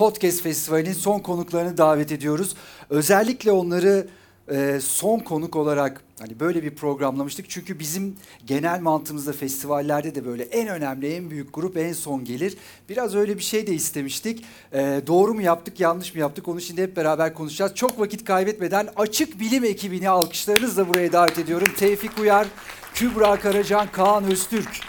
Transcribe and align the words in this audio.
Podcast 0.00 0.42
Festivali'nin 0.42 0.92
son 0.92 1.18
konuklarını 1.18 1.76
davet 1.76 2.12
ediyoruz. 2.12 2.56
Özellikle 2.90 3.52
onları 3.52 4.08
e, 4.50 4.80
son 4.82 5.18
konuk 5.18 5.56
olarak 5.56 6.02
hani 6.20 6.40
böyle 6.40 6.62
bir 6.62 6.74
programlamıştık. 6.74 7.50
Çünkü 7.50 7.78
bizim 7.78 8.16
genel 8.46 8.80
mantığımızda 8.80 9.32
festivallerde 9.32 10.14
de 10.14 10.24
böyle 10.24 10.42
en 10.42 10.68
önemli, 10.68 11.14
en 11.14 11.30
büyük 11.30 11.54
grup 11.54 11.76
en 11.76 11.92
son 11.92 12.24
gelir. 12.24 12.56
Biraz 12.88 13.14
öyle 13.14 13.36
bir 13.38 13.42
şey 13.42 13.66
de 13.66 13.74
istemiştik. 13.74 14.44
E, 14.72 15.02
doğru 15.06 15.34
mu 15.34 15.42
yaptık, 15.42 15.80
yanlış 15.80 16.14
mı 16.14 16.20
yaptık? 16.20 16.48
Onu 16.48 16.60
şimdi 16.60 16.82
hep 16.82 16.96
beraber 16.96 17.34
konuşacağız. 17.34 17.74
Çok 17.74 18.00
vakit 18.00 18.24
kaybetmeden 18.24 18.88
Açık 18.96 19.40
Bilim 19.40 19.64
ekibini 19.64 20.08
alkışlarınızla 20.08 20.88
buraya 20.88 21.12
davet 21.12 21.38
ediyorum. 21.38 21.68
Tevfik 21.78 22.18
Uyar, 22.18 22.46
Kübra 22.94 23.40
Karacan, 23.40 23.88
Kaan 23.92 24.24
Öztürk. 24.24 24.80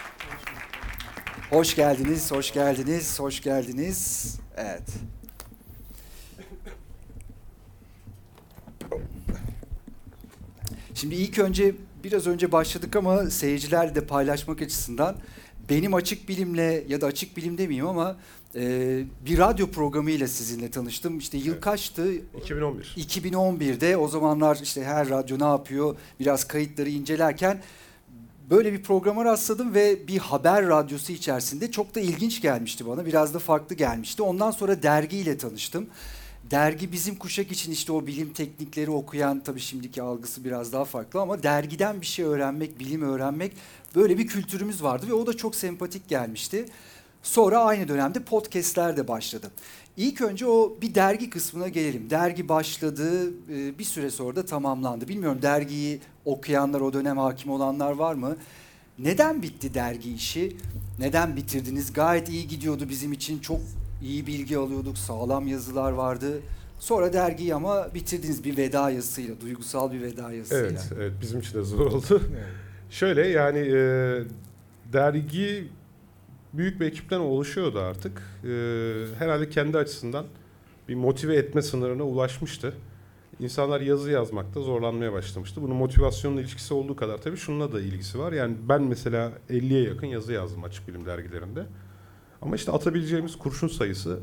Hoş 1.50 1.74
geldiniz, 1.76 2.32
hoş 2.32 2.52
geldiniz, 2.52 3.20
hoş 3.20 3.40
geldiniz. 3.40 4.41
Evet. 4.56 4.82
Şimdi 10.94 11.14
ilk 11.14 11.38
önce 11.38 11.74
biraz 12.04 12.26
önce 12.26 12.52
başladık 12.52 12.96
ama 12.96 13.30
seyircilerle 13.30 13.94
de 13.94 14.00
paylaşmak 14.06 14.62
açısından 14.62 15.16
benim 15.70 15.94
açık 15.94 16.28
bilimle 16.28 16.84
ya 16.88 17.00
da 17.00 17.06
açık 17.06 17.36
bilim 17.36 17.58
demeyeyim 17.58 17.86
ama 17.86 18.16
e, 18.54 18.60
bir 19.26 19.38
radyo 19.38 19.70
programıyla 19.70 20.28
sizinle 20.28 20.70
tanıştım. 20.70 21.18
İşte 21.18 21.38
yıl 21.38 21.52
Evet. 21.52 21.60
kaçtı? 21.60 22.12
2011. 22.42 22.94
2011'de 22.98 23.96
o 23.96 24.08
zamanlar 24.08 24.58
işte 24.62 24.84
her 24.84 25.08
radyo 25.08 25.38
ne 25.38 25.44
yapıyor 25.44 25.96
biraz 26.20 26.44
kayıtları 26.44 26.88
incelerken 26.88 27.62
böyle 28.50 28.72
bir 28.72 28.82
programa 28.82 29.24
rastladım 29.24 29.74
ve 29.74 30.08
bir 30.08 30.18
haber 30.18 30.66
radyosu 30.66 31.12
içerisinde 31.12 31.70
çok 31.70 31.94
da 31.94 32.00
ilginç 32.00 32.42
gelmişti 32.42 32.86
bana. 32.86 33.06
Biraz 33.06 33.34
da 33.34 33.38
farklı 33.38 33.76
gelmişti. 33.76 34.22
Ondan 34.22 34.50
sonra 34.50 34.82
dergiyle 34.82 35.38
tanıştım. 35.38 35.86
Dergi 36.50 36.92
bizim 36.92 37.16
kuşak 37.16 37.52
için 37.52 37.72
işte 37.72 37.92
o 37.92 38.06
bilim 38.06 38.32
teknikleri 38.32 38.90
okuyan 38.90 39.40
tabii 39.40 39.60
şimdiki 39.60 40.02
algısı 40.02 40.44
biraz 40.44 40.72
daha 40.72 40.84
farklı 40.84 41.20
ama 41.20 41.42
dergiden 41.42 42.00
bir 42.00 42.06
şey 42.06 42.24
öğrenmek, 42.24 42.78
bilim 42.78 43.02
öğrenmek 43.02 43.52
böyle 43.94 44.18
bir 44.18 44.26
kültürümüz 44.26 44.82
vardı 44.82 45.06
ve 45.08 45.12
o 45.14 45.26
da 45.26 45.36
çok 45.36 45.54
sempatik 45.54 46.08
gelmişti. 46.08 46.66
Sonra 47.22 47.58
aynı 47.58 47.88
dönemde 47.88 48.22
podcastler 48.22 48.96
de 48.96 49.08
başladı. 49.08 49.50
İlk 49.96 50.20
önce 50.20 50.46
o 50.46 50.76
bir 50.82 50.94
dergi 50.94 51.30
kısmına 51.30 51.68
gelelim. 51.68 52.10
Dergi 52.10 52.48
başladı, 52.48 53.28
e, 53.28 53.78
bir 53.78 53.84
süre 53.84 54.10
sonra 54.10 54.36
da 54.36 54.44
tamamlandı. 54.44 55.08
Bilmiyorum 55.08 55.38
dergiyi 55.42 56.00
okuyanlar, 56.24 56.80
o 56.80 56.92
dönem 56.92 57.18
hakim 57.18 57.50
olanlar 57.50 57.92
var 57.92 58.14
mı? 58.14 58.36
Neden 58.98 59.42
bitti 59.42 59.74
dergi 59.74 60.14
işi? 60.14 60.56
Neden 60.98 61.36
bitirdiniz? 61.36 61.92
Gayet 61.92 62.28
iyi 62.28 62.48
gidiyordu 62.48 62.88
bizim 62.88 63.12
için. 63.12 63.38
Çok 63.38 63.60
iyi 64.02 64.26
bilgi 64.26 64.58
alıyorduk, 64.58 64.98
sağlam 64.98 65.46
yazılar 65.46 65.92
vardı. 65.92 66.40
Sonra 66.78 67.12
dergiyi 67.12 67.54
ama 67.54 67.94
bitirdiniz 67.94 68.44
bir 68.44 68.56
veda 68.56 68.90
yazısıyla, 68.90 69.40
duygusal 69.40 69.92
bir 69.92 70.02
veda 70.02 70.32
yazısıyla. 70.32 70.66
Evet, 70.66 70.92
evet 70.96 71.12
bizim 71.22 71.40
için 71.40 71.54
de 71.54 71.62
zor 71.62 71.86
oldu. 71.86 72.22
Şöyle 72.90 73.28
yani 73.28 73.58
e, 73.58 73.74
dergi 74.92 75.68
büyük 76.52 76.80
bir 76.80 76.86
ekipten 76.86 77.20
oluşuyordu 77.20 77.78
artık. 77.80 78.22
E, 78.44 78.48
herhalde 79.18 79.48
kendi 79.48 79.78
açısından 79.78 80.26
bir 80.88 80.94
motive 80.94 81.36
etme 81.36 81.62
sınırına 81.62 82.02
ulaşmıştı. 82.02 82.74
İnsanlar 83.40 83.80
yazı 83.80 84.10
yazmakta 84.10 84.60
zorlanmaya 84.60 85.12
başlamıştı. 85.12 85.62
Bunun 85.62 85.76
motivasyonla 85.76 86.40
ilişkisi 86.40 86.74
olduğu 86.74 86.96
kadar 86.96 87.18
tabii 87.18 87.36
şununla 87.36 87.72
da 87.72 87.80
ilgisi 87.80 88.18
var. 88.18 88.32
Yani 88.32 88.56
ben 88.68 88.82
mesela 88.82 89.32
50'ye 89.50 89.82
yakın 89.82 90.06
yazı 90.06 90.32
yazdım 90.32 90.64
açık 90.64 90.88
bilim 90.88 91.06
dergilerinde. 91.06 91.66
Ama 92.42 92.56
işte 92.56 92.72
atabileceğimiz 92.72 93.38
kurşun 93.38 93.68
sayısı 93.68 94.18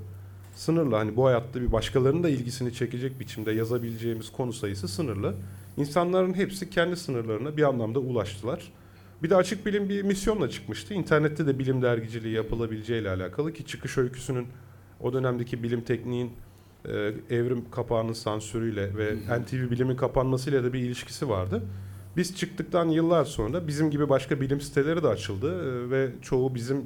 sınırlı. 0.55 0.95
Hani 0.95 1.15
bu 1.15 1.25
hayatta 1.25 1.61
bir 1.61 1.71
başkalarının 1.71 2.23
da 2.23 2.29
ilgisini 2.29 2.73
çekecek 2.73 3.19
biçimde 3.19 3.51
yazabileceğimiz 3.51 4.31
konu 4.31 4.53
sayısı 4.53 4.87
sınırlı. 4.87 5.35
İnsanların 5.77 6.33
hepsi 6.33 6.69
kendi 6.69 6.95
sınırlarına 6.95 7.57
bir 7.57 7.63
anlamda 7.63 7.99
ulaştılar. 7.99 8.71
Bir 9.23 9.29
de 9.29 9.35
açık 9.35 9.65
bilim 9.65 9.89
bir 9.89 10.03
misyonla 10.03 10.49
çıkmıştı. 10.49 10.93
İnternette 10.93 11.47
de 11.47 11.59
bilim 11.59 11.81
dergiciliği 11.81 12.35
yapılabileceği 12.35 13.01
ile 13.01 13.09
alakalı 13.09 13.53
ki 13.53 13.65
çıkış 13.65 13.97
öyküsünün 13.97 14.47
o 15.01 15.13
dönemdeki 15.13 15.63
bilim 15.63 15.81
tekniğin 15.81 16.31
e, 16.85 17.13
evrim 17.29 17.65
kapağının 17.71 18.13
sansürüyle 18.13 18.97
ve 18.97 19.15
NTV 19.41 19.71
bilimin 19.71 19.95
kapanmasıyla 19.95 20.63
da 20.63 20.73
bir 20.73 20.79
ilişkisi 20.79 21.29
vardı. 21.29 21.63
Biz 22.17 22.37
çıktıktan 22.37 22.89
yıllar 22.89 23.25
sonra 23.25 23.67
bizim 23.67 23.91
gibi 23.91 24.09
başka 24.09 24.41
bilim 24.41 24.61
siteleri 24.61 25.03
de 25.03 25.07
açıldı 25.07 25.63
e, 25.63 25.89
ve 25.89 26.09
çoğu 26.21 26.55
bizim 26.55 26.77
e, 26.77 26.83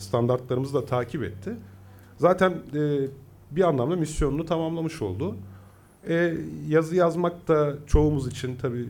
standartlarımızı 0.00 0.74
da 0.74 0.84
takip 0.84 1.22
etti. 1.22 1.54
Zaten 2.18 2.50
e, 2.74 3.06
bir 3.50 3.62
anlamda 3.62 3.96
misyonunu 3.96 4.46
tamamlamış 4.46 5.02
oldu. 5.02 5.36
E, 6.08 6.34
yazı 6.68 6.96
yazmak 6.96 7.48
da 7.48 7.74
çoğumuz 7.86 8.28
için 8.28 8.56
tabii 8.62 8.88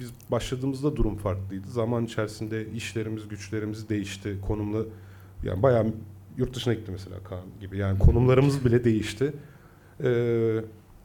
biz 0.00 0.12
başladığımızda 0.30 0.96
durum 0.96 1.16
farklıydı. 1.16 1.68
Zaman 1.68 2.04
içerisinde 2.04 2.70
işlerimiz, 2.70 3.28
güçlerimiz 3.28 3.88
değişti. 3.88 4.36
Konumlu 4.46 4.88
yani 5.42 5.62
bayağı 5.62 5.86
yurt 6.36 6.56
dışına 6.56 6.74
gitti 6.74 6.90
mesela 6.92 7.16
Kaan 7.24 7.44
gibi. 7.60 7.78
Yani 7.78 7.98
konumlarımız 7.98 8.64
bile 8.64 8.84
değişti. 8.84 9.32
E, 10.00 10.10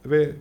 ve 0.06 0.32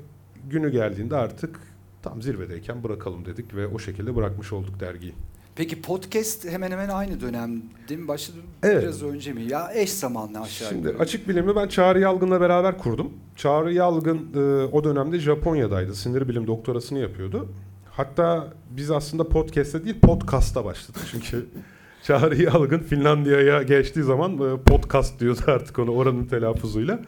günü 0.50 0.72
geldiğinde 0.72 1.16
artık 1.16 1.60
tam 2.02 2.22
zirvedeyken 2.22 2.84
bırakalım 2.84 3.26
dedik 3.26 3.56
ve 3.56 3.68
o 3.68 3.80
şekilde 3.80 4.16
bırakmış 4.16 4.54
olduk 4.54 4.80
dergiyi. 4.80 5.14
Peki 5.56 5.82
podcast 5.82 6.46
hemen 6.50 6.72
hemen 6.72 6.90
aynı 6.90 7.22
dönemde 7.22 7.96
mi 7.96 8.08
başladı? 8.08 8.38
Evet. 8.64 8.84
Biraz 8.84 9.04
önce 9.04 9.34
mi? 9.34 9.44
Ya 9.44 9.72
eş 9.74 9.92
zamanlı 9.92 10.40
aşağı 10.42 10.70
Şimdi 10.70 10.88
yukarı. 10.88 11.04
açık 11.04 11.28
bilimi 11.30 11.56
ben 11.56 11.68
Çağrı 11.68 12.00
Yalgın'la 12.00 12.42
beraber 12.42 12.78
kurdum. 12.78 13.10
Çağrı 13.36 13.74
Yalgın 13.74 14.28
e, 14.36 14.40
o 14.66 14.84
dönemde 14.84 15.20
Japonya'daydı. 15.20 15.96
Sinir 15.96 16.28
bilim 16.28 16.48
doktorasını 16.48 17.00
yapıyordu. 17.00 17.50
Hatta 17.98 18.54
biz 18.70 18.92
aslında 18.92 19.30
podcast'te 19.30 19.86
değil 19.86 20.00
podcast'ta 20.00 20.66
başladık. 20.66 21.02
Çünkü 21.12 21.46
Çağrı 22.04 22.42
Yalgın 22.42 22.80
Finlandiya'ya 22.80 23.64
geçtiği 23.64 24.04
zaman 24.04 24.34
e, 24.34 24.58
podcast 24.58 25.20
diyordu 25.20 25.42
artık 25.48 25.80
onu 25.80 25.92
oranın 25.92 26.26
telaffuzuyla. 26.26 27.00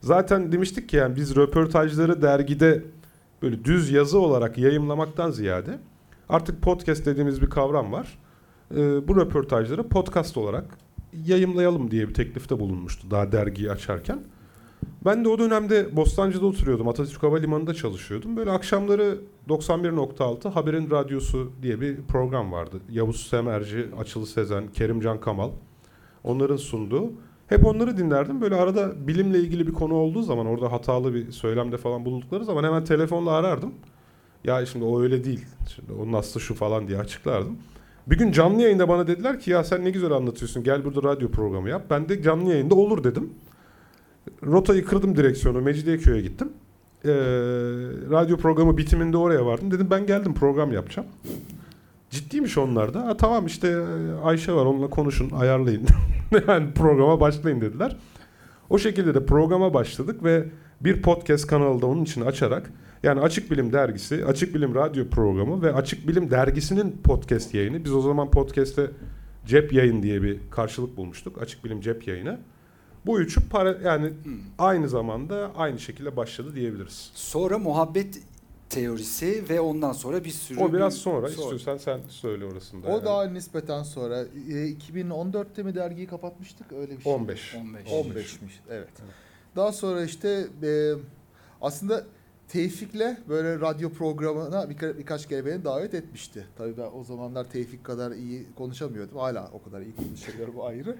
Zaten 0.00 0.52
demiştik 0.52 0.88
ki 0.88 0.96
yani 0.96 1.16
biz 1.16 1.36
röportajları 1.36 2.22
dergide 2.22 2.84
böyle 3.42 3.64
düz 3.64 3.90
yazı 3.90 4.18
olarak 4.18 4.58
yayımlamaktan 4.58 5.30
ziyade 5.30 5.78
artık 6.28 6.62
podcast 6.62 7.06
dediğimiz 7.06 7.42
bir 7.42 7.50
kavram 7.50 7.92
var. 7.92 8.18
E, 8.70 9.08
bu 9.08 9.16
röportajları 9.16 9.88
podcast 9.88 10.36
olarak 10.36 10.64
yayımlayalım 11.24 11.90
diye 11.90 12.08
bir 12.08 12.14
teklifte 12.14 12.60
bulunmuştu 12.60 13.10
daha 13.10 13.32
dergiyi 13.32 13.70
açarken. 13.70 14.20
Ben 15.04 15.24
de 15.24 15.28
o 15.28 15.38
dönemde 15.38 15.96
Bostancı'da 15.96 16.46
oturuyordum. 16.46 16.88
Atatürk 16.88 17.22
Havalimanı'nda 17.22 17.74
çalışıyordum. 17.74 18.36
Böyle 18.36 18.50
akşamları 18.50 19.18
91.6 19.48 20.48
Haberin 20.48 20.90
Radyosu 20.90 21.52
diye 21.62 21.80
bir 21.80 21.96
program 22.02 22.52
vardı. 22.52 22.80
Yavuz 22.90 23.26
Semerci, 23.26 23.86
Açılı 23.98 24.26
Sezen, 24.26 24.68
Kerimcan 24.68 25.20
Kamal. 25.20 25.50
Onların 26.24 26.56
sunduğu. 26.56 27.12
Hep 27.46 27.66
onları 27.66 27.96
dinlerdim. 27.96 28.40
Böyle 28.40 28.54
arada 28.54 29.06
bilimle 29.06 29.38
ilgili 29.38 29.66
bir 29.66 29.72
konu 29.72 29.94
olduğu 29.94 30.22
zaman 30.22 30.46
orada 30.46 30.72
hatalı 30.72 31.14
bir 31.14 31.32
söylemde 31.32 31.76
falan 31.76 32.04
bulundukları 32.04 32.44
zaman 32.44 32.64
hemen 32.64 32.84
telefonla 32.84 33.30
arardım. 33.30 33.74
Ya 34.44 34.66
şimdi 34.66 34.84
o 34.84 35.02
öyle 35.02 35.24
değil. 35.24 35.46
Şimdi 35.74 35.92
onun 35.92 36.12
aslı 36.12 36.40
şu 36.40 36.54
falan 36.54 36.88
diye 36.88 36.98
açıklardım. 36.98 37.58
Bir 38.06 38.18
gün 38.18 38.32
canlı 38.32 38.62
yayında 38.62 38.88
bana 38.88 39.06
dediler 39.06 39.40
ki 39.40 39.50
ya 39.50 39.64
sen 39.64 39.84
ne 39.84 39.90
güzel 39.90 40.12
anlatıyorsun 40.12 40.62
gel 40.62 40.84
burada 40.84 41.02
radyo 41.02 41.30
programı 41.30 41.68
yap. 41.68 41.82
Ben 41.90 42.08
de 42.08 42.22
canlı 42.22 42.50
yayında 42.50 42.74
olur 42.74 43.04
dedim. 43.04 43.30
Rotayı 44.46 44.84
kırdım 44.84 45.16
direksiyonu 45.16 45.60
Mecidiyeköy'e 45.60 46.20
gittim. 46.20 46.48
Ee, 47.04 47.10
radyo 48.10 48.36
programı 48.36 48.76
bitiminde 48.76 49.16
oraya 49.16 49.46
vardım. 49.46 49.70
Dedim 49.70 49.86
ben 49.90 50.06
geldim 50.06 50.34
program 50.34 50.72
yapacağım. 50.72 51.08
Ciddiymiş 52.10 52.58
onlar 52.58 52.94
da. 52.94 53.16
Tamam 53.16 53.46
işte 53.46 53.68
e, 53.68 54.24
Ayşe 54.24 54.52
var 54.52 54.66
onunla 54.66 54.90
konuşun 54.90 55.30
ayarlayın. 55.30 55.86
yani 56.48 56.74
programa 56.74 57.20
başlayın 57.20 57.60
dediler. 57.60 57.96
O 58.70 58.78
şekilde 58.78 59.14
de 59.14 59.26
programa 59.26 59.74
başladık 59.74 60.24
ve 60.24 60.44
bir 60.80 61.02
podcast 61.02 61.46
kanalı 61.46 61.82
da 61.82 61.86
onun 61.86 62.04
için 62.04 62.20
açarak 62.20 62.70
yani 63.02 63.20
Açık 63.20 63.50
Bilim 63.50 63.72
Dergisi, 63.72 64.24
Açık 64.24 64.54
Bilim 64.54 64.74
Radyo 64.74 65.08
Programı 65.08 65.62
ve 65.62 65.72
Açık 65.72 66.08
Bilim 66.08 66.30
Dergisi'nin 66.30 67.00
podcast 67.04 67.54
yayını. 67.54 67.84
Biz 67.84 67.94
o 67.94 68.00
zaman 68.00 68.30
podcast'te 68.30 68.90
cep 69.46 69.72
yayın 69.72 70.02
diye 70.02 70.22
bir 70.22 70.38
karşılık 70.50 70.96
bulmuştuk. 70.96 71.42
Açık 71.42 71.64
Bilim 71.64 71.80
cep 71.80 72.06
yayını. 72.08 72.38
Bu 73.08 73.20
üçü 73.20 73.48
para 73.48 73.78
yani 73.84 74.08
Hmm. 74.08 74.32
aynı 74.58 74.88
zamanda 74.88 75.50
aynı 75.56 75.78
şekilde 75.78 76.16
başladı 76.16 76.54
diyebiliriz. 76.54 77.10
Sonra 77.14 77.58
muhabbet 77.58 78.18
teorisi 78.70 79.44
ve 79.48 79.60
ondan 79.60 79.92
sonra 79.92 80.24
bir 80.24 80.30
sürü... 80.30 80.60
O 80.60 80.72
biraz 80.72 80.94
bir- 80.94 80.98
sonra, 81.00 81.28
istiyorsan 81.28 81.76
sen 81.76 82.00
söyle 82.08 82.44
orasında. 82.44 82.86
O 82.86 82.90
yani. 82.90 83.04
daha 83.04 83.24
nispeten 83.24 83.82
sonra. 83.82 84.20
E, 84.48 84.68
2014'te 84.68 85.62
mi 85.62 85.74
dergiyi 85.74 86.06
kapatmıştık? 86.06 86.72
Öyle 86.72 86.96
bir 86.98 87.02
şey. 87.02 87.12
15. 87.12 87.54
15. 87.54 87.86
15'miş. 87.88 88.52
Evet. 88.70 88.88
Daha 89.56 89.72
sonra 89.72 90.04
işte 90.04 90.46
e, 90.62 90.92
aslında 91.60 92.04
Tevfik'le 92.48 93.28
böyle 93.28 93.60
radyo 93.60 93.90
programına 93.92 94.62
birka- 94.70 94.98
birkaç 94.98 95.28
kere 95.28 95.46
beni 95.46 95.64
davet 95.64 95.94
etmişti. 95.94 96.46
Tabii 96.58 96.76
ben 96.76 96.88
o 97.00 97.04
zamanlar 97.04 97.44
Tevfik 97.50 97.84
kadar 97.84 98.12
iyi 98.12 98.46
konuşamıyordum. 98.56 99.18
Hala 99.18 99.50
o 99.52 99.62
kadar 99.62 99.80
iyi 99.80 99.96
konuşamıyorum 99.96 100.60
ayrı. 100.60 100.96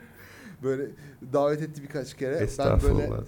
Böyle 0.62 0.86
davet 1.32 1.62
etti 1.62 1.82
birkaç 1.82 2.14
kere. 2.14 2.30
Ben 2.30 2.38
böyle 2.38 2.44
Estağfurullah. 2.44 3.20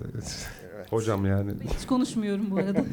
evet. 0.74 0.92
Hocam 0.92 1.26
yani. 1.26 1.52
Hiç 1.78 1.86
konuşmuyorum 1.86 2.50
bu 2.50 2.56
arada. 2.56 2.84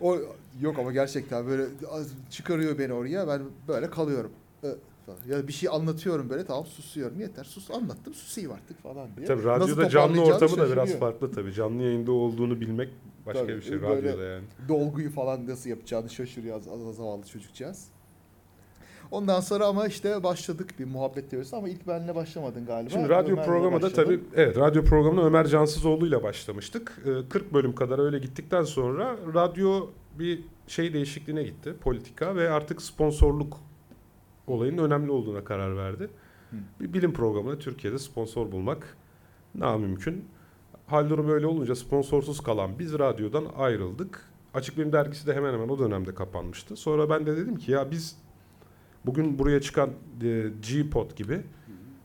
O 0.00 0.16
yok 0.60 0.78
ama 0.78 0.92
gerçekten 0.92 1.46
böyle 1.46 1.64
çıkarıyor 2.30 2.78
beni 2.78 2.92
oraya. 2.92 3.28
Ben 3.28 3.42
böyle 3.68 3.90
kalıyorum. 3.90 4.30
Falan. 5.06 5.18
Ya 5.28 5.48
bir 5.48 5.52
şey 5.52 5.68
anlatıyorum 5.68 6.30
böyle 6.30 6.44
tamam 6.44 6.66
susuyorum. 6.66 7.20
Yeter 7.20 7.44
sus 7.44 7.70
anlattım 7.70 8.14
susayım 8.14 8.52
artık 8.52 8.82
falan 8.82 9.08
diye. 9.16 9.26
Tabii 9.26 9.44
radyoda 9.44 9.88
canlı 9.88 10.22
ortamı 10.24 10.56
da 10.56 10.70
biraz 10.72 10.92
farklı 10.98 11.32
tabii. 11.32 11.52
Canlı 11.52 11.82
yayında 11.82 12.12
olduğunu 12.12 12.60
bilmek 12.60 12.88
başka 13.26 13.40
Tabii, 13.40 13.56
bir 13.56 13.62
şey 13.62 13.80
radyoda 13.80 14.24
yani. 14.24 14.44
dolguyu 14.68 15.10
falan 15.10 15.46
nasıl 15.46 15.70
yapacağını 15.70 16.10
şaşırıyor 16.10 16.56
az, 16.56 16.68
az 16.68 16.96
zavallı 16.96 17.26
çocukcağız. 17.26 17.88
Ondan 19.10 19.40
sonra 19.40 19.66
ama 19.66 19.86
işte 19.86 20.22
başladık 20.22 20.74
bir 20.78 20.84
muhabbet 20.84 21.30
teorisi 21.30 21.56
ama 21.56 21.68
ilk 21.68 21.86
benle 21.86 22.14
başlamadın 22.14 22.66
galiba. 22.66 22.90
Şimdi 22.90 23.08
radyo 23.08 23.32
Ömer'le 23.32 23.46
programı 23.46 23.76
da 23.76 23.86
başladın. 23.86 24.04
tabii 24.04 24.20
evet 24.34 24.58
radyo 24.58 24.84
programına 24.84 25.26
Ömer 25.26 25.46
Cansızoğlu 25.46 26.06
ile 26.06 26.22
başlamıştık. 26.22 27.02
Ee, 27.06 27.28
40 27.28 27.52
bölüm 27.52 27.74
kadar 27.74 27.98
öyle 27.98 28.18
gittikten 28.18 28.62
sonra 28.62 29.16
radyo 29.34 29.86
bir 30.18 30.44
şey 30.66 30.92
değişikliğine 30.92 31.42
gitti. 31.42 31.74
Politika 31.80 32.36
ve 32.36 32.50
artık 32.50 32.82
sponsorluk 32.82 33.60
olayının 34.46 34.84
önemli 34.84 35.10
olduğuna 35.10 35.44
karar 35.44 35.76
verdi. 35.76 36.08
Hı. 36.50 36.56
Bir 36.80 36.92
bilim 36.92 37.12
programına 37.12 37.58
Türkiye'de 37.58 37.98
sponsor 37.98 38.52
bulmak 38.52 38.96
namümkün. 39.54 40.24
Hal 40.86 41.10
durum 41.10 41.28
öyle 41.28 41.46
olunca 41.46 41.74
sponsorsuz 41.74 42.40
kalan 42.40 42.78
biz 42.78 42.98
radyodan 42.98 43.46
ayrıldık. 43.56 44.30
Açık 44.54 44.76
Bilim 44.78 44.92
Dergisi 44.92 45.26
de 45.26 45.34
hemen 45.34 45.52
hemen 45.52 45.68
o 45.68 45.78
dönemde 45.78 46.14
kapanmıştı. 46.14 46.76
Sonra 46.76 47.10
ben 47.10 47.26
de 47.26 47.36
dedim 47.36 47.56
ki 47.56 47.72
ya 47.72 47.90
biz 47.90 48.16
bugün 49.06 49.38
buraya 49.38 49.60
çıkan 49.60 49.90
e, 50.22 50.44
G-Pod 50.68 51.16
gibi 51.16 51.40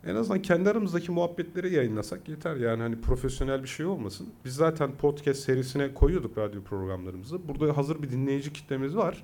en 0.05 0.15
azından 0.15 0.41
kendi 0.41 0.69
aramızdaki 0.69 1.11
muhabbetleri 1.11 1.73
yayınlasak 1.73 2.29
yeter. 2.29 2.55
Yani 2.55 2.81
hani 2.81 3.01
profesyonel 3.01 3.63
bir 3.63 3.67
şey 3.67 3.85
olmasın. 3.85 4.27
Biz 4.45 4.53
zaten 4.53 4.91
podcast 4.97 5.39
serisine 5.39 5.93
koyuyorduk 5.93 6.37
radyo 6.37 6.61
programlarımızı. 6.63 7.47
Burada 7.47 7.77
hazır 7.77 8.01
bir 8.03 8.09
dinleyici 8.11 8.53
kitlemiz 8.53 8.95
var. 8.95 9.23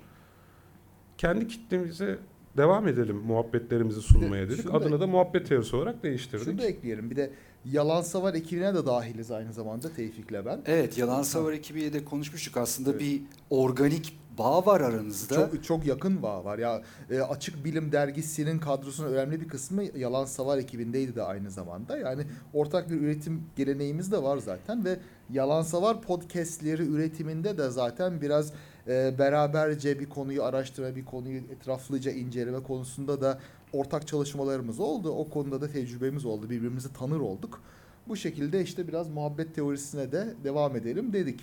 Kendi 1.18 1.48
kitlemize 1.48 2.18
devam 2.56 2.88
edelim 2.88 3.16
muhabbetlerimizi 3.16 4.00
sunmaya 4.02 4.44
de 4.46 4.50
dedik. 4.50 4.62
şunu 4.62 4.72
da- 4.72 4.76
Adını 4.76 5.00
da 5.00 5.06
muhabbet 5.06 5.48
teorisi 5.48 5.76
olarak 5.76 6.02
değiştirdik. 6.02 6.44
Şunu 6.44 6.58
da 6.58 6.66
ekleyelim. 6.66 7.10
Bir 7.10 7.16
de 7.16 7.30
Yalan 7.64 8.02
Savar 8.02 8.34
ekibine 8.34 8.74
de 8.74 8.86
dahiliz 8.86 9.30
aynı 9.30 9.52
zamanda 9.52 9.92
Tevfik'le 9.92 10.32
ben. 10.46 10.60
Evet 10.66 10.98
Yalan 10.98 11.22
Savar 11.22 11.52
ekibiyle 11.52 11.92
de 11.92 12.04
konuşmuştuk. 12.04 12.56
Aslında 12.56 12.90
Evet. 12.90 13.00
bir 13.00 13.22
organik 13.50 14.18
bağ 14.38 14.66
var 14.66 14.80
aranızda. 14.80 15.34
Çok 15.34 15.64
çok 15.64 15.86
yakın 15.86 16.22
bağ 16.22 16.44
var. 16.44 16.58
Ya 16.58 16.82
e, 17.10 17.20
Açık 17.20 17.64
Bilim 17.64 17.92
dergisinin 17.92 18.58
kadrosunun 18.58 19.12
önemli 19.12 19.40
bir 19.40 19.48
kısmı 19.48 19.84
Yalan 19.84 20.24
Savar 20.24 20.58
ekibindeydi 20.58 21.14
de 21.16 21.22
aynı 21.22 21.50
zamanda. 21.50 21.96
Yani 21.96 22.22
ortak 22.52 22.90
bir 22.90 23.00
üretim 23.00 23.42
geleneğimiz 23.56 24.12
de 24.12 24.22
var 24.22 24.38
zaten 24.38 24.84
ve 24.84 24.98
Yalan 25.30 25.62
Savar 25.62 26.02
podcastleri 26.02 26.82
üretiminde 26.82 27.58
de 27.58 27.70
zaten 27.70 28.20
biraz 28.20 28.52
e, 28.86 29.18
beraberce 29.18 30.00
bir 30.00 30.08
konuyu 30.08 30.44
araştırma, 30.44 30.96
bir 30.96 31.04
konuyu 31.04 31.38
etraflıca 31.38 32.10
inceleme 32.12 32.62
konusunda 32.62 33.20
da 33.20 33.38
ortak 33.72 34.06
çalışmalarımız 34.06 34.80
oldu. 34.80 35.10
O 35.10 35.28
konuda 35.28 35.60
da 35.60 35.68
tecrübemiz 35.68 36.24
oldu. 36.24 36.50
Birbirimizi 36.50 36.92
tanır 36.92 37.20
olduk. 37.20 37.60
Bu 38.08 38.16
şekilde 38.16 38.62
işte 38.62 38.88
biraz 38.88 39.08
muhabbet 39.08 39.54
teorisine 39.54 40.12
de 40.12 40.34
devam 40.44 40.76
edelim 40.76 41.12
dedik. 41.12 41.40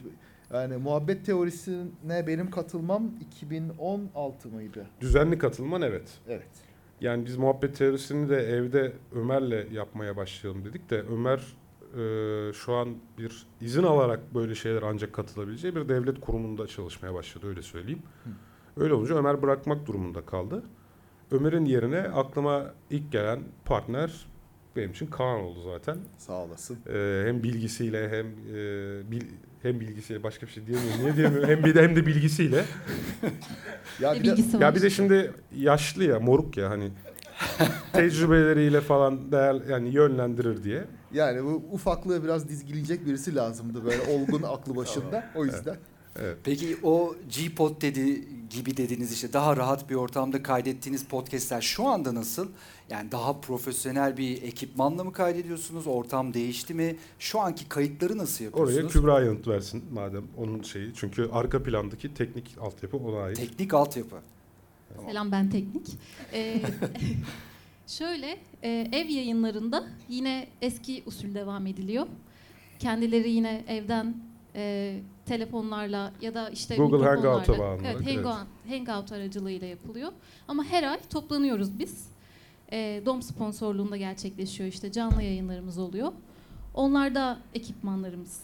Yani 0.54 0.78
muhabbet 0.78 1.26
teorisine 1.26 2.28
benim 2.28 2.52
katılmam 2.52 3.12
2016 3.22 4.50
mıydı? 4.50 4.86
Düzenli 5.02 5.38
katılman 5.38 5.82
evet. 5.82 6.20
Evet. 6.28 6.50
Yani 7.02 7.26
biz 7.26 7.38
muhabbet 7.38 7.78
teorisini 7.78 8.30
de 8.30 8.38
evde 8.38 8.94
Ömer'le 9.16 9.72
yapmaya 9.72 10.18
başlayalım 10.18 10.66
dedik 10.66 10.90
de 10.90 11.02
Ömer 11.02 11.56
e, 11.98 12.54
şu 12.54 12.74
an 12.74 12.98
bir 13.18 13.48
izin 13.62 13.84
alarak 13.84 14.34
böyle 14.34 14.56
şeyler 14.56 14.82
ancak 14.82 15.14
katılabileceği 15.14 15.76
bir 15.76 15.90
devlet 15.90 16.22
kurumunda 16.22 16.68
çalışmaya 16.68 17.14
başladı 17.14 17.48
öyle 17.48 17.62
söyleyeyim. 17.62 18.04
Öyle 18.78 18.94
olunca 18.94 19.16
Ömer 19.16 19.42
bırakmak 19.42 19.86
durumunda 19.88 20.26
kaldı. 20.26 20.64
Ömer'in 21.32 21.66
yerine 21.66 22.00
aklıma 22.00 22.72
ilk 22.90 23.12
gelen 23.12 23.40
partner 23.66 24.26
benim 24.76 24.92
için 24.92 25.08
Kaan 25.08 25.40
oldu 25.40 25.60
zaten. 25.64 25.98
Sağ 26.18 26.34
olasın. 26.34 26.78
E, 26.94 27.24
hem 27.28 27.44
bilgisiyle 27.44 28.10
hem 28.10 28.26
e, 28.28 29.12
bil, 29.12 29.22
hem 29.62 29.80
bilgisiyle 29.80 30.24
başka 30.24 30.48
bir 30.48 30.52
şey 30.52 30.68
diyemiyorum. 30.68 31.02
Niye 31.02 31.16
diyemiyorum? 31.16 31.50
hem 31.50 31.64
bir 31.64 31.76
de 31.76 31.82
hem 31.84 31.96
de 31.96 32.06
bilgisiyle. 32.06 32.66
Ya 34.00 34.14
bir 34.14 34.38
de. 34.38 34.58
Ya 34.60 34.76
bir 34.76 34.82
de 34.82 34.90
şimdi 34.90 35.32
yaşlı 35.56 36.04
ya 36.04 36.20
moruk 36.20 36.58
ya 36.58 36.70
hani 36.70 36.92
tecrübeleriyle 37.94 38.82
falan 38.82 39.32
değer 39.32 39.56
yani 39.70 39.90
yönlendirir 39.90 40.64
diye. 40.64 40.84
yani 41.14 41.44
bu 41.44 41.64
ufaklığı 41.72 42.24
biraz 42.24 42.50
dizgileyecek 42.50 43.06
birisi 43.06 43.36
lazımdı 43.36 43.86
böyle 43.86 44.02
olgun 44.02 44.44
aklı 44.44 44.76
başında. 44.76 45.24
O 45.36 45.46
yüzden. 45.46 45.64
Evet. 45.72 45.80
Peki 46.44 46.78
o 46.84 47.16
G-Pod 47.30 47.82
dedi 47.82 48.28
gibi 48.50 48.78
dediniz 48.78 49.14
işte 49.14 49.34
daha 49.34 49.58
rahat 49.58 49.90
bir 49.90 49.96
ortamda 49.96 50.44
kaydettiğiniz 50.44 51.06
podcastler 51.06 51.62
şu 51.62 51.88
anda 51.88 52.16
nasıl? 52.16 52.48
Yani 52.90 53.12
daha 53.12 53.42
profesyonel 53.42 54.18
bir 54.18 54.44
ekipmanla 54.44 55.04
mı 55.04 55.14
kaydediyorsunuz? 55.14 55.88
Ortam 55.88 56.34
değişti 56.34 56.74
mi? 56.74 56.96
Şu 57.20 57.40
anki 57.40 57.70
kayıtları 57.70 58.18
nasıl 58.18 58.46
yapıyorsunuz? 58.46 58.80
Oraya 58.80 58.88
Kübra 58.88 59.22
yanıt 59.22 59.48
versin 59.48 59.84
madem 59.94 60.24
onun 60.38 60.62
şeyi. 60.62 60.92
Çünkü 60.96 61.30
arka 61.32 61.64
plandaki 61.64 62.14
teknik 62.14 62.56
altyapı 62.62 62.98
ona 62.98 63.24
ait. 63.24 63.38
Teknik 63.38 63.74
altyapı. 63.74 64.16
Selam 65.06 65.32
ben 65.32 65.50
Teknik. 65.50 65.88
Ee, 66.34 66.62
şöyle 67.88 68.38
e, 68.64 68.90
ev 68.92 69.10
yayınlarında 69.10 69.88
yine 70.10 70.48
eski 70.62 71.04
usul 71.06 71.36
devam 71.36 71.68
ediliyor. 71.68 72.08
Kendileri 72.80 73.32
yine 73.32 73.64
evden 73.68 74.18
e, 74.56 74.96
telefonlarla 75.26 76.12
ya 76.22 76.34
da 76.34 76.50
işte 76.50 76.76
Google 76.76 77.06
Hangout'a 77.06 77.54
Evet, 77.54 77.82
evet. 77.86 78.08
Hangout, 78.08 78.48
Hangout 78.70 79.12
aracılığıyla 79.12 79.68
yapılıyor. 79.68 80.12
Ama 80.48 80.64
her 80.64 80.84
ay 80.84 81.00
toplanıyoruz 81.10 81.80
biz. 81.80 82.08
E, 82.72 83.02
DOM 83.06 83.22
sponsorluğunda 83.22 83.98
gerçekleşiyor 83.98 84.70
işte 84.70 84.92
canlı 84.92 85.24
yayınlarımız 85.24 85.78
oluyor. 85.78 86.12
Onlarda 86.74 87.40
ekipmanlarımız 87.54 88.42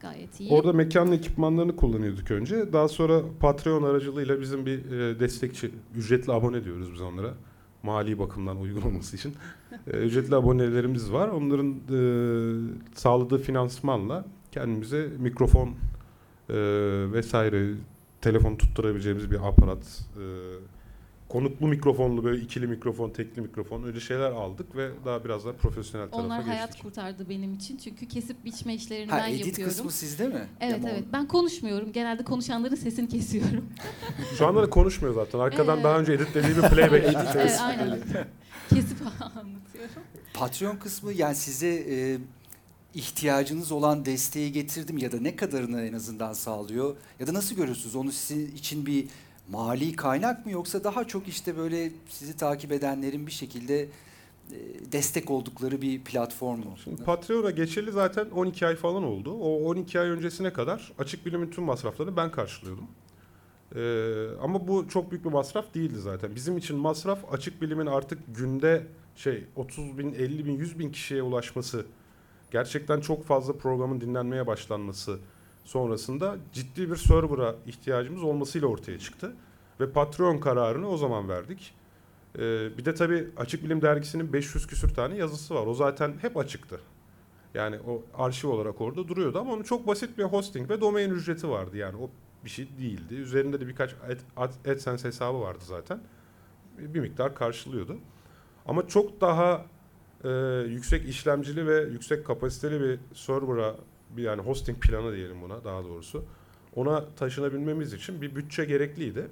gayet 0.00 0.40
iyi. 0.40 0.50
Orada 0.50 0.72
mekanın 0.72 1.12
ekipmanlarını 1.12 1.76
kullanıyorduk 1.76 2.30
önce. 2.30 2.72
Daha 2.72 2.88
sonra 2.88 3.22
Patreon 3.40 3.82
aracılığıyla 3.82 4.40
bizim 4.40 4.66
bir 4.66 4.90
e, 4.90 5.20
destekçi, 5.20 5.70
ücretli 5.94 6.32
abone 6.32 6.64
diyoruz 6.64 6.92
biz 6.92 7.00
onlara. 7.00 7.34
Mali 7.82 8.18
bakımdan 8.18 8.60
uygun 8.60 8.82
olması 8.82 9.16
için. 9.16 9.34
E, 9.86 9.90
ücretli 9.90 10.34
abonelerimiz 10.34 11.12
var. 11.12 11.28
Onların 11.28 11.70
e, 11.70 12.00
sağladığı 12.94 13.38
finansmanla 13.38 14.24
kendimize 14.52 15.08
mikrofon 15.18 15.70
e, 16.52 17.12
vesaire 17.12 17.74
telefon 18.20 18.56
tutturabileceğimiz 18.56 19.30
bir 19.30 19.48
aparat 19.48 20.00
e, 20.16 20.24
konuklu 21.28 21.66
mikrofonlu 21.68 22.24
böyle 22.24 22.42
ikili 22.42 22.66
mikrofon, 22.66 23.10
tekli 23.10 23.42
mikrofon 23.42 23.82
öyle 23.84 24.00
şeyler 24.00 24.30
aldık 24.30 24.76
ve 24.76 24.90
daha 25.04 25.24
biraz 25.24 25.44
daha 25.44 25.52
profesyonel 25.52 26.08
tarafa 26.10 26.26
Onlar 26.26 26.36
geçtik. 26.36 26.54
hayat 26.54 26.82
kurtardı 26.82 27.28
benim 27.28 27.54
için. 27.54 27.76
Çünkü 27.76 28.08
kesip 28.08 28.44
biçme 28.44 28.74
işlerini 28.74 29.10
Ha 29.10 29.18
ben 29.18 29.30
edit 29.32 29.46
yapıyorum. 29.46 29.74
kısmı 29.74 29.90
sizde 29.90 30.28
mi? 30.28 30.46
Evet 30.60 30.74
Ama 30.74 30.88
o- 30.88 30.90
evet. 30.90 31.04
Ben 31.12 31.28
konuşmuyorum. 31.28 31.92
Genelde 31.92 32.24
konuşanların 32.24 32.74
sesini 32.74 33.08
kesiyorum. 33.08 33.64
Şu 34.38 34.46
anda 34.46 34.62
da 34.62 34.70
konuşmuyor 34.70 35.14
zaten. 35.14 35.38
Arkadan 35.38 35.78
Ee, 35.80 35.84
daha 35.84 35.98
önce 36.00 36.12
editlediği 36.12 36.56
bir 36.56 36.62
playback. 36.62 37.16
evet, 37.36 37.58
aynen. 37.62 37.98
Kesip 38.70 38.98
anlatıyorum. 39.20 40.02
Patreon 40.34 40.76
kısmı 40.76 41.12
yani 41.12 41.34
size 41.34 41.68
e, 41.74 42.18
ihtiyacınız 42.94 43.72
olan 43.72 44.04
desteği 44.04 44.52
getirdim 44.52 44.98
ya 44.98 45.12
da 45.12 45.20
ne 45.20 45.36
kadarını 45.36 45.82
en 45.82 45.92
azından 45.92 46.32
sağlıyor 46.32 46.96
ya 47.20 47.26
da 47.26 47.34
nasıl 47.34 47.56
görüyorsunuz 47.56 47.96
onu 47.96 48.12
sizin 48.12 48.56
için 48.56 48.86
bir 48.86 49.06
mali 49.50 49.96
kaynak 49.96 50.46
mı 50.46 50.52
yoksa 50.52 50.84
daha 50.84 51.06
çok 51.06 51.28
işte 51.28 51.56
böyle 51.56 51.92
sizi 52.08 52.36
takip 52.36 52.72
edenlerin 52.72 53.26
bir 53.26 53.32
şekilde 53.32 53.80
e, 53.82 53.88
destek 54.92 55.30
oldukları 55.30 55.82
bir 55.82 56.00
platform 56.00 56.58
mu? 56.58 56.74
Şimdi 56.84 57.04
Patreon'a 57.04 57.50
geçeli 57.50 57.92
zaten 57.92 58.26
12 58.30 58.66
ay 58.66 58.76
falan 58.76 59.02
oldu. 59.02 59.32
O 59.32 59.68
12 59.68 60.00
ay 60.00 60.08
öncesine 60.08 60.52
kadar 60.52 60.92
açık 60.98 61.26
bilimin 61.26 61.50
tüm 61.50 61.64
masraflarını 61.64 62.16
ben 62.16 62.30
karşılıyordum. 62.30 62.86
Ee, 63.76 64.26
ama 64.42 64.68
bu 64.68 64.88
çok 64.88 65.10
büyük 65.10 65.24
bir 65.24 65.30
masraf 65.30 65.74
değildi 65.74 65.98
zaten. 65.98 66.34
Bizim 66.34 66.58
için 66.58 66.76
masraf 66.76 67.18
açık 67.32 67.62
bilimin 67.62 67.86
artık 67.86 68.18
günde 68.36 68.86
şey 69.16 69.44
30 69.56 69.98
bin, 69.98 70.14
50 70.14 70.46
bin, 70.46 70.52
100 70.52 70.78
bin 70.78 70.92
kişiye 70.92 71.22
ulaşması, 71.22 71.86
gerçekten 72.50 73.00
çok 73.00 73.24
fazla 73.24 73.58
programın 73.58 74.00
dinlenmeye 74.00 74.46
başlanması 74.46 75.18
sonrasında 75.64 76.36
ciddi 76.52 76.90
bir 76.90 76.96
server'a 76.96 77.54
ihtiyacımız 77.66 78.22
olmasıyla 78.22 78.68
ortaya 78.68 78.98
çıktı. 78.98 79.32
Ve 79.80 79.90
Patreon 79.90 80.38
kararını 80.38 80.88
o 80.88 80.96
zaman 80.96 81.28
verdik. 81.28 81.74
Ee, 82.38 82.78
bir 82.78 82.84
de 82.84 82.94
tabii 82.94 83.28
Açık 83.36 83.64
Bilim 83.64 83.82
Dergisi'nin 83.82 84.32
500 84.32 84.66
küsür 84.66 84.94
tane 84.94 85.16
yazısı 85.16 85.54
var. 85.54 85.66
O 85.66 85.74
zaten 85.74 86.14
hep 86.20 86.36
açıktı. 86.36 86.80
Yani 87.54 87.76
o 87.88 88.02
arşiv 88.22 88.48
olarak 88.48 88.80
orada 88.80 89.08
duruyordu 89.08 89.38
ama 89.38 89.52
onun 89.52 89.62
çok 89.62 89.86
basit 89.86 90.18
bir 90.18 90.24
hosting 90.24 90.70
ve 90.70 90.80
domain 90.80 91.10
ücreti 91.10 91.48
vardı. 91.48 91.76
Yani 91.76 91.96
o 91.96 92.10
bir 92.44 92.50
şey 92.50 92.68
değildi. 92.78 93.14
Üzerinde 93.14 93.60
de 93.60 93.68
birkaç 93.68 93.94
Ad- 93.94 94.44
Ad- 94.44 94.70
AdSense 94.70 95.08
hesabı 95.08 95.40
vardı 95.40 95.64
zaten. 95.66 96.00
Bir 96.78 97.00
miktar 97.00 97.34
karşılıyordu. 97.34 97.96
Ama 98.66 98.88
çok 98.88 99.20
daha 99.20 99.64
e, 100.24 100.28
yüksek 100.68 101.08
işlemcili 101.08 101.66
ve 101.66 101.80
yüksek 101.92 102.26
kapasiteli 102.26 102.80
bir 102.80 102.98
server'a 103.14 103.74
bir 104.16 104.22
yani 104.22 104.42
hosting 104.42 104.78
planı 104.78 105.12
diyelim 105.16 105.42
buna 105.42 105.64
daha 105.64 105.84
doğrusu. 105.84 106.24
Ona 106.76 107.04
taşınabilmemiz 107.16 107.92
için 107.92 108.22
bir 108.22 108.34
bütçe 108.34 108.64
gerekliydi. 108.64 109.26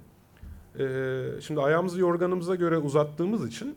E, 0.79 1.27
şimdi 1.41 1.61
ayağımızı 1.61 2.01
yorganımıza 2.01 2.55
göre 2.55 2.79
uzattığımız 2.79 3.49
için 3.49 3.77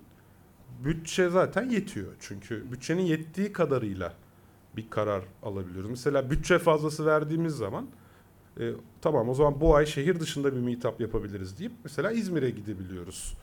bütçe 0.85 1.29
zaten 1.29 1.69
yetiyor. 1.69 2.07
Çünkü 2.19 2.71
bütçenin 2.71 3.01
yettiği 3.01 3.53
kadarıyla 3.53 4.13
bir 4.77 4.89
karar 4.89 5.23
alabiliyoruz. 5.43 5.89
Mesela 5.89 6.31
bütçe 6.31 6.59
fazlası 6.59 7.05
verdiğimiz 7.05 7.53
zaman 7.53 7.87
e, 8.59 8.71
tamam 9.01 9.29
o 9.29 9.33
zaman 9.33 9.61
bu 9.61 9.75
ay 9.75 9.85
şehir 9.85 10.19
dışında 10.19 10.55
bir 10.55 10.59
meetup 10.59 11.01
yapabiliriz 11.01 11.59
deyip 11.59 11.71
mesela 11.83 12.11
İzmir'e 12.11 12.49
gidebiliyoruz. 12.49 13.37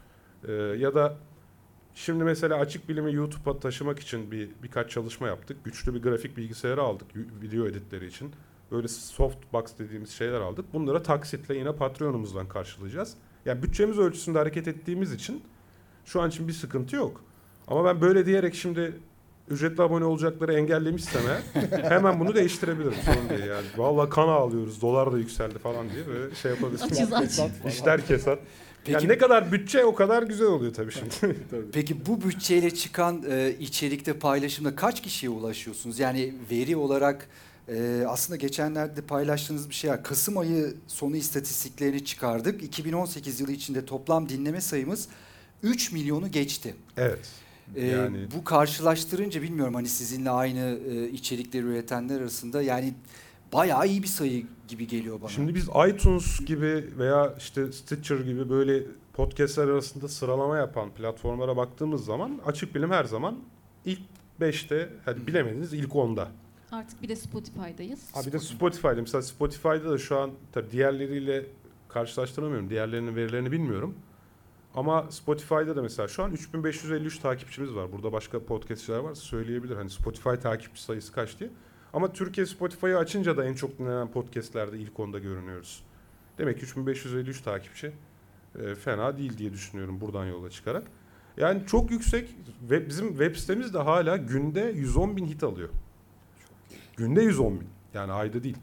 E, 0.48 0.52
ya 0.52 0.94
da 0.94 1.16
şimdi 1.98 2.24
mesela 2.24 2.56
açık 2.56 2.88
bilimi 2.88 3.14
YouTube'a 3.14 3.60
taşımak 3.60 3.98
için 3.98 4.30
bir 4.30 4.50
birkaç 4.62 4.90
çalışma 4.90 5.26
yaptık. 5.26 5.64
Güçlü 5.64 5.94
bir 5.94 6.02
grafik 6.02 6.36
bilgisayarı 6.36 6.82
aldık 6.82 7.06
video 7.42 7.66
editleri 7.66 8.06
için. 8.06 8.32
Böyle 8.70 8.88
softbox 8.88 9.78
dediğimiz 9.78 10.10
şeyler 10.10 10.40
aldık. 10.40 10.64
Bunlara 10.72 11.02
taksitle 11.02 11.56
yine 11.56 11.72
Patreon'umuzdan 11.72 12.48
karşılayacağız. 12.48 13.14
Yani 13.44 13.62
bütçemiz 13.62 13.98
ölçüsünde 13.98 14.38
hareket 14.38 14.68
ettiğimiz 14.68 15.12
için 15.12 15.42
şu 16.04 16.20
an 16.20 16.28
için 16.28 16.48
bir 16.48 16.52
sıkıntı 16.52 16.96
yok. 16.96 17.24
Ama 17.68 17.84
ben 17.84 18.00
böyle 18.00 18.26
diyerek 18.26 18.54
şimdi 18.54 18.92
ücretli 19.48 19.82
abone 19.82 20.04
olacakları 20.04 20.54
engellemişsem 20.54 21.22
eğer 21.28 21.82
hemen 21.90 22.20
bunu 22.20 22.34
değiştirebilirim. 22.34 22.94
Sorun 23.04 23.28
değil 23.28 23.44
yani. 23.44 23.66
Vallahi 23.76 24.10
kan 24.10 24.28
ağlıyoruz. 24.28 24.82
Dolar 24.82 25.12
da 25.12 25.18
yükseldi 25.18 25.58
falan 25.58 25.90
diye 25.90 26.06
böyle 26.06 26.34
şey 26.34 26.50
yapabilirsin. 26.50 26.86
Açız 26.86 27.12
aç. 27.12 27.50
İşler 27.66 28.06
kesat. 28.06 28.38
Peki, 28.92 29.04
Yani 29.04 29.08
ne 29.08 29.18
kadar 29.18 29.52
bütçe 29.52 29.84
o 29.84 29.94
kadar 29.94 30.22
güzel 30.22 30.46
oluyor 30.46 30.74
tabii 30.74 30.92
şimdi. 30.92 31.36
peki 31.72 32.06
bu 32.06 32.22
bütçeyle 32.22 32.70
çıkan 32.74 33.24
e, 33.30 33.54
içerikte 33.60 34.12
paylaşımda 34.12 34.76
kaç 34.76 35.02
kişiye 35.02 35.30
ulaşıyorsunuz? 35.30 35.98
Yani 35.98 36.34
veri 36.50 36.76
olarak 36.76 37.28
e, 37.68 38.04
aslında 38.08 38.36
geçenlerde 38.36 39.02
paylaştığınız 39.02 39.68
bir 39.68 39.74
şey 39.74 39.90
var. 39.90 40.02
Kasım 40.02 40.38
ayı 40.38 40.74
sonu 40.86 41.16
istatistiklerini 41.16 42.04
çıkardık. 42.04 42.62
2018 42.62 43.40
yılı 43.40 43.52
içinde 43.52 43.84
toplam 43.84 44.28
dinleme 44.28 44.60
sayımız 44.60 45.08
3 45.62 45.92
milyonu 45.92 46.30
geçti. 46.30 46.74
evet. 46.96 47.28
Ee, 47.76 47.86
Yani 47.86 48.18
Bu 48.36 48.44
karşılaştırınca 48.44 49.42
bilmiyorum 49.42 49.74
hani 49.74 49.88
sizinle 49.88 50.30
aynı 50.30 50.78
e, 50.90 51.08
içerikleri 51.08 51.64
üretenler 51.64 52.20
arasında 52.20 52.62
yani 52.62 52.94
bayağı 53.52 53.86
iyi 53.88 54.02
bir 54.02 54.08
sayı 54.08 54.46
gibi 54.68 54.86
geliyor 54.86 55.20
bana. 55.20 55.30
Şimdi 55.30 55.54
biz 55.54 55.68
iTunes 55.88 56.40
gibi 56.44 56.90
veya 56.98 57.34
işte 57.38 57.72
Stitcher 57.72 58.18
gibi 58.18 58.50
böyle 58.50 58.82
podcastler 59.12 59.68
arasında 59.68 60.08
sıralama 60.08 60.56
yapan 60.56 60.90
platformlara 60.90 61.56
baktığımız 61.56 62.04
zaman 62.04 62.40
açık 62.46 62.74
bilim 62.74 62.90
her 62.90 63.04
zaman 63.04 63.38
ilk 63.84 64.00
5'te 64.40 64.88
hadi 65.04 65.26
bilemediniz 65.26 65.72
ilk 65.72 65.92
10'da. 65.92 66.28
Artık 66.72 67.02
bir 67.02 67.08
de 67.08 67.16
Spotify'dayız. 67.16 68.00
Ha 68.14 68.20
bir 68.26 68.32
de 68.32 68.38
Spotify'da 68.38 69.00
mesela 69.00 69.22
Spotify'da 69.22 69.90
da 69.90 69.98
şu 69.98 70.18
an 70.18 70.30
tabii 70.52 70.70
diğerleriyle 70.70 71.46
karşılaştıramıyorum. 71.88 72.70
Diğerlerinin 72.70 73.16
verilerini 73.16 73.52
bilmiyorum. 73.52 73.94
Ama 74.74 75.06
Spotify'da 75.10 75.76
da 75.76 75.82
mesela 75.82 76.08
şu 76.08 76.22
an 76.22 76.32
3553 76.32 77.18
takipçimiz 77.18 77.74
var. 77.74 77.92
Burada 77.92 78.12
başka 78.12 78.44
podcastçiler 78.44 78.98
varsa 78.98 79.22
söyleyebilir. 79.22 79.76
Hani 79.76 79.90
Spotify 79.90 80.34
takipçi 80.42 80.82
sayısı 80.82 81.12
kaç 81.12 81.40
diye. 81.40 81.50
Ama 81.92 82.12
Türkiye 82.12 82.46
Spotify'ı 82.46 82.98
açınca 82.98 83.36
da 83.36 83.44
en 83.44 83.54
çok 83.54 83.78
dinlenen 83.78 84.10
podcastlerde 84.10 84.78
ilk 84.78 85.00
onda 85.00 85.18
görünüyoruz. 85.18 85.82
Demek 86.38 86.58
ki 86.58 86.64
3553 86.64 87.40
takipçi 87.40 87.92
e, 88.58 88.74
fena 88.74 89.18
değil 89.18 89.38
diye 89.38 89.52
düşünüyorum 89.52 90.00
buradan 90.00 90.26
yola 90.26 90.50
çıkarak. 90.50 90.82
Yani 91.36 91.62
çok 91.66 91.90
yüksek 91.90 92.34
ve 92.70 92.88
bizim 92.88 93.08
web 93.08 93.36
sitemiz 93.36 93.74
de 93.74 93.78
hala 93.78 94.16
günde 94.16 94.60
110 94.60 95.16
bin 95.16 95.26
hit 95.26 95.42
alıyor. 95.42 95.68
Günde 96.96 97.22
110 97.22 97.60
bin. 97.60 97.68
Yani 97.94 98.12
ayda 98.12 98.42
değil. 98.42 98.56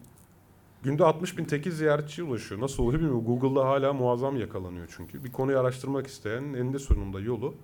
Günde 0.84 1.04
60 1.04 1.38
bin 1.38 1.46
tekil 1.46 1.72
ziyaretçiye 1.72 2.28
ulaşıyor. 2.28 2.62
Nasıl 2.62 2.84
oluyor 2.84 3.00
bilmiyorum. 3.00 3.26
Google'da 3.26 3.66
hala 3.66 3.94
muazzam 3.94 4.38
yakalanıyor 4.38 4.88
çünkü. 4.98 5.24
Bir 5.24 5.32
konuyu 5.32 5.60
araştırmak 5.60 6.08
isteyen 6.08 6.44
eninde 6.44 6.80
sonunda 6.80 7.20
yolu 7.20 7.56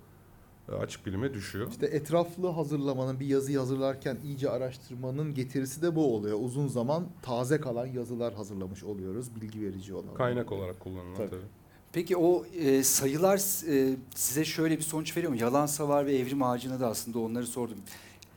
açık 0.68 1.06
bilime 1.06 1.34
düşüyor. 1.34 1.70
İşte 1.70 1.86
etraflı 1.86 2.48
hazırlamanın 2.48 3.20
bir 3.20 3.26
yazıyı 3.26 3.58
hazırlarken 3.58 4.18
iyice 4.24 4.50
araştırmanın 4.50 5.34
getirisi 5.34 5.82
de 5.82 5.96
bu 5.96 6.14
oluyor. 6.14 6.38
Uzun 6.40 6.68
zaman 6.68 7.06
taze 7.22 7.60
kalan 7.60 7.86
yazılar 7.86 8.34
hazırlamış 8.34 8.84
oluyoruz. 8.84 9.40
Bilgi 9.40 9.62
verici 9.62 9.94
olan. 9.94 10.14
Kaynak 10.14 10.52
olarak 10.52 10.80
kullanılan 10.80 11.16
Tabii. 11.16 11.30
tabii. 11.30 11.40
Peki 11.92 12.16
o 12.16 12.44
e, 12.46 12.82
sayılar 12.82 13.38
e, 13.68 13.96
size 14.14 14.44
şöyle 14.44 14.78
bir 14.78 14.82
sonuç 14.82 15.16
veriyor 15.16 15.32
mu? 15.32 15.38
Yalan 15.38 15.66
Savar 15.66 16.06
ve 16.06 16.16
Evrim 16.16 16.42
Ağacı'na 16.42 16.80
da 16.80 16.88
aslında 16.88 17.18
onları 17.18 17.46
sordum. 17.46 17.78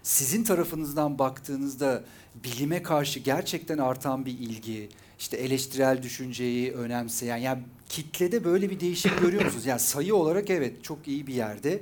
Sizin 0.04 0.44
tarafınızdan 0.44 1.20
baktığınızda 1.20 2.04
bilime 2.44 2.84
karşı 2.84 3.20
gerçekten 3.20 3.78
artan 3.78 4.26
bir 4.26 4.32
ilgi, 4.32 4.90
işte 5.20 5.38
eleştirel 5.38 6.04
düşünceyi 6.04 6.72
önemseyen, 6.72 7.38
yani 7.38 7.62
kitlede 7.90 8.44
böyle 8.44 8.70
bir 8.70 8.80
değişim 8.80 9.12
görüyor 9.22 9.46
musunuz? 9.46 9.66
Yani 9.66 9.80
sayı 9.80 10.16
olarak 10.16 10.50
evet 10.50 10.84
çok 10.84 11.08
iyi 11.08 11.28
bir 11.28 11.34
yerde. 11.34 11.82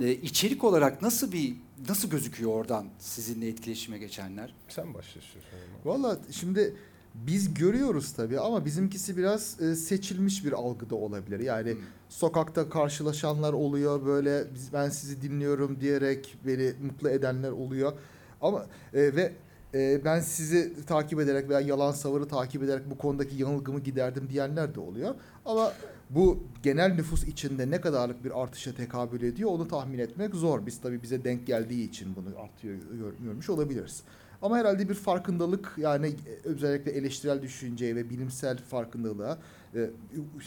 E, 0.00 0.10
içerik 0.12 0.64
olarak 0.64 1.02
nasıl 1.02 1.32
bir 1.32 1.56
nasıl 1.88 2.10
gözüküyor 2.10 2.50
oradan 2.50 2.86
sizinle 2.98 3.48
etkileşime 3.48 3.98
geçenler? 3.98 4.54
Sen 4.68 4.94
başla 4.94 5.20
istiyorsan. 5.20 5.58
Valla 5.84 6.18
şimdi 6.30 6.76
biz 7.14 7.54
görüyoruz 7.54 8.12
tabii 8.12 8.40
ama 8.40 8.64
bizimkisi 8.64 9.16
biraz 9.16 9.60
e, 9.60 9.74
seçilmiş 9.74 10.44
bir 10.44 10.52
algıda 10.52 10.94
olabilir. 10.94 11.40
Yani 11.40 11.72
Hmm. 11.72 11.80
sokakta 12.08 12.68
karşılaşanlar 12.70 13.52
oluyor 13.52 14.06
böyle 14.06 14.44
biz, 14.54 14.72
ben 14.72 14.88
sizi 14.88 15.22
dinliyorum 15.22 15.80
diyerek 15.80 16.36
beni 16.46 16.72
mutlu 16.82 17.10
edenler 17.10 17.50
oluyor. 17.50 17.92
Ama 18.40 18.66
e, 18.94 19.16
ve 19.16 19.32
e, 19.74 20.04
ben 20.04 20.20
sizi 20.20 20.86
takip 20.86 21.20
ederek 21.20 21.48
veya 21.48 21.60
yalan 21.60 21.92
savarı 21.92 22.28
takip 22.28 22.62
ederek 22.62 22.90
bu 22.90 22.98
konudaki 22.98 23.36
yanılgımı 23.36 23.80
giderdim 23.80 24.28
diyenler 24.30 24.74
de 24.74 24.80
oluyor. 24.80 25.14
Ama 25.44 25.72
bu 26.10 26.38
genel 26.62 26.94
nüfus 26.94 27.24
içinde 27.24 27.70
ne 27.70 27.80
kadarlık 27.80 28.24
bir 28.24 28.42
artışa 28.42 28.74
tekabül 28.74 29.22
ediyor 29.22 29.50
onu 29.50 29.68
tahmin 29.68 29.98
etmek 29.98 30.34
zor. 30.34 30.66
Biz 30.66 30.80
tabii 30.80 31.02
bize 31.02 31.24
denk 31.24 31.46
geldiği 31.46 31.88
için 31.88 32.16
bunu 32.16 32.40
artıyor 32.40 32.74
gör- 32.74 33.24
görmüş 33.24 33.50
olabiliriz. 33.50 34.02
Ama 34.42 34.58
herhalde 34.58 34.88
bir 34.88 34.94
farkındalık 34.94 35.74
yani 35.76 36.06
e, 36.06 36.48
özellikle 36.48 36.90
eleştirel 36.90 37.42
düşünceye 37.42 37.96
ve 37.96 38.10
bilimsel 38.10 38.58
farkındalığa 38.58 39.38
e, 39.74 39.90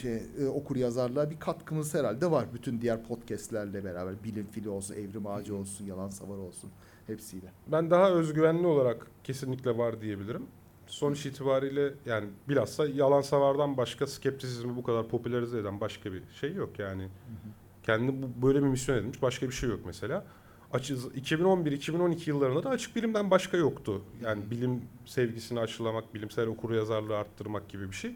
şey 0.01 0.23
e, 0.39 0.47
okur 0.47 0.75
yazarlığa 0.75 1.31
bir 1.31 1.39
katkımız 1.39 1.93
herhalde 1.93 2.31
var. 2.31 2.45
Bütün 2.53 2.81
diğer 2.81 3.03
podcastlerle 3.03 3.83
beraber 3.83 4.23
bilim 4.23 4.47
fili 4.51 4.69
olsun, 4.69 4.93
evrim 4.95 5.27
ağacı 5.27 5.55
olsun, 5.55 5.85
yalan 5.85 6.09
savar 6.09 6.37
olsun 6.37 6.69
hepsiyle. 7.07 7.51
Ben 7.67 7.91
daha 7.91 8.11
özgüvenli 8.11 8.67
olarak 8.67 9.07
kesinlikle 9.23 9.77
var 9.77 10.01
diyebilirim. 10.01 10.43
Sonuç 10.89 11.25
itibariyle 11.25 11.93
yani 12.05 12.27
bilhassa 12.50 12.88
yalan 12.88 13.22
savardan 13.22 13.77
başka 13.77 14.08
skeptisizmi 14.08 14.75
bu 14.75 14.84
kadar 14.84 15.08
popülerize 15.08 15.60
eden 15.60 15.81
başka 15.81 16.13
bir 16.13 16.24
şey 16.41 16.53
yok 16.53 16.79
yani. 16.79 17.08
Kendi 17.84 18.24
bu, 18.24 18.48
böyle 18.48 18.60
bir 18.63 18.67
misyon 18.67 18.96
edilmiş 18.98 19.22
başka 19.22 19.48
bir 19.48 19.53
şey 19.53 19.69
yok 19.69 19.79
mesela. 19.86 20.25
Açı, 20.74 20.93
2011-2012 20.93 22.29
yıllarında 22.29 22.63
da 22.63 22.69
açık 22.69 22.96
bilimden 22.96 23.31
başka 23.31 23.58
yoktu. 23.58 24.01
Yani 24.24 24.51
bilim 24.51 24.81
sevgisini 25.05 25.60
aşılamak, 25.60 26.13
bilimsel 26.13 26.48
okuryazarlığı 26.48 27.17
arttırmak 27.17 27.69
gibi 27.69 27.91
bir 27.91 27.96
şey. 27.96 28.15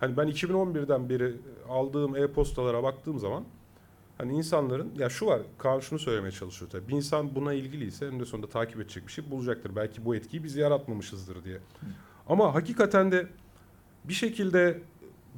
Hani 0.00 0.16
ben 0.16 0.28
2011'den 0.28 1.08
beri 1.08 1.36
aldığım 1.68 2.16
e-postalara 2.16 2.82
baktığım 2.82 3.18
zaman 3.18 3.44
hani 4.18 4.32
insanların 4.32 4.92
ya 4.98 5.10
şu 5.10 5.26
var 5.26 5.42
Kaan 5.58 5.80
şunu 5.80 5.98
söylemeye 5.98 6.32
çalışıyor 6.32 6.70
tabii. 6.70 6.88
Bir 6.88 6.92
insan 6.92 7.34
buna 7.34 7.52
ilgiliyse 7.52 8.06
en 8.06 8.20
de 8.20 8.24
sonunda 8.24 8.48
takip 8.48 8.80
edecek 8.80 9.06
bir 9.06 9.12
şey 9.12 9.30
bulacaktır. 9.30 9.76
Belki 9.76 10.04
bu 10.04 10.16
etkiyi 10.16 10.44
biz 10.44 10.56
yaratmamışızdır 10.56 11.44
diye. 11.44 11.58
Ama 12.28 12.54
hakikaten 12.54 13.12
de 13.12 13.26
bir 14.04 14.14
şekilde 14.14 14.80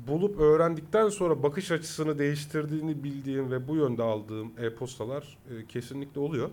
bulup 0.09 0.41
öğrendikten 0.41 1.09
sonra 1.09 1.43
bakış 1.43 1.71
açısını 1.71 2.19
değiştirdiğini 2.19 3.05
bildiğim 3.05 3.51
ve 3.51 3.69
bu 3.69 3.77
yönde 3.77 4.03
aldığım 4.03 4.53
e-postalar 4.59 5.39
e, 5.51 5.67
kesinlikle 5.67 6.21
oluyor. 6.21 6.51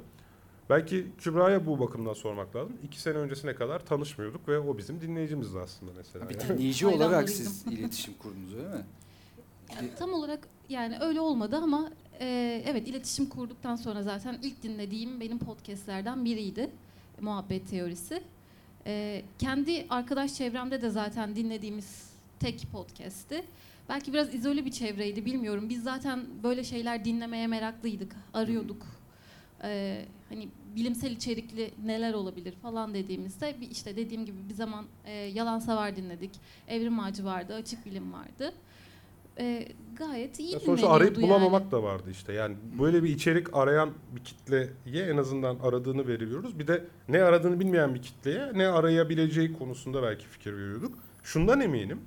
Belki 0.69 1.07
Kübra'ya 1.17 1.65
bu 1.65 1.79
bakımdan 1.79 2.13
sormak 2.13 2.55
lazım. 2.55 2.77
İki 2.83 3.01
sene 3.01 3.17
öncesine 3.17 3.55
kadar 3.55 3.85
tanışmıyorduk 3.85 4.47
ve 4.47 4.59
o 4.59 4.77
bizim 4.77 5.01
dinleyicimizdi 5.01 5.59
aslında 5.59 5.91
mesela. 5.97 6.29
Bir 6.29 6.39
Yani. 6.39 6.49
dinleyici 6.49 6.87
olarak 6.87 7.29
siz 7.29 7.67
iletişim 7.67 8.13
kurdunuz 8.13 8.53
öyle 8.55 8.67
mi? 8.67 8.85
Yani 9.75 9.89
tam 9.99 10.13
olarak 10.13 10.47
yani 10.69 10.97
öyle 11.01 11.19
olmadı 11.19 11.59
ama 11.63 11.91
e, 12.19 12.63
evet 12.67 12.87
iletişim 12.87 13.29
kurduktan 13.29 13.75
sonra 13.75 14.03
zaten 14.03 14.39
ilk 14.41 14.63
dinlediğim 14.63 15.19
benim 15.19 15.39
podcastlerden 15.39 16.25
biriydi. 16.25 16.69
Muhabbet 17.21 17.69
teorisi. 17.69 18.23
E, 18.87 19.21
kendi 19.39 19.85
arkadaş 19.89 20.33
çevremde 20.33 20.81
de 20.81 20.89
zaten 20.89 21.35
dinlediğimiz 21.35 22.09
tek 22.39 22.67
podcast'ti. 22.71 23.43
Belki 23.89 24.13
biraz 24.13 24.33
izole 24.33 24.65
bir 24.65 24.71
çevreydi 24.71 25.25
bilmiyorum. 25.25 25.69
Biz 25.69 25.83
zaten 25.83 26.25
böyle 26.43 26.63
şeyler 26.63 27.05
dinlemeye 27.05 27.47
meraklıydık. 27.47 28.15
Arıyorduk. 28.33 28.85
E, 29.63 30.01
hani 30.29 30.47
bilimsel 30.75 31.11
içerikli 31.11 31.71
neler 31.85 32.13
olabilir 32.13 32.53
falan 32.61 32.93
dediğimizde 32.93 33.55
işte 33.71 33.95
dediğim 33.95 34.25
gibi 34.25 34.49
bir 34.49 34.53
zaman 34.53 34.85
e, 35.05 35.11
Yalan 35.11 35.59
Savar 35.59 35.95
dinledik. 35.95 36.31
Evrim 36.67 36.99
Ağacı 36.99 37.25
vardı, 37.25 37.53
Açık 37.53 37.85
Bilim 37.85 38.13
vardı. 38.13 38.53
E, 39.39 39.67
gayet 39.97 40.39
iyi 40.39 40.53
Ya 40.53 40.59
sonuçta 40.59 40.89
arayıp 40.89 41.15
dinleniyordu 41.15 41.41
bulamamak 41.41 41.61
yani. 41.61 41.71
da 41.71 41.83
vardı 41.83 42.09
işte. 42.11 42.33
Yani 42.33 42.55
böyle 42.79 43.03
bir 43.03 43.09
içerik 43.09 43.47
arayan 43.57 43.89
bir 44.15 44.23
kitleye 44.23 45.05
en 45.05 45.17
azından 45.17 45.59
aradığını 45.59 46.07
veriyoruz. 46.07 46.59
Bir 46.59 46.67
de 46.67 46.85
ne 47.09 47.23
aradığını 47.23 47.59
bilmeyen 47.59 47.95
bir 47.95 48.01
kitleye 48.01 48.51
ne 48.53 48.67
arayabileceği 48.67 49.53
konusunda 49.53 50.03
belki 50.03 50.27
fikir 50.27 50.53
veriyorduk. 50.53 50.97
Şundan 51.23 51.61
eminim. 51.61 52.01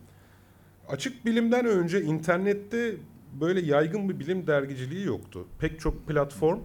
Açık 0.88 1.24
bilimden 1.24 1.66
önce 1.66 2.02
internette 2.02 2.96
böyle 3.40 3.60
yaygın 3.60 4.08
bir 4.08 4.18
bilim 4.18 4.46
dergiciliği 4.46 5.06
yoktu. 5.06 5.46
Pek 5.58 5.80
çok 5.80 6.08
platform 6.08 6.60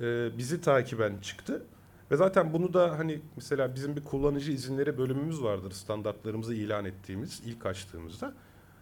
e, 0.00 0.28
bizi 0.38 0.60
takiben 0.60 1.18
çıktı. 1.18 1.62
Ve 2.10 2.16
zaten 2.16 2.52
bunu 2.52 2.74
da 2.74 2.98
hani 2.98 3.20
mesela 3.36 3.74
bizim 3.74 3.96
bir 3.96 4.04
kullanıcı 4.04 4.52
izinleri 4.52 4.98
bölümümüz 4.98 5.42
vardır 5.42 5.70
standartlarımızı 5.70 6.54
ilan 6.54 6.84
ettiğimiz 6.84 7.42
ilk 7.46 7.66
açtığımızda. 7.66 8.34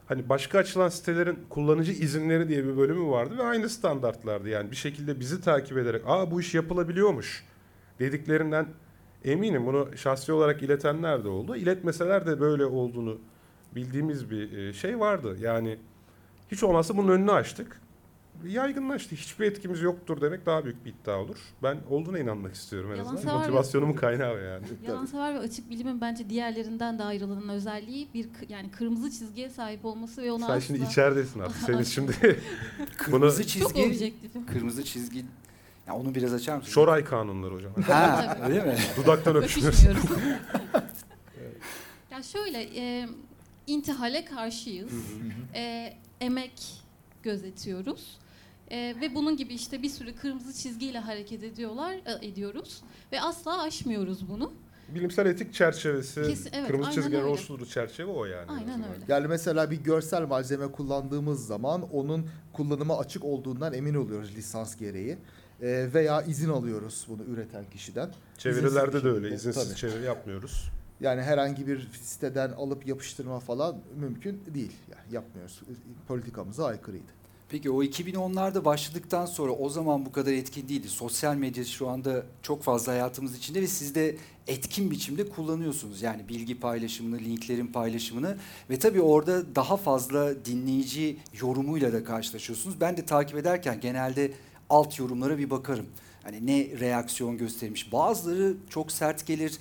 Hani 0.07 0.29
başka 0.29 0.59
açılan 0.59 0.89
sitelerin 0.89 1.39
kullanıcı 1.49 1.93
izinleri 1.93 2.49
diye 2.49 2.65
bir 2.65 2.77
bölümü 2.77 3.11
vardı 3.11 3.39
ve 3.39 3.43
aynı 3.43 3.69
standartlardı. 3.69 4.49
Yani 4.49 4.71
bir 4.71 4.77
şekilde 4.77 5.21
bizi 5.21 5.41
takip 5.41 5.79
ederek 5.79 6.03
aa 6.07 6.31
bu 6.31 6.41
iş 6.41 6.55
yapılabiliyormuş 6.55 7.45
dediklerinden 7.99 8.67
eminim. 9.25 9.67
Bunu 9.67 9.97
şahsi 9.97 10.33
olarak 10.33 10.63
iletenler 10.63 11.25
de 11.25 11.29
oldu. 11.29 11.57
İletmeseler 11.57 12.27
de 12.27 12.41
böyle 12.41 12.65
olduğunu 12.65 13.19
bildiğimiz 13.75 14.31
bir 14.31 14.59
e, 14.59 14.73
şey 14.73 15.01
vardı. 15.01 15.37
Yani 15.41 15.79
hiç 16.51 16.63
olmazsa 16.63 16.97
bunun 16.97 17.09
önünü 17.09 17.33
açtık. 17.33 17.81
Yaygınlaştı. 18.47 19.17
Hiçbir 19.17 19.45
etkimiz 19.47 19.83
yoktur 19.83 20.21
demek 20.21 20.47
daha 20.47 20.65
büyük 20.65 20.85
bir 20.85 20.91
iddia 20.91 21.19
olur. 21.21 21.37
Ben 21.63 21.79
olduğuna 21.91 22.19
inanmak 22.19 22.55
istiyorum 22.55 22.91
en 22.93 22.99
azından. 22.99 23.07
Yalansever 23.17 23.35
ve- 23.35 23.39
Motivasyonumun 23.39 23.93
kaynağı 23.93 24.43
yani. 24.45 24.67
Yalansever 24.89 25.35
ve 25.35 25.39
açık 25.39 25.71
bilimin 25.71 26.01
bence 26.01 26.31
diğerlerinden 26.31 26.99
de 26.99 27.03
ayrılan 27.05 27.49
özelliği 27.49 28.09
bir 28.15 28.25
kı- 28.25 28.53
yani 28.53 28.71
kırmızı 28.71 29.11
çizgiye 29.11 29.51
sahip 29.51 29.85
olması 29.85 30.23
ve 30.23 30.33
ona 30.33 30.47
Sen 30.47 30.53
asla 30.53 30.61
şimdi 30.61 30.85
içeridesin 30.85 31.41
artık. 31.41 31.57
Senin 31.57 31.83
şimdi 31.83 32.13
Kırmızı 32.97 33.43
çok 33.43 33.49
çizgi, 33.51 33.83
objektifim. 33.87 34.47
kırmızı 34.47 34.85
çizgi. 34.85 35.25
Ya 35.87 35.95
onu 35.95 36.15
biraz 36.15 36.35
açar 36.35 36.57
mısın? 36.57 36.71
Şoray 36.71 37.05
kanunları 37.05 37.55
hocam. 37.55 37.73
Ha, 37.87 38.39
öyle 38.49 38.65
mi? 38.65 38.77
Dudaktan 38.97 39.37
öpüşülür. 39.37 39.67
Öpüşmüyoruz. 39.69 40.03
ya 42.11 42.23
şöyle 42.23 42.63
e, 42.81 43.09
intihale 43.67 44.25
karşıyız. 44.25 44.93
E, 45.55 45.93
emek 46.21 46.83
gözetiyoruz. 47.23 48.19
E, 48.75 48.95
ve 49.01 49.15
bunun 49.15 49.37
gibi 49.37 49.55
işte 49.55 49.83
bir 49.83 49.89
sürü 49.89 50.17
kırmızı 50.17 50.53
çizgiyle 50.53 50.99
hareket 50.99 51.43
ediyorlar, 51.43 51.95
e, 51.95 52.27
ediyoruz 52.27 52.83
ve 53.13 53.21
asla 53.21 53.63
aşmıyoruz 53.63 54.29
bunu. 54.29 54.53
Bilimsel 54.89 55.27
etik 55.27 55.55
çerçevesi, 55.55 56.23
Kesin- 56.23 56.51
evet, 56.53 56.67
kırmızı 56.67 56.89
aynen 56.89 56.95
çizgilerin 56.95 57.23
öyle. 57.23 57.31
oluşturduğu 57.31 57.67
çerçeve 57.67 58.11
o 58.11 58.25
yani. 58.25 58.51
en 58.51 58.55
Aynen 58.55 58.83
öyle. 58.95 59.05
Yani 59.09 59.27
mesela 59.27 59.71
bir 59.71 59.77
görsel 59.77 60.23
malzeme 60.23 60.67
kullandığımız 60.67 61.47
zaman 61.47 61.83
onun 61.93 62.27
kullanıma 62.53 62.99
açık 62.99 63.25
olduğundan 63.25 63.73
emin 63.73 63.95
oluyoruz 63.95 64.35
lisans 64.37 64.77
gereği. 64.77 65.19
Ee, 65.63 65.89
veya 65.95 66.23
izin 66.23 66.49
alıyoruz 66.49 67.07
bunu 67.09 67.23
üreten 67.23 67.65
kişiden. 67.71 68.11
Çevirilerde 68.39 68.89
İzinsiz 68.89 69.05
de 69.05 69.09
öyle. 69.09 69.35
İzinsiz 69.35 69.69
tabii. 69.69 69.77
çeviri 69.77 70.05
yapmıyoruz. 70.05 70.71
Yani 71.01 71.23
herhangi 71.23 71.67
bir 71.67 71.89
siteden 72.03 72.51
alıp 72.53 72.87
yapıştırma 72.87 73.41
falan 73.41 73.77
mümkün 73.97 74.41
değil. 74.55 74.73
Yani 74.91 75.15
yapmıyoruz. 75.15 75.61
Politikamıza 76.09 76.67
aykırıydı. 76.67 77.24
Peki 77.55 77.71
o 77.71 77.83
2010'larda 77.83 78.65
başladıktan 78.65 79.27
sonra 79.27 79.53
o 79.53 79.69
zaman 79.69 80.07
bu 80.07 80.13
kadar 80.13 80.33
etkin 80.33 80.69
değildi. 80.69 80.89
Sosyal 80.89 81.37
medya 81.37 81.65
şu 81.65 81.89
anda 81.89 82.27
çok 82.43 82.63
fazla 82.63 82.93
hayatımız 82.93 83.37
içinde 83.37 83.63
ve 83.63 83.67
siz 83.67 83.95
de 83.95 84.17
etkin 84.47 84.91
biçimde 84.91 85.29
kullanıyorsunuz. 85.29 86.03
Yani 86.03 86.29
bilgi 86.29 86.61
paylaşımını, 86.61 87.19
linklerin 87.19 87.67
paylaşımını 87.67 88.37
ve 88.71 88.79
tabii 88.79 89.01
orada 89.01 89.55
daha 89.55 89.77
fazla 89.77 90.45
dinleyici 90.45 91.17
yorumuyla 91.41 91.93
da 91.93 92.05
karşılaşıyorsunuz. 92.05 92.81
Ben 92.81 92.97
de 92.97 93.07
takip 93.07 93.39
ederken 93.39 93.81
genelde 93.81 94.33
alt 94.71 94.99
yorumlara 94.99 95.39
bir 95.39 95.51
bakarım. 95.51 95.87
Hani 96.23 96.47
ne 96.47 96.81
reaksiyon 96.81 97.39
göstermiş. 97.39 97.93
Bazıları 97.93 98.55
çok 98.71 98.93
sert 98.93 99.27
gelir. 99.27 99.59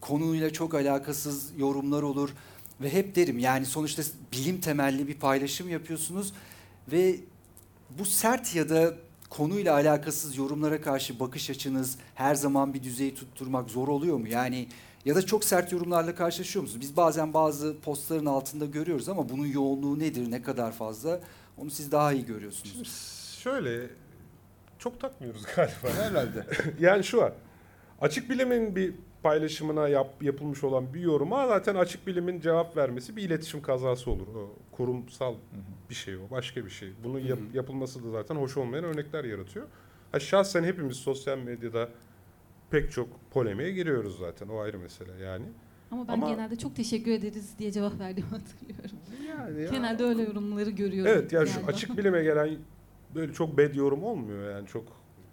Konuyla 0.00 0.52
çok 0.52 0.74
alakasız 0.74 1.52
yorumlar 1.58 2.02
olur. 2.02 2.30
Ve 2.80 2.92
hep 2.92 3.16
derim 3.16 3.38
yani 3.38 3.66
sonuçta 3.66 4.02
bilim 4.32 4.60
temelli 4.60 5.08
bir 5.08 5.14
paylaşım 5.14 5.68
yapıyorsunuz 5.68 6.32
ve 6.92 7.16
bu 7.98 8.04
sert 8.04 8.54
ya 8.54 8.68
da 8.68 8.94
konuyla 9.30 9.74
alakasız 9.74 10.36
yorumlara 10.36 10.80
karşı 10.80 11.20
bakış 11.20 11.50
açınız 11.50 11.98
her 12.14 12.34
zaman 12.34 12.74
bir 12.74 12.82
düzeyi 12.82 13.14
tutturmak 13.14 13.70
zor 13.70 13.88
oluyor 13.88 14.16
mu? 14.16 14.28
Yani 14.28 14.68
ya 15.04 15.14
da 15.14 15.26
çok 15.26 15.44
sert 15.44 15.72
yorumlarla 15.72 16.14
karşılaşıyor 16.14 16.62
musunuz? 16.62 16.80
Biz 16.80 16.96
bazen 16.96 17.34
bazı 17.34 17.76
postların 17.80 18.26
altında 18.26 18.66
görüyoruz 18.66 19.08
ama 19.08 19.28
bunun 19.28 19.46
yoğunluğu 19.46 19.98
nedir, 19.98 20.30
ne 20.30 20.42
kadar 20.42 20.72
fazla? 20.72 21.20
Onu 21.58 21.70
siz 21.70 21.92
daha 21.92 22.12
iyi 22.12 22.24
görüyorsunuz. 22.26 22.72
Şimdi 22.72 22.88
şöyle 23.42 23.90
çok 24.78 25.00
takmıyoruz 25.00 25.42
galiba. 25.56 26.02
Herhalde. 26.02 26.46
yani 26.80 27.04
şu 27.04 27.18
var. 27.18 27.32
Açık 28.00 28.30
bilimin 28.30 28.76
bir 28.76 28.94
paylaşımına 29.30 29.88
yap, 29.88 30.22
yapılmış 30.22 30.64
olan 30.64 30.94
bir 30.94 31.00
yoruma 31.00 31.48
zaten 31.48 31.74
açık 31.74 32.06
bilimin 32.06 32.40
cevap 32.40 32.76
vermesi 32.76 33.16
bir 33.16 33.22
iletişim 33.22 33.62
kazası 33.62 34.10
olur. 34.10 34.26
O 34.36 34.50
kurumsal 34.76 35.34
bir 35.90 35.94
şey 35.94 36.16
o, 36.16 36.20
başka 36.30 36.64
bir 36.64 36.70
şey. 36.70 36.88
Bunun 37.04 37.18
yap- 37.18 37.38
yapılması 37.54 38.04
da 38.04 38.10
zaten 38.10 38.36
hoş 38.36 38.56
olmayan 38.56 38.84
örnekler 38.84 39.24
yaratıyor. 39.24 39.66
Ha, 40.12 40.20
şahsen 40.20 40.64
hepimiz 40.64 40.96
sosyal 40.96 41.38
medyada 41.38 41.88
pek 42.70 42.92
çok 42.92 43.08
polemiğe 43.30 43.70
giriyoruz 43.72 44.18
zaten. 44.18 44.48
O 44.48 44.58
ayrı 44.58 44.78
mesele 44.78 45.24
yani. 45.24 45.44
Ama 45.90 46.08
ben 46.08 46.12
Ama- 46.12 46.30
genelde 46.30 46.56
çok 46.56 46.76
teşekkür 46.76 47.10
ederiz 47.10 47.54
diye 47.58 47.72
cevap 47.72 47.98
verdiğimi 48.00 48.30
hatırlıyorum. 48.36 48.96
Yani 49.28 49.62
ya- 49.62 49.70
Genelde 49.70 50.04
öyle 50.04 50.22
yorumları 50.22 50.70
görüyorum. 50.70 51.12
Evet 51.14 51.32
yani 51.32 51.48
şu 51.48 51.60
açık 51.66 51.96
bilime 51.98 52.22
gelen 52.22 52.50
böyle 53.14 53.32
çok 53.32 53.58
bad 53.58 53.74
yorum 53.74 54.04
olmuyor 54.04 54.50
yani 54.52 54.66
çok 54.68 54.84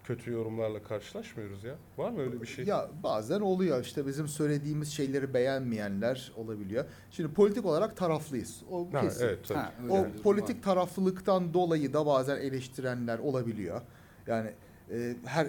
kötü 0.04 0.32
yorumlarla 0.32 0.84
karşılaşmıyoruz 0.84 1.64
ya. 1.64 1.76
Var 1.98 2.10
mı 2.12 2.22
öyle 2.22 2.42
bir 2.42 2.48
şey? 2.48 2.66
Ya 2.66 2.90
bazen 3.04 3.40
oluyor 3.42 3.82
işte 3.82 4.08
bizim 4.08 4.28
söylediğimiz 4.28 4.92
şeyleri 4.92 5.34
beğenmeyenler 5.34 6.32
olabiliyor. 6.38 6.86
Şimdi 7.12 7.34
politik 7.34 7.66
olarak 7.66 7.98
taraflıyız. 7.98 8.62
O 8.72 8.88
Ha, 8.94 9.02
kesin. 9.02 9.26
evet 9.26 9.40
tabii. 9.48 9.58
Ha, 9.60 9.74
O 9.90 9.98
durum 9.98 10.12
politik 10.24 10.58
var. 10.58 10.64
taraflılıktan 10.64 11.54
dolayı 11.54 11.94
da 11.94 12.06
bazen 12.06 12.38
eleştirenler 12.38 13.20
olabiliyor. 13.20 13.82
Yani 14.28 14.52
e, 14.92 15.16
her 15.26 15.48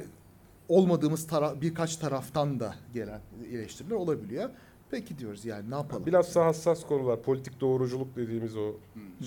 olmadığımız 0.69 1.27
tara 1.27 1.61
birkaç 1.61 1.97
taraftan 1.97 2.61
da 2.61 2.75
gelen 2.95 3.21
eleştiriler 3.53 3.95
olabiliyor. 3.97 4.51
Peki 4.91 5.19
diyoruz 5.19 5.45
yani 5.45 5.71
ne 5.71 5.75
yapalım? 5.75 6.07
Bilhassa 6.07 6.45
hassas 6.47 6.87
konular, 6.87 7.23
politik 7.23 7.61
doğruculuk 7.61 8.17
dediğimiz 8.17 8.57
o 8.57 8.73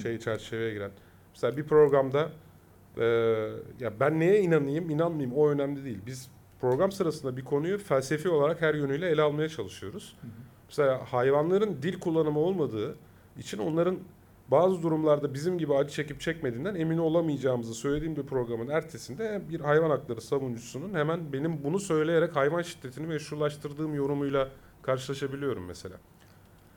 şey 0.02 0.20
çerçeveye 0.20 0.74
giren. 0.74 0.92
Mesela 1.34 1.58
bir 1.58 1.64
programda 1.64 2.30
e, 3.00 3.06
ya 3.80 4.00
ben 4.00 4.20
neye 4.20 4.42
inanayım, 4.42 4.90
inanmayayım 4.90 5.34
o 5.36 5.50
önemli 5.50 5.86
değil. 5.86 6.00
Biz 6.06 6.30
program 6.62 6.92
sırasında 6.92 7.38
bir 7.38 7.46
konuyu 7.46 7.78
felsefi 7.78 8.30
olarak 8.30 8.62
her 8.62 8.74
yönüyle 8.74 9.10
ele 9.10 9.22
almaya 9.22 9.50
çalışıyoruz. 9.50 10.16
Hı 10.22 10.28
hı. 10.28 10.32
Mesela 10.68 11.14
hayvanların 11.14 11.78
dil 11.82 12.00
kullanımı 12.00 12.40
olmadığı 12.40 12.96
için 13.38 13.58
onların 13.58 14.00
bazı 14.48 14.82
durumlarda 14.82 15.34
bizim 15.34 15.58
gibi 15.58 15.76
acı 15.76 15.94
çekip 15.94 16.22
çekmediğinden 16.22 16.76
emin 16.76 16.98
olamayacağımızı 16.98 17.74
söylediğim 17.74 18.16
bir 18.16 18.24
programın 18.24 18.68
ertesinde 18.68 19.42
bir 19.50 19.60
hayvan 19.60 19.90
hakları 19.90 20.22
savunucusunun 20.22 20.94
hemen 20.94 21.34
benim 21.34 21.64
bunu 21.64 21.80
söyleyerek 21.80 22.36
hayvan 22.36 22.62
şiddetini 22.62 23.08
meşrulaştırdığım 23.08 23.96
yorumuyla 23.96 24.50
karşılaşabiliyorum 24.82 25.66
mesela. 25.66 25.96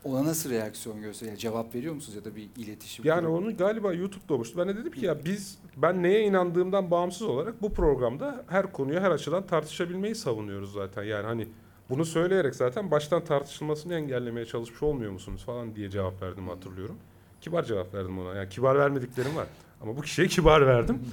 Ona 0.04 0.24
nasıl 0.24 0.50
reaksiyon 0.50 1.02
gösteriyor? 1.02 1.32
Yani 1.32 1.40
cevap 1.40 1.74
veriyor 1.74 1.94
musunuz 1.94 2.16
ya 2.16 2.24
da 2.24 2.36
bir 2.36 2.48
iletişim? 2.56 3.04
Yani 3.04 3.26
kuruyor 3.26 3.42
onu 3.42 3.56
galiba 3.56 3.92
YouTube'da 3.92 4.34
olmuştu. 4.34 4.58
Ben 4.58 4.68
de 4.68 4.76
dedim 4.76 4.92
ki 4.92 5.06
ya 5.06 5.24
biz 5.24 5.58
ben 5.76 6.02
neye 6.02 6.22
inandığımdan 6.22 6.90
bağımsız 6.90 7.22
olarak 7.22 7.62
bu 7.62 7.74
programda 7.74 8.44
her 8.48 8.72
konuyu 8.72 9.00
her 9.00 9.10
açıdan 9.10 9.46
tartışabilmeyi 9.46 10.14
savunuyoruz 10.14 10.72
zaten. 10.72 11.02
Yani 11.02 11.26
hani 11.26 11.48
bunu 11.90 12.04
söyleyerek 12.04 12.54
zaten 12.54 12.90
baştan 12.90 13.24
tartışılmasını 13.24 13.94
engellemeye 13.94 14.46
çalışmış 14.46 14.82
olmuyor 14.82 15.12
musunuz 15.12 15.44
falan 15.44 15.76
diye 15.76 15.90
cevap 15.90 16.22
verdim 16.22 16.48
hatırlıyorum. 16.48 16.96
Kibar 17.40 17.62
cevap 17.62 17.94
verdim 17.94 18.18
ona. 18.18 18.34
Yani 18.34 18.48
kibar 18.48 18.78
vermediklerim 18.78 19.36
var. 19.36 19.46
Ama 19.80 19.96
bu 19.96 20.00
kişiye 20.00 20.28
kibar 20.28 20.66
verdim. 20.66 20.98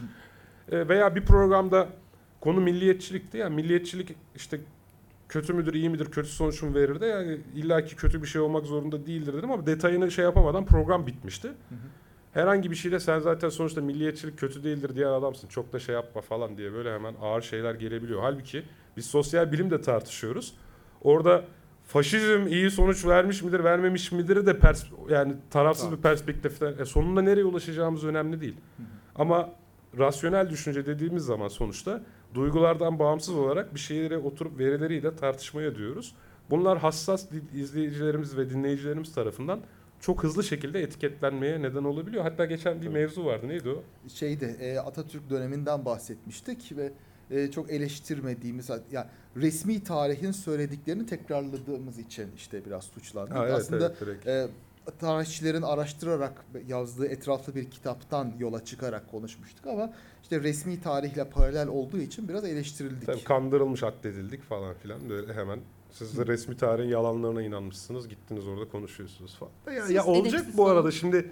E, 0.72 0.88
veya 0.88 1.16
bir 1.16 1.26
programda 1.26 1.88
konu 2.42 2.62
milliyetçilikti. 2.62 3.38
Yani 3.38 3.56
milliyetçilik 3.56 4.16
işte 4.36 4.60
kötü 5.30 5.54
müdür, 5.54 5.74
iyi 5.74 5.90
midir, 5.90 6.06
kötü 6.06 6.30
sonuç 6.30 6.62
mu 6.62 6.76
verir 6.76 7.00
de 7.00 7.06
yani 7.06 7.38
illaki 7.56 7.96
kötü 7.96 8.22
bir 8.22 8.28
şey 8.28 8.42
olmak 8.42 8.66
zorunda 8.66 9.06
değildir 9.06 9.34
dedim 9.34 9.52
ama 9.52 9.66
detayını 9.66 10.12
şey 10.12 10.26
yapamadan 10.26 10.66
program 10.66 11.08
bitmişti. 11.08 11.48
Hı 11.48 11.52
hı. 11.52 11.78
Herhangi 12.34 12.72
bir 12.72 12.76
şeyle 12.76 13.00
sen 13.00 13.20
zaten 13.20 13.50
sonuçta 13.50 13.82
milliyetçilik 13.82 14.40
kötü 14.40 14.64
değildir 14.64 14.96
diyen 14.96 15.10
adamsın. 15.10 15.48
Çok 15.48 15.74
da 15.74 15.80
şey 15.80 15.96
yapma 15.96 16.22
falan 16.22 16.58
diye 16.58 16.74
böyle 16.74 16.94
hemen 16.94 17.14
ağır 17.22 17.42
şeyler 17.42 17.76
gelebiliyor. 17.76 18.22
Halbuki 18.22 18.64
biz 18.98 19.06
sosyal 19.06 19.52
bilim 19.52 19.72
de 19.72 19.82
tartışıyoruz. 19.82 20.54
Orada 21.02 21.44
faşizm 21.86 22.48
iyi 22.48 22.72
sonuç 22.72 23.06
vermiş 23.06 23.44
midir, 23.44 23.64
vermemiş 23.64 24.12
midir 24.12 24.46
de 24.46 24.60
pers 24.60 24.84
yani 25.10 25.34
tarafsız 25.50 25.84
Tamam. 25.84 25.98
bir 25.98 26.04
perspektiften 26.04 26.74
e, 26.80 26.86
sonunda 26.86 27.22
nereye 27.22 27.46
ulaşacağımız 27.46 28.04
önemli 28.04 28.42
değil. 28.42 28.56
Hı 28.78 28.84
hı. 28.84 28.88
Ama 29.16 29.50
rasyonel 29.98 30.50
düşünce 30.50 30.86
dediğimiz 30.86 31.24
zaman 31.24 31.48
sonuçta 31.48 32.02
duygulardan 32.34 33.00
bağımsız 33.00 33.36
olarak 33.36 33.76
bir 33.76 33.80
şeyleri 33.80 34.18
oturup 34.18 34.60
verileriyle 34.60 35.16
tartışmaya 35.16 35.76
diyoruz. 35.76 36.16
Bunlar 36.50 36.78
hassas 36.78 37.28
izleyicilerimiz 37.54 38.38
ve 38.38 38.50
dinleyicilerimiz 38.50 39.14
tarafından 39.14 39.60
çok 40.00 40.24
hızlı 40.24 40.44
şekilde 40.44 40.82
etiketlenmeye 40.82 41.62
neden 41.62 41.84
olabiliyor. 41.84 42.24
Hatta 42.24 42.46
geçen 42.46 42.82
bir 42.82 42.88
mevzu 42.88 43.26
vardı. 43.26 43.48
Neydi 43.48 43.70
o? 43.70 43.84
şeydi 44.10 44.58
e, 44.60 44.78
Atatürk 44.78 45.30
döneminden 45.30 45.86
bahsetmiştik 45.86 46.78
ve 46.78 46.92
e, 47.32 47.52
çok 47.52 47.72
eleştirmediğimiz 47.72 48.70
yani 48.92 49.08
resmi 49.36 49.84
tarihin 49.84 50.32
söylediklerini 50.32 51.06
tekrarladığımız 51.06 52.00
için 52.00 52.28
işte 52.36 52.66
biraz 52.66 52.84
suçlandık. 52.84 53.36
Ha, 53.36 53.44
evet, 53.44 53.54
Aslında 53.54 53.86
evet, 53.86 54.02
direkt. 54.02 54.28
Tarihçilerin 54.92 55.62
araştırarak 55.62 56.46
yazdığı 56.68 57.08
etraflı 57.08 57.56
bir 57.56 57.72
kitaptan 57.72 58.34
yola 58.40 58.66
çıkarak 58.66 59.12
konuşmuştuk 59.12 59.68
ama 59.68 59.94
işte 60.24 60.44
resmi 60.44 60.82
tarihle 60.82 61.30
paralel 61.30 61.68
olduğu 61.68 61.98
için 62.00 62.28
biraz 62.28 62.46
eleştirildik. 62.46 63.06
Tabii 63.06 63.24
kandırılmış 63.24 63.84
addedildik 63.84 64.44
falan 64.44 64.74
filan 64.74 65.10
böyle 65.10 65.34
hemen 65.34 65.60
siz 65.92 66.18
de 66.18 66.26
resmi 66.26 66.58
tarihin 66.58 66.90
yalanlarına 66.90 67.42
inanmışsınız 67.42 68.10
gittiniz 68.10 68.48
orada 68.48 68.70
konuşuyorsunuz 68.70 69.36
falan. 69.36 69.76
Ya, 69.78 69.82
Siz 69.82 69.92
ya 69.96 70.06
olacak 70.06 70.46
bu 70.58 70.68
arada 70.68 70.92
şimdi 70.92 71.32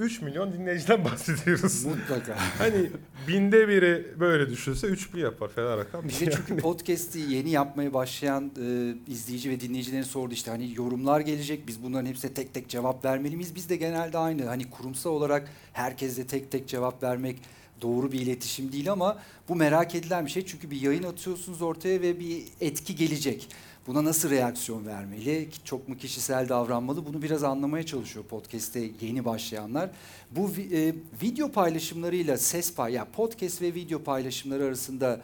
3 0.00 0.22
milyon 0.22 0.52
dinleyiciden 0.52 1.04
bahsediyoruz. 1.04 1.84
Mutlaka. 1.84 2.36
hani 2.58 2.90
binde 3.28 3.68
biri 3.68 4.20
böyle 4.20 4.50
düşünse 4.50 4.86
3 4.86 5.14
bin 5.14 5.20
yapar 5.20 5.48
fena 5.48 5.76
rakam. 5.76 6.04
Bir 6.04 6.26
de 6.26 6.30
çünkü 6.36 6.56
podcast'i 6.56 7.18
yeni 7.18 7.50
yapmaya 7.50 7.94
başlayan 7.94 8.50
e, 8.62 8.94
izleyici 9.12 9.50
ve 9.50 9.60
dinleyicilerin 9.60 10.02
sordu 10.02 10.34
işte 10.34 10.50
hani 10.50 10.74
yorumlar 10.74 11.20
gelecek 11.20 11.68
biz 11.68 11.82
bunların 11.82 12.06
hepsine 12.06 12.34
tek 12.34 12.54
tek 12.54 12.68
cevap 12.68 13.04
vermeli 13.04 13.36
miyiz? 13.36 13.54
Biz 13.54 13.70
de 13.70 13.76
genelde 13.76 14.18
aynı 14.18 14.44
hani 14.44 14.70
kurumsal 14.70 15.10
olarak 15.10 15.48
herkesle 15.72 16.26
tek 16.26 16.50
tek 16.50 16.68
cevap 16.68 17.02
vermek 17.02 17.36
doğru 17.82 18.12
bir 18.12 18.20
iletişim 18.20 18.72
değil 18.72 18.92
ama 18.92 19.18
bu 19.48 19.56
merak 19.56 19.94
edilen 19.94 20.26
bir 20.26 20.30
şey 20.30 20.46
çünkü 20.46 20.70
bir 20.70 20.80
yayın 20.80 21.02
atıyorsunuz 21.02 21.62
ortaya 21.62 22.02
ve 22.02 22.20
bir 22.20 22.42
etki 22.60 22.96
gelecek. 22.96 23.48
Buna 23.90 24.04
nasıl 24.04 24.30
reaksiyon 24.30 24.86
vermeli? 24.86 25.48
Çok 25.64 25.88
mu 25.88 25.96
kişisel 25.96 26.48
davranmalı? 26.48 27.06
Bunu 27.06 27.22
biraz 27.22 27.44
anlamaya 27.44 27.86
çalışıyor 27.86 28.24
podcast'te 28.24 28.90
yeni 29.00 29.24
başlayanlar. 29.24 29.90
Bu 30.30 30.50
e, 30.50 30.94
video 31.22 31.52
paylaşımlarıyla 31.52 32.36
ses 32.36 32.74
pay, 32.74 32.92
ya 32.92 33.04
podcast 33.12 33.62
ve 33.62 33.74
video 33.74 34.02
paylaşımları 34.02 34.64
arasında 34.64 35.20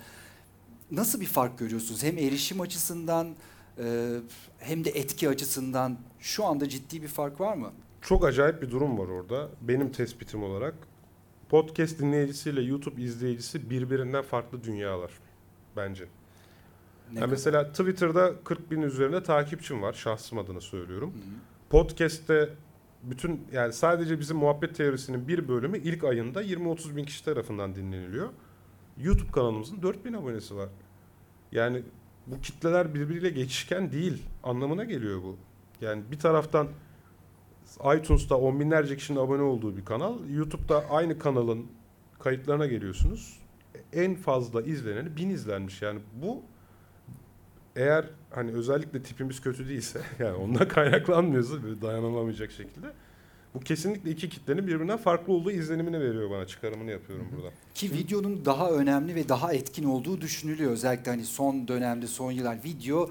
nasıl 0.91 1.21
bir 1.21 1.27
fark 1.27 1.59
görüyorsunuz? 1.59 2.03
Hem 2.03 2.19
erişim 2.19 2.61
açısından 2.61 3.29
e, 3.79 4.17
hem 4.59 4.85
de 4.85 4.91
etki 4.91 5.29
açısından 5.29 5.99
şu 6.21 6.45
anda 6.45 6.69
ciddi 6.69 7.03
bir 7.03 7.09
fark 7.09 7.41
var 7.41 7.57
mı? 7.57 7.73
Çok 8.03 8.25
acayip 8.25 8.63
bir 8.63 8.71
durum 8.71 8.99
var 8.99 9.09
orada. 9.09 9.49
Benim 9.61 9.93
tespitim 9.93 10.43
olarak. 10.43 10.75
Podcast 11.49 11.99
dinleyicisiyle 11.99 12.63
YouTube 12.63 13.03
izleyicisi 13.03 13.71
birbirinden 13.71 14.23
farklı 14.23 14.65
dünyalar 14.65 15.11
bence. 15.77 16.09
Ne 17.13 17.19
Ya 17.19 17.25
kadar? 17.25 17.31
mesela 17.31 17.69
Twitter'da 17.69 18.33
40 18.45 18.71
bin 18.71 18.83
üzerinde 18.83 19.23
takipçim 19.23 19.83
var. 19.83 19.93
Şahsım 19.93 20.39
adına 20.39 20.61
söylüyorum. 20.61 21.11
Hı 21.13 21.19
hı. 21.19 21.23
Podcast'te 21.71 22.49
bütün 23.03 23.41
yani 23.53 23.73
sadece 23.73 24.21
bizim 24.21 24.37
muhabbet 24.37 24.77
teorisinin 24.77 25.29
bir 25.29 25.49
bölümü 25.49 25.79
ilk 25.79 26.05
ayında 26.05 26.43
20-30 26.43 26.97
bin 26.97 27.05
kişi 27.05 27.25
tarafından 27.25 27.75
dinleniliyor. 27.75 28.29
YouTube 28.99 29.31
kanalımızın 29.31 29.83
4 29.83 30.05
bin 30.05 30.13
abonesi 30.13 30.57
var. 30.57 30.69
Yani 31.53 31.83
bu 32.27 32.41
kitleler 32.41 32.95
birbiriyle 32.95 33.31
geçişken 33.31 33.93
değil 33.93 34.23
anlamına 34.43 34.85
geliyor 34.85 35.23
bu. 35.23 35.37
Yani 35.81 36.03
bir 36.11 36.19
taraftan 36.19 36.69
iTunes'ta 37.97 38.37
on 38.37 38.61
binlerce 38.61 38.97
kişinin 38.97 39.19
abone 39.19 39.43
olduğu 39.43 39.77
bir 39.77 39.85
kanal. 39.85 40.29
YouTube'da 40.31 40.91
aynı 40.91 41.19
kanalın 41.19 41.67
kayıtlarına 42.19 42.67
geliyorsunuz. 42.67 43.41
En 43.93 44.15
fazla 44.15 44.63
izleneni 44.63 45.17
bin 45.17 45.31
izlenmiş. 45.31 45.83
Yani 45.83 46.01
bu 46.23 46.43
eğer 47.77 48.05
hani 48.31 48.53
özellikle 48.53 49.03
tipimiz 49.03 49.41
kötü 49.41 49.69
değilse 49.69 50.01
yani 50.19 50.37
ondan 50.37 50.69
kaynaklanmıyorsa 50.69 51.63
böyle 51.63 51.83
dayanılamayacak 51.83 52.51
şekilde 52.51 52.87
bu 53.55 53.61
kesinlikle 53.61 54.11
iki 54.11 54.29
kitlenin 54.29 54.67
birbirinden 54.67 54.97
farklı 54.97 55.33
olduğu 55.33 55.51
izlenimini 55.51 56.01
veriyor 56.01 56.31
bana 56.31 56.47
çıkarımını 56.47 56.91
yapıyorum 56.91 57.29
burada. 57.37 57.51
Ki 57.75 57.93
videonun 57.93 58.45
daha 58.45 58.71
önemli 58.71 59.15
ve 59.15 59.29
daha 59.29 59.53
etkin 59.53 59.85
olduğu 59.85 60.21
düşünülüyor. 60.21 60.71
Özellikle 60.71 61.11
hani 61.11 61.25
son 61.25 61.69
dönemde, 61.69 62.07
son 62.07 62.33
yıllar 62.33 62.65
video 62.65 63.11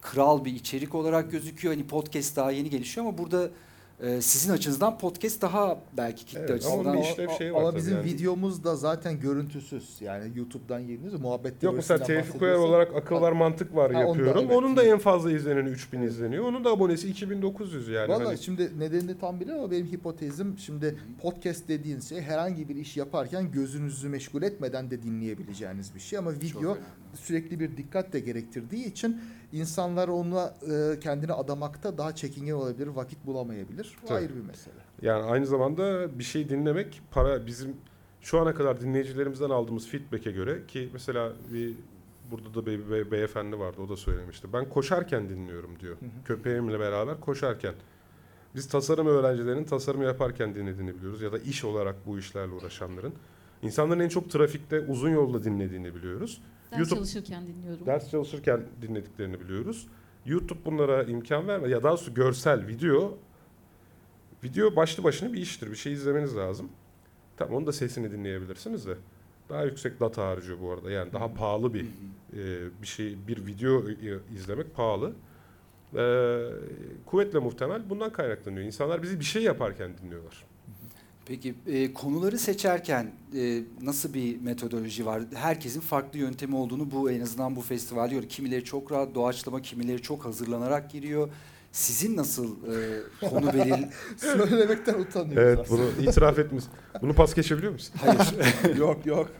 kral 0.00 0.44
bir 0.44 0.52
içerik 0.52 0.94
olarak 0.94 1.30
gözüküyor. 1.30 1.74
Hani 1.74 1.86
podcast 1.86 2.36
daha 2.36 2.50
yeni 2.50 2.70
gelişiyor 2.70 3.06
ama 3.06 3.18
burada 3.18 3.50
e, 4.00 4.20
sizin 4.20 4.52
açınızdan 4.52 4.98
podcast 4.98 5.42
daha 5.42 5.78
belki 5.96 6.24
kitle 6.24 6.40
Evet, 6.40 6.50
ama 6.50 6.56
açısından 6.56 6.84
Ama, 6.84 6.94
bir 6.94 7.08
işlev 7.08 7.28
şeyi 7.38 7.54
var 7.54 7.60
ama 7.60 7.76
bizim 7.76 7.96
yani. 7.96 8.04
videomuz 8.04 8.64
da 8.64 8.76
zaten 8.76 9.20
görüntüsüz. 9.20 9.96
Yani 10.00 10.38
YouTube'dan 10.38 10.78
yayınlıyoruz. 10.78 11.20
Muhabbet 11.20 11.62
Yok 11.62 11.74
mesela 11.76 12.04
Tevfik 12.04 12.42
Uyar 12.42 12.54
olarak 12.54 12.96
akıl 12.96 13.20
var 13.20 13.32
mantık 13.32 13.74
var 13.74 13.92
Ha, 13.94 14.00
yapıyorum. 14.00 14.42
evet. 14.46 14.56
Onun 14.56 14.76
da 14.76 14.82
en 14.82 14.98
fazla 14.98 15.32
izleneni 15.32 15.68
3000 15.68 16.02
izleniyor. 16.02 16.44
Onun 16.44 16.64
da 16.64 16.70
abonesi 16.70 17.08
2900 17.08 17.88
yani. 17.88 18.08
Valla 18.08 18.28
Hani 18.28 18.38
şimdi 18.38 18.70
nedenini 18.78 19.18
tam 19.18 19.40
bilmiyorum 19.40 19.64
ama 19.64 19.72
benim 19.72 19.86
hipotezim 19.86 20.58
şimdi 20.58 20.98
podcast 21.22 21.68
dediğin 21.68 22.00
şey 22.00 22.20
herhangi 22.20 22.68
bir 22.68 22.76
iş 22.76 22.96
yaparken 22.96 23.50
gözünüzü 23.50 24.08
meşgul 24.08 24.42
etmeden 24.42 24.90
de 24.90 25.02
dinleyebileceğiniz 25.02 25.94
bir 25.94 26.00
şey 26.00 26.18
ama 26.18 26.32
video 26.32 26.78
sürekli 27.14 27.60
bir 27.60 27.76
dikkat 27.76 28.12
de 28.12 28.20
gerektirdiği 28.20 28.84
için 28.84 29.20
insanlar 29.52 30.08
ona 30.08 30.54
e, 30.72 31.00
kendini 31.00 31.32
adamakta 31.32 31.98
daha 31.98 32.14
çekingen 32.14 32.54
olabilir, 32.54 32.86
vakit 32.86 33.26
bulamayabilir. 33.26 33.96
Bu 34.02 34.06
Tabii. 34.06 34.18
ayrı 34.18 34.36
bir 34.36 34.40
mesele. 34.42 34.74
Yani 35.02 35.22
aynı 35.22 35.46
zamanda 35.46 36.18
bir 36.18 36.24
şey 36.24 36.48
dinlemek 36.48 37.02
para 37.10 37.46
bizim 37.46 37.76
şu 38.20 38.40
ana 38.40 38.54
kadar 38.54 38.80
dinleyicilerimizden 38.80 39.50
aldığımız 39.50 39.88
feedback'e 39.88 40.30
göre 40.32 40.66
ki 40.66 40.90
mesela 40.92 41.32
bir 41.52 41.74
burada 42.30 42.54
da 42.54 42.66
bir 42.66 42.90
be- 42.90 43.10
beyefendi 43.10 43.58
vardı 43.58 43.80
o 43.82 43.88
da 43.88 43.96
söylemişti. 43.96 44.52
Ben 44.52 44.68
koşarken 44.68 45.28
dinliyorum 45.28 45.80
diyor. 45.80 45.96
Hı 46.00 46.04
hı. 46.04 46.24
Köpeğimle 46.24 46.80
beraber 46.80 47.20
koşarken. 47.20 47.74
Biz 48.54 48.68
tasarım 48.68 49.06
öğrencilerinin 49.06 49.64
tasarım 49.64 50.02
yaparken 50.02 50.54
dinlediğini 50.54 50.96
biliyoruz 50.96 51.22
ya 51.22 51.32
da 51.32 51.38
iş 51.38 51.64
olarak 51.64 52.06
bu 52.06 52.18
işlerle 52.18 52.52
uğraşanların. 52.52 53.14
İnsanların 53.62 54.00
en 54.00 54.08
çok 54.08 54.30
trafikte 54.30 54.80
uzun 54.80 55.10
yolda 55.10 55.44
dinlediğini 55.44 55.94
biliyoruz. 55.94 56.42
Ders 56.72 56.80
YouTube- 56.80 56.94
çalışırken 56.94 57.46
dinliyorum. 57.46 57.86
Ders 57.86 58.10
çalışırken 58.10 58.60
dinlediklerini 58.82 59.40
biliyoruz. 59.40 59.86
YouTube 60.26 60.58
bunlara 60.64 61.02
imkan 61.02 61.48
verme 61.48 61.68
ya 61.68 61.82
daha 61.82 61.92
doğrusu 61.92 62.14
görsel 62.14 62.66
video 62.66 63.18
video 64.44 64.76
başlı 64.76 65.04
başına 65.04 65.32
bir 65.32 65.38
iştir. 65.38 65.70
Bir 65.70 65.76
şey 65.76 65.92
izlemeniz 65.92 66.36
lazım. 66.36 66.68
Tamam 67.36 67.54
onun 67.54 67.66
da 67.66 67.72
sesini 67.72 68.12
dinleyebilirsiniz 68.12 68.86
de. 68.86 68.94
Daha 69.48 69.64
yüksek 69.64 70.00
data 70.00 70.28
harcıyor 70.28 70.60
bu 70.60 70.72
arada. 70.72 70.90
Yani 70.90 71.12
daha 71.12 71.34
pahalı 71.34 71.74
bir 71.74 71.84
e, 72.32 72.68
bir 72.82 72.86
şey 72.86 73.16
bir 73.28 73.46
video 73.46 73.88
i- 73.90 74.20
izlemek 74.34 74.74
pahalı. 74.74 75.12
E, 75.96 76.02
kuvvetle 77.06 77.38
muhtemel 77.38 77.90
bundan 77.90 78.12
kaynaklanıyor. 78.12 78.66
İnsanlar 78.66 79.02
bizi 79.02 79.20
bir 79.20 79.24
şey 79.24 79.42
yaparken 79.42 79.90
dinliyorlar. 80.02 80.44
Peki 81.26 81.54
e, 81.66 81.92
konuları 81.92 82.38
seçerken 82.38 83.10
e, 83.36 83.60
nasıl 83.82 84.14
bir 84.14 84.40
metodoloji 84.40 85.06
var? 85.06 85.22
Herkesin 85.34 85.80
farklı 85.80 86.18
yöntemi 86.18 86.56
olduğunu 86.56 86.90
bu 86.90 87.10
en 87.10 87.20
azından 87.20 87.56
bu 87.56 87.60
festival 87.60 88.10
diyor. 88.10 88.22
Kimileri 88.22 88.64
çok 88.64 88.92
rahat 88.92 89.14
doğaçlama, 89.14 89.62
kimileri 89.62 90.02
çok 90.02 90.24
hazırlanarak 90.24 90.90
giriyor. 90.90 91.28
Sizin 91.72 92.16
nasıl 92.16 92.56
e, 92.56 93.00
konu 93.28 93.52
belirli? 93.52 93.88
Söylemekten 94.16 94.94
utanıyoruz 95.00 95.38
Evet 95.42 95.58
aslında. 95.58 95.82
bunu 95.98 96.08
itiraf 96.08 96.38
etmiş. 96.38 96.64
Bunu 97.02 97.12
pas 97.14 97.34
geçebiliyor 97.34 97.72
musun? 97.72 97.94
Hayır. 98.04 98.76
yok 98.76 99.06
yok. 99.06 99.30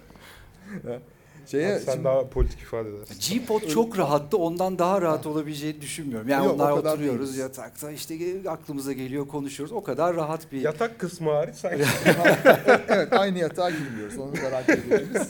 Şeye, 1.46 1.74
Abi 1.74 1.80
sen 1.84 1.92
şimdi- 1.92 2.04
daha 2.04 2.28
politik 2.28 2.60
ifade 2.60 2.88
edersin. 2.88 3.34
G-Pod 3.34 3.60
çok 3.68 3.98
rahattı. 3.98 4.36
Ondan 4.36 4.78
daha 4.78 5.02
rahat 5.02 5.26
olabileceğini 5.26 5.80
düşünmüyorum. 5.80 6.28
Yani 6.28 6.46
Yok, 6.46 6.54
onlar 6.54 6.70
oturuyoruz 6.70 7.20
değiliz. 7.20 7.36
yatakta 7.36 7.90
işte 7.90 8.16
aklımıza 8.50 8.92
geliyor 8.92 9.28
konuşuyoruz. 9.28 9.72
O 9.76 9.82
kadar 9.82 10.16
rahat 10.16 10.52
bir 10.52 10.60
Yatak 10.60 10.98
kısmı 10.98 11.30
hariç 11.30 11.54
sanki 11.54 11.84
evet 12.88 13.12
aynı 13.12 13.38
yatağa 13.38 13.70
girmiyoruz. 13.70 14.18
Onu 14.18 14.32
merak 14.32 14.68
ediyoruz. 14.68 15.28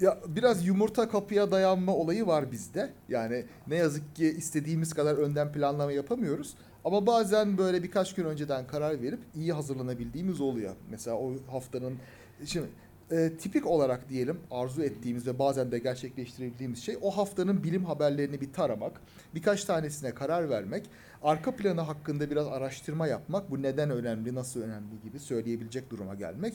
ya 0.00 0.18
biraz 0.26 0.66
yumurta 0.66 1.08
kapıya 1.08 1.50
dayanma 1.50 1.94
olayı 1.96 2.26
var 2.26 2.52
bizde. 2.52 2.90
Yani 3.08 3.44
ne 3.66 3.76
yazık 3.76 4.16
ki 4.16 4.26
istediğimiz 4.38 4.94
kadar 4.94 5.14
önden 5.16 5.52
planlama 5.52 5.92
yapamıyoruz. 5.92 6.54
Ama 6.84 7.06
bazen 7.06 7.58
böyle 7.58 7.82
birkaç 7.82 8.14
gün 8.14 8.24
önceden 8.24 8.66
karar 8.66 9.02
verip 9.02 9.18
iyi 9.34 9.52
hazırlanabildiğimiz 9.52 10.40
oluyor. 10.40 10.74
Mesela 10.90 11.16
o 11.16 11.32
haftanın 11.50 11.94
şimdi 12.46 12.66
e, 13.10 13.32
tipik 13.38 13.66
olarak 13.66 14.08
diyelim 14.08 14.40
arzu 14.50 14.82
ettiğimiz 14.82 15.26
ve 15.26 15.38
bazen 15.38 15.72
de 15.72 15.78
gerçekleştirebildiğimiz 15.78 16.82
şey 16.82 16.98
o 17.02 17.10
haftanın 17.10 17.64
bilim 17.64 17.84
haberlerini 17.84 18.40
bir 18.40 18.52
taramak, 18.52 19.00
birkaç 19.34 19.64
tanesine 19.64 20.14
karar 20.14 20.50
vermek, 20.50 20.90
arka 21.22 21.56
planı 21.56 21.80
hakkında 21.80 22.30
biraz 22.30 22.46
araştırma 22.46 23.06
yapmak, 23.06 23.50
bu 23.50 23.62
neden 23.62 23.90
önemli, 23.90 24.34
nasıl 24.34 24.62
önemli 24.62 25.00
gibi 25.04 25.18
söyleyebilecek 25.18 25.90
duruma 25.90 26.14
gelmek. 26.14 26.54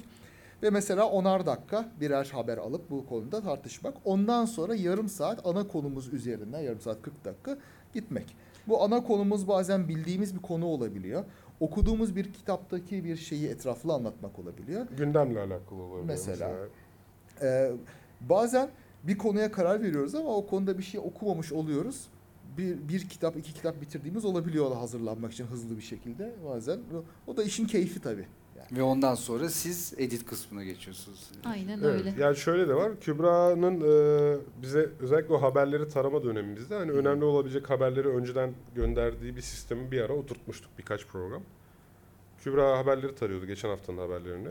Ve 0.64 0.70
mesela 0.70 1.10
onar 1.10 1.46
dakika 1.46 1.92
birer 2.00 2.30
haber 2.34 2.58
alıp 2.58 2.90
bu 2.90 3.06
konuda 3.06 3.42
tartışmak. 3.42 3.94
Ondan 4.06 4.46
sonra 4.46 4.76
yarım 4.76 5.10
saat 5.10 5.46
ana 5.46 5.68
konumuz 5.68 6.14
üzerinden, 6.14 6.60
yarım 6.60 6.82
saat 6.82 7.02
40 7.02 7.26
dakika 7.26 7.58
gitmek. 7.94 8.36
Bu 8.68 8.84
ana 8.84 9.04
konumuz 9.04 9.48
bazen 9.48 9.88
bildiğimiz 9.88 10.36
bir 10.36 10.42
konu 10.42 10.66
olabiliyor. 10.66 11.24
Okuduğumuz 11.60 12.16
bir 12.16 12.34
kitaptaki 12.34 13.04
bir 13.04 13.16
şeyi 13.16 13.48
etraflı 13.48 13.94
anlatmak 13.94 14.40
olabiliyor. 14.40 14.88
gündemle 14.98 15.40
alakalı 15.40 15.82
olabilir. 15.82 16.08
Mesela. 16.08 16.52
Ee, 17.42 17.72
bazen 18.22 18.70
bir 19.04 19.18
konuya 19.18 19.52
karar 19.52 19.82
veriyoruz 19.82 20.16
ama 20.16 20.36
o 20.36 20.48
konuda 20.48 20.78
bir 20.78 20.84
şey 20.84 21.00
okumamış 21.00 21.52
oluyoruz. 21.52 22.08
bir, 22.58 22.88
bir 22.88 23.10
kitap 23.10 23.38
iki 23.38 23.54
kitap 23.54 23.82
bitirdiğimiz 23.82 24.26
olabiliyor 24.26 24.76
hazırlanmak 24.76 25.32
için 25.32 25.46
hızlı 25.46 25.78
bir 25.78 25.82
şekilde 25.82 26.34
bazen. 26.46 26.80
O 27.28 27.38
da 27.38 27.44
işin 27.44 27.66
keyfi 27.66 28.02
tabii. 28.02 28.28
Ve 28.72 28.84
ondan 28.84 29.16
sonra 29.16 29.50
siz 29.50 29.94
edit 29.98 30.26
kısmına 30.26 30.64
geçiyorsunuz. 30.64 31.32
Aynen 31.46 31.80
Evet, 31.84 31.86
öyle. 31.86 32.14
yani 32.24 32.38
şöyle 32.38 32.68
de 32.68 32.76
var. 32.76 33.00
Kübra'nın 33.02 33.82
e, 33.82 34.38
bize 34.62 34.90
özellikle 35.00 35.34
o 35.34 35.42
haberleri 35.42 35.88
tarama 35.90 36.24
dönemimizde 36.24 36.76
hani 36.76 36.92
önemli 36.92 37.26
olabilecek 37.26 37.70
haberleri 37.70 38.08
önceden 38.08 38.54
gönderdiği 38.76 39.36
bir 39.36 39.42
sistemi 39.42 39.92
bir 39.92 40.02
ara 40.02 40.14
oturtmuştuk 40.14 40.72
birkaç 40.78 41.08
program. 41.08 41.42
Kübra 42.44 42.78
haberleri 42.78 43.16
tarıyordu 43.16 43.46
geçen 43.46 43.70
haftanın 43.70 43.98
haberlerini. 43.98 44.50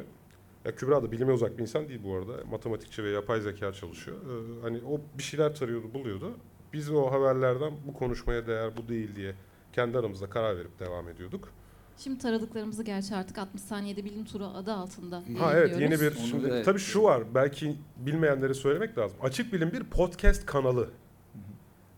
Ya 0.64 0.74
Kübra 0.74 1.02
da 1.02 1.12
bilime 1.12 1.32
uzak 1.32 1.58
bir 1.58 1.62
insan 1.62 1.88
değil 1.88 2.00
bu 2.04 2.14
arada. 2.16 2.32
Matematikçi 2.50 3.04
ve 3.04 3.10
yapay 3.10 3.40
zeka 3.40 3.72
çalışıyor. 3.72 4.16
Ee, 4.16 4.62
hani 4.62 4.80
o 4.90 5.00
bir 5.18 5.22
şeyler 5.22 5.54
tarıyordu, 5.54 5.94
buluyordu. 5.94 6.32
Biz 6.72 6.90
o 6.90 7.10
haberlerden 7.12 7.72
bu 7.86 7.92
konuşmaya 7.94 8.46
değer, 8.46 8.76
bu 8.76 8.88
değil 8.88 9.16
diye 9.16 9.34
kendi 9.72 9.98
aramızda 9.98 10.30
karar 10.30 10.56
verip 10.56 10.78
devam 10.80 11.08
ediyorduk. 11.08 11.48
Şimdi 11.98 12.18
taradıklarımızı 12.18 12.82
gerçi 12.82 13.14
artık 13.14 13.38
60 13.38 13.62
saniyede 13.62 14.04
bilim 14.04 14.24
turu 14.24 14.44
adı 14.44 14.72
altında 14.72 15.22
Ha 15.38 15.52
evet 15.54 15.80
yeni 15.80 16.00
bir 16.00 16.16
Onu 16.16 16.26
şimdi 16.26 16.50
da 16.50 16.62
tabii 16.62 16.78
şu 16.78 17.02
var 17.02 17.22
belki 17.34 17.76
bilmeyenlere 17.96 18.54
söylemek 18.54 18.98
lazım. 18.98 19.18
Açık 19.22 19.52
Bilim 19.52 19.72
bir 19.72 19.84
podcast 19.84 20.46
kanalı. 20.46 20.88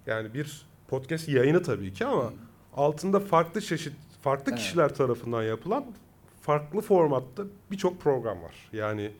Yani 0.07 0.35
bir 0.35 0.67
podcast 0.89 1.29
yayını 1.29 1.63
tabii 1.63 1.93
ki 1.93 2.07
ama 2.07 2.33
altında 2.77 3.21
farklı 3.21 3.61
çeşit 3.61 3.93
farklı 4.23 4.53
Evet. 4.53 4.59
kişiler 4.59 4.95
tarafından 4.95 5.43
yapılan 5.43 5.85
farklı 6.41 6.81
formatta 6.81 7.43
birçok 7.71 8.01
program 8.01 8.43
var. 8.43 8.55
Yani 8.73 9.13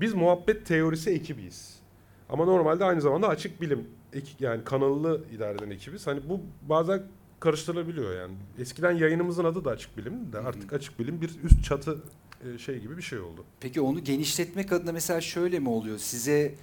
biz 0.00 0.14
muhabbet 0.14 0.66
teorisi 0.66 1.10
ekibiyiz. 1.10 1.80
Ama 2.28 2.44
normalde 2.44 2.84
aynı 2.84 3.00
zamanda 3.00 3.28
açık 3.28 3.60
bilim 3.60 3.88
eki- 4.12 4.44
yani 4.44 4.64
kanallı 4.64 5.24
idare 5.32 5.54
eden 5.56 5.70
ekibiz. 5.70 6.06
Hani 6.06 6.20
bu 6.28 6.40
bazen 6.62 7.02
karıştırılabiliyor 7.40 8.16
yani. 8.16 8.34
Eskiden 8.58 8.92
yayınımızın 8.92 9.44
adı 9.44 9.64
da 9.64 9.70
açık 9.70 9.96
bilim 9.96 10.32
de 10.32 10.38
artık 10.38 10.72
açık 10.72 10.98
bilim 10.98 11.20
bir 11.20 11.30
üst 11.44 11.64
çatı 11.64 11.98
e, 12.44 12.58
şey 12.58 12.78
gibi 12.78 12.96
bir 12.96 13.02
şey 13.02 13.18
oldu. 13.18 13.44
Peki 13.60 13.80
onu 13.80 14.04
genişletmek 14.04 14.72
adına 14.72 14.92
mesela 14.92 15.20
şöyle 15.20 15.58
mi 15.58 15.68
oluyor? 15.68 15.98
Size 15.98 16.54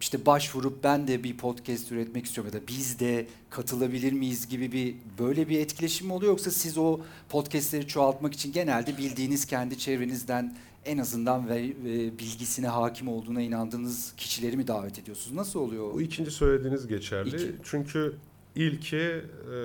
işte 0.00 0.26
başvurup 0.26 0.84
ben 0.84 1.08
de 1.08 1.24
bir 1.24 1.36
podcast 1.36 1.92
üretmek 1.92 2.26
istiyorum 2.26 2.52
ya 2.54 2.62
da 2.62 2.66
biz 2.68 3.00
de 3.00 3.26
katılabilir 3.50 4.12
miyiz 4.12 4.48
gibi 4.48 4.72
bir 4.72 4.94
böyle 5.18 5.48
bir 5.48 5.60
etkileşim 5.60 6.06
mi 6.06 6.12
oluyor 6.12 6.32
yoksa 6.32 6.50
siz 6.50 6.78
o 6.78 7.00
podcastleri 7.28 7.86
çoğaltmak 7.86 8.34
için 8.34 8.52
genelde 8.52 8.98
bildiğiniz 8.98 9.44
kendi 9.44 9.78
çevrenizden 9.78 10.56
en 10.84 10.98
azından 10.98 11.48
ve, 11.48 11.54
ve 11.84 12.18
bilgisine 12.18 12.68
hakim 12.68 13.08
olduğuna 13.08 13.42
inandığınız 13.42 14.12
kişileri 14.16 14.56
mi 14.56 14.66
davet 14.66 14.98
ediyorsunuz? 14.98 15.36
Nasıl 15.36 15.60
oluyor? 15.60 15.94
Bu 15.94 16.02
ikinci 16.02 16.30
söylediğiniz 16.30 16.86
geçerli. 16.86 17.36
İki. 17.36 17.54
Çünkü 17.64 18.14
ilki 18.56 18.96
e, 18.96 19.56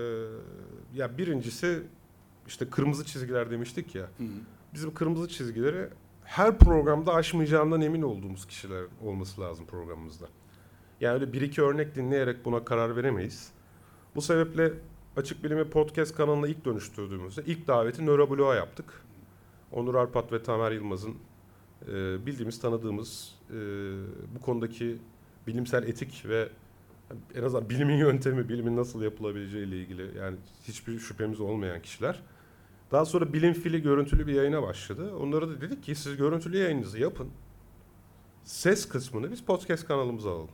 ya 0.93 1.17
birincisi 1.17 1.83
işte 2.47 2.69
kırmızı 2.69 3.05
çizgiler 3.05 3.51
demiştik 3.51 3.95
ya. 3.95 4.03
Hı 4.17 4.23
hı. 4.23 4.27
Bizim 4.73 4.93
kırmızı 4.93 5.27
çizgileri 5.27 5.87
her 6.23 6.57
programda 6.57 7.13
aşmayacağından 7.13 7.81
emin 7.81 8.01
olduğumuz 8.01 8.47
kişiler 8.47 8.83
olması 9.01 9.41
lazım 9.41 9.65
programımızda. 9.65 10.25
Yani 11.01 11.13
öyle 11.13 11.33
bir 11.33 11.41
iki 11.41 11.61
örnek 11.61 11.95
dinleyerek 11.95 12.45
buna 12.45 12.65
karar 12.65 12.95
veremeyiz. 12.95 13.51
Bu 14.15 14.21
sebeple 14.21 14.73
Açık 15.17 15.43
Bilimi 15.43 15.69
Podcast 15.69 16.15
kanalına 16.15 16.47
ilk 16.47 16.65
dönüştürdüğümüzde 16.65 17.43
ilk 17.45 17.67
daveti 17.67 18.05
Nörobloğa 18.05 18.55
yaptık. 18.55 18.85
Onur 19.71 19.95
Arpat 19.95 20.31
ve 20.31 20.43
Tamer 20.43 20.71
Yılmaz'ın 20.71 21.15
e, 21.87 22.25
bildiğimiz, 22.25 22.59
tanıdığımız 22.59 23.35
e, 23.49 23.55
bu 24.35 24.41
konudaki 24.41 24.97
bilimsel 25.47 25.83
etik 25.83 26.25
ve 26.27 26.49
en 27.35 27.43
azından 27.43 27.69
bilimin 27.69 27.97
yöntemi, 27.97 28.49
bilimin 28.49 28.77
nasıl 28.77 29.01
yapılabileceği 29.01 29.67
ile 29.67 29.79
ilgili 29.79 30.17
yani 30.17 30.37
hiçbir 30.67 30.99
şüphemiz 30.99 31.39
olmayan 31.39 31.81
kişiler. 31.81 32.21
Daha 32.91 33.05
sonra 33.05 33.33
bilim 33.33 33.53
fili 33.53 33.81
görüntülü 33.81 34.27
bir 34.27 34.33
yayına 34.33 34.63
başladı. 34.63 35.15
Onlara 35.15 35.49
da 35.49 35.61
dedik 35.61 35.83
ki 35.83 35.95
siz 35.95 36.17
görüntülü 36.17 36.57
yayınınızı 36.57 36.99
yapın. 36.99 37.29
Ses 38.43 38.87
kısmını 38.87 39.31
biz 39.31 39.43
podcast 39.43 39.87
kanalımıza 39.87 40.31
alalım. 40.31 40.49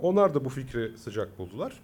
Onlar 0.00 0.34
da 0.34 0.44
bu 0.44 0.48
fikri 0.48 0.98
sıcak 0.98 1.38
buldular. 1.38 1.80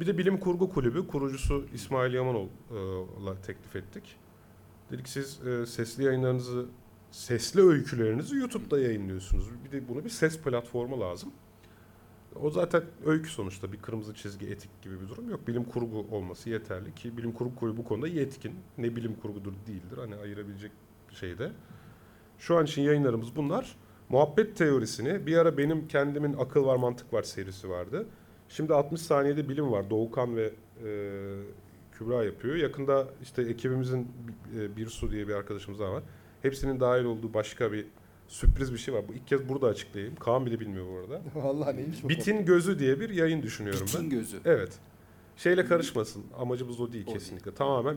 Bir 0.00 0.06
de 0.06 0.18
Bilim 0.18 0.40
Kurgu 0.40 0.70
Kulübü 0.70 1.06
kurucusu 1.06 1.64
İsmail 1.74 2.14
Yamanol'la 2.14 3.40
teklif 3.46 3.76
ettik. 3.76 4.16
Dedik 4.90 5.08
siz 5.08 5.46
e, 5.46 5.66
sesli 5.66 6.04
yayınlarınızı, 6.04 6.66
sesli 7.10 7.60
öykülerinizi 7.60 8.36
YouTube'da 8.36 8.80
yayınlıyorsunuz. 8.80 9.44
Bir 9.64 9.72
de 9.72 9.88
buna 9.88 10.04
bir 10.04 10.10
ses 10.10 10.38
platformu 10.38 11.00
lazım. 11.00 11.32
O 12.42 12.50
zaten 12.50 12.82
öykü 13.06 13.30
sonuçta 13.30 13.72
bir 13.72 13.78
kırmızı 13.78 14.14
çizgi 14.14 14.46
etik 14.46 14.82
gibi 14.82 15.00
bir 15.00 15.08
durum 15.08 15.30
yok. 15.30 15.48
Bilim 15.48 15.64
kurgu 15.64 16.06
olması 16.10 16.50
yeterli 16.50 16.94
ki 16.94 17.16
bilim 17.16 17.32
kurgu 17.32 17.54
kulübü 17.54 17.76
bu 17.76 17.84
konuda 17.84 18.08
yetkin. 18.08 18.54
Ne 18.78 18.96
bilim 18.96 19.14
kurgudur 19.14 19.52
değildir 19.66 19.98
hani 19.98 20.16
ayırabilecek 20.16 20.72
şeyde. 21.12 21.52
Şu 22.38 22.56
an 22.56 22.64
için 22.64 22.82
yayınlarımız 22.82 23.36
bunlar. 23.36 23.76
Muhabbet 24.08 24.56
teorisini 24.56 25.26
bir 25.26 25.36
ara 25.36 25.58
benim 25.58 25.88
kendimin 25.88 26.32
akıl 26.32 26.64
var 26.64 26.76
mantık 26.76 27.12
var 27.12 27.22
serisi 27.22 27.70
vardı. 27.70 28.06
Şimdi 28.48 28.74
60 28.74 29.00
saniyede 29.00 29.48
bilim 29.48 29.72
var. 29.72 29.90
Doğukan 29.90 30.36
ve 30.36 30.52
e, 30.84 30.90
Kübra 31.92 32.24
yapıyor. 32.24 32.56
Yakında 32.56 33.08
işte 33.22 33.42
ekibimizin 33.42 34.08
e, 34.58 34.76
bir 34.76 34.86
su 34.86 35.10
diye 35.10 35.28
bir 35.28 35.34
arkadaşımız 35.34 35.80
daha 35.80 35.92
var. 35.92 36.02
Hepsinin 36.42 36.80
dahil 36.80 37.04
olduğu 37.04 37.34
başka 37.34 37.72
bir 37.72 37.86
sürpriz 38.28 38.72
bir 38.72 38.78
şey 38.78 38.94
var. 38.94 39.08
Bu 39.08 39.12
ilk 39.14 39.26
kez 39.26 39.48
burada 39.48 39.66
açıklayayım. 39.66 40.16
Kaan 40.16 40.46
bile 40.46 40.60
bilmiyor 40.60 40.86
bu 40.92 40.98
arada. 40.98 41.22
Vallahi 41.34 41.76
neymiş 41.76 42.04
bu? 42.04 42.08
Bitin 42.08 42.44
gözü 42.44 42.78
diye 42.78 43.00
bir 43.00 43.10
yayın 43.10 43.42
düşünüyorum 43.42 43.80
ben. 43.80 43.86
Bitin 43.86 44.10
gözü. 44.10 44.40
Evet. 44.44 44.72
Şeyle 45.36 45.64
karışmasın. 45.64 46.24
Amacımız 46.38 46.80
o 46.80 46.92
değil 46.92 47.04
O 47.08 47.12
kesinlikle. 47.12 47.54
Tamamen 47.54 47.96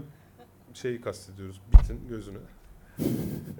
şeyi 0.74 1.02
kastediyoruz. 1.02 1.62
Bitin 1.74 2.08
gözünü. 2.10 2.38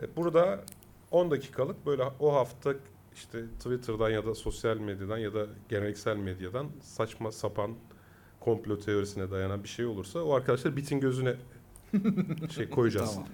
E, 0.02 0.16
Burada 0.16 0.64
10 1.12 1.32
dakikalık 1.32 1.86
böyle 1.86 2.04
o 2.20 2.34
hafta 2.34 2.74
işte 3.16 3.46
Twitter'dan 3.60 4.10
ya 4.10 4.26
da 4.26 4.36
sosyal 4.36 4.78
medyadan 4.78 5.18
ya 5.18 5.34
da 5.34 5.46
geleneksel 5.70 6.18
medyadan 6.18 6.68
saçma 6.82 7.32
sapan 7.32 7.72
komplo 8.40 8.80
teorisine 8.80 9.32
dayanan 9.32 9.64
bir 9.64 9.70
şey 9.70 9.86
olursa 9.86 10.20
o 10.20 10.34
arkadaşlar 10.34 10.76
bitin 10.76 11.00
gözüne 11.00 11.36
şey 12.56 12.70
koyacağız. 12.70 13.14
Tamam. 13.14 13.28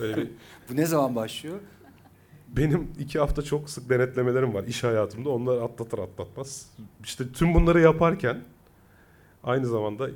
Öyle 0.00 0.16
bir 0.16 0.30
Bu 0.70 0.76
ne 0.76 0.86
zaman 0.86 1.16
başlıyor? 1.16 1.58
Benim 2.56 2.88
iki 2.98 3.18
hafta 3.18 3.42
çok 3.42 3.70
sık 3.70 3.90
denetlemelerim 3.90 4.54
var 4.54 4.64
iş 4.64 4.84
hayatımda. 4.84 5.30
Onları 5.30 5.62
atlatır 5.62 5.98
atlatmaz. 5.98 6.70
İşte 7.04 7.32
tüm 7.32 7.54
bunları 7.54 7.80
yaparken 7.80 8.44
aynı 9.44 9.66
zamanda 9.66 10.10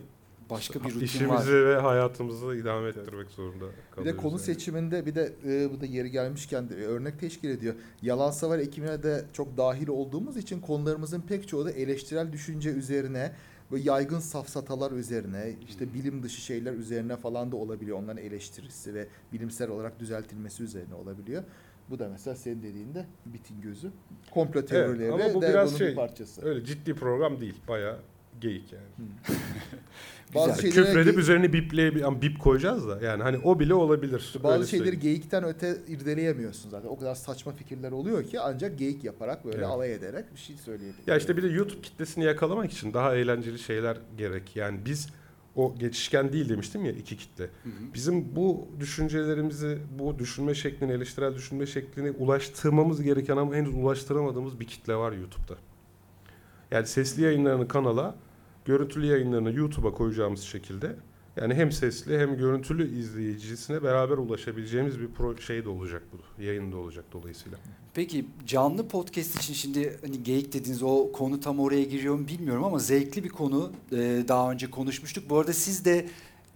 Başka 0.51 0.81
bir 0.85 0.89
rutin 0.89 1.01
işimizi 1.01 1.53
var. 1.55 1.65
ve 1.67 1.77
hayatımızı 1.81 2.57
idame 2.57 2.89
ettirmek 2.89 3.31
zorunda 3.31 3.65
Bir 3.65 3.95
kalıyoruz. 3.95 4.19
de 4.19 4.23
konu 4.23 4.33
yani. 4.33 4.43
seçiminde 4.43 5.07
bir 5.07 5.15
de 5.15 5.33
e, 5.47 5.71
bu 5.73 5.81
da 5.81 5.87
yeri 5.87 6.11
gelmişken 6.11 6.69
de, 6.69 6.75
e, 6.75 6.79
örnek 6.87 7.21
teşkil 7.21 7.49
ediyor. 7.51 7.75
Yalan 8.03 8.31
Savar 8.31 8.59
ekibine 8.59 9.03
de 9.03 9.25
çok 9.33 9.57
dahil 9.57 9.89
olduğumuz 9.89 10.37
için 10.37 10.61
konularımızın 10.61 11.21
pek 11.21 11.49
çoğu 11.49 11.65
da 11.65 11.71
eleştirel 11.71 12.33
düşünce 12.33 12.71
üzerine 12.71 13.33
ve 13.73 13.81
yaygın 13.81 14.19
safsatalar 14.19 14.93
üzerine 14.93 15.53
işte 15.69 15.95
bilim 15.95 16.23
dışı 16.23 16.41
şeyler 16.41 16.73
üzerine 16.73 17.17
falan 17.17 17.53
da 17.53 17.57
olabiliyor. 17.57 17.99
Onların 17.99 18.23
eleştirisi 18.25 18.95
ve 18.95 19.07
bilimsel 19.33 19.71
olarak 19.71 20.01
düzeltilmesi 20.01 20.63
üzerine 20.63 20.95
olabiliyor. 20.95 21.43
Bu 21.93 21.99
da 21.99 22.09
mesela 22.09 22.37
senin 22.37 22.63
dediğinde 22.63 23.07
bitin 23.27 23.61
gözü. 23.61 23.91
Komplo 24.31 24.65
teorileri 24.65 25.13
ama 25.13 25.35
bu 25.35 25.43
de 25.43 25.49
biraz 25.49 25.79
şey, 25.79 25.89
bir 25.91 25.95
parçası. 25.97 26.47
Öyle 26.47 26.65
ciddi 26.65 26.95
program 26.95 27.41
değil. 27.41 27.55
Bayağı 27.69 27.99
geyik 28.41 28.73
yani. 28.73 28.85
Bazı 30.35 30.63
Güzel. 30.63 30.73
şeylere 30.73 30.87
Küfredip 30.87 31.15
ge- 31.15 31.21
üzerine 31.21 31.53
biple 31.53 31.83
yani 31.83 32.23
bip 32.23 32.41
koyacağız 32.41 32.89
da 32.89 33.01
yani 33.03 33.23
hani 33.23 33.39
o 33.39 33.61
bile 33.61 33.75
olabilir. 33.75 34.35
bazı 34.45 34.55
Öyle 34.55 34.67
şeyleri 34.67 34.87
söyleyeyim. 34.87 35.01
geyikten 35.03 35.45
öte 35.45 35.77
irdeleyemiyorsun 35.89 36.71
zaten. 36.71 36.89
O 36.89 36.99
kadar 36.99 37.15
saçma 37.15 37.53
fikirler 37.53 37.93
oluyor 37.93 38.25
ki 38.25 38.41
ancak 38.41 38.79
geyik 38.79 39.05
yaparak 39.05 39.45
böyle 39.45 39.57
Evet. 39.57 39.67
alay 39.67 39.93
ederek 39.95 40.25
bir 40.35 40.41
şey 40.41 40.57
söyleyebiliyor. 40.57 41.07
Ya 41.09 41.17
işte 41.17 41.37
bir 41.37 41.43
de 41.43 41.49
YouTube 41.49 41.81
kitlesini 41.83 42.25
yakalamak 42.25 42.73
için 42.73 42.95
daha 42.95 43.15
eğlenceli 43.15 43.59
şeyler 43.59 43.97
gerek. 44.19 44.57
Yani 44.57 44.79
biz 44.87 45.09
o 45.57 45.75
geçişken 45.79 46.33
değil 46.33 46.49
demiştim 46.49 46.85
ya 46.85 46.93
iki 46.93 47.17
kitle. 47.17 47.45
Hı 47.45 47.69
hı. 47.69 47.95
Bizim 47.95 48.37
bu 48.37 48.69
düşüncelerimizi, 48.81 49.79
bu 49.99 50.19
düşünme 50.19 50.55
şeklini, 50.55 50.93
eleştirel 50.93 51.35
düşünme 51.35 51.67
şeklini 51.67 52.11
ulaştırmamız 52.11 53.03
gereken 53.03 53.37
ama 53.37 53.55
henüz 53.55 53.75
ulaştıramadığımız 53.75 54.61
bir 54.61 54.67
kitle 54.67 54.95
var 54.95 55.13
YouTube'da. 55.13 55.55
Yani 56.71 56.87
sesli 56.87 57.23
yayınlarını 57.23 57.69
kanala, 57.69 58.15
görüntülü 58.65 59.07
yayınlarını 59.07 59.53
YouTube'a 59.53 59.95
koyacağımız 59.95 60.43
şekilde 60.43 60.97
yani 61.37 61.55
hem 61.55 61.73
sesli 61.73 62.19
hem 62.19 62.37
görüntülü 62.37 62.99
izleyicisine 62.99 63.83
beraber 63.83 64.19
ulaşabileceğimiz 64.19 65.01
bir 65.01 65.09
pro 65.09 65.39
şey 65.39 65.65
de 65.65 65.69
olacak 65.69 66.03
bu. 66.13 66.43
Yayın 66.43 66.73
da 66.73 66.77
olacak 66.77 67.05
dolayısıyla. 67.13 67.59
Peki 67.95 68.27
canlı 68.47 68.89
podcast 68.89 69.39
için 69.39 69.55
şimdi 69.55 69.99
hani 70.01 70.23
geyik 70.23 70.53
dediğiniz 70.53 70.83
o 70.83 71.13
konu 71.13 71.41
tam 71.41 71.61
oraya 71.61 71.83
giriyor 71.83 72.15
mu 72.15 72.29
bilmiyorum 72.29 72.65
ama 72.65 72.79
zevkli 72.79 73.25
bir 73.25 73.29
konu. 73.29 73.73
Ee, 73.93 74.25
daha 74.29 74.51
önce 74.51 74.71
konuşmuştuk. 74.71 75.31
Bu 75.31 75.39
arada 75.39 75.53
siz 75.53 75.85
de 75.85 76.07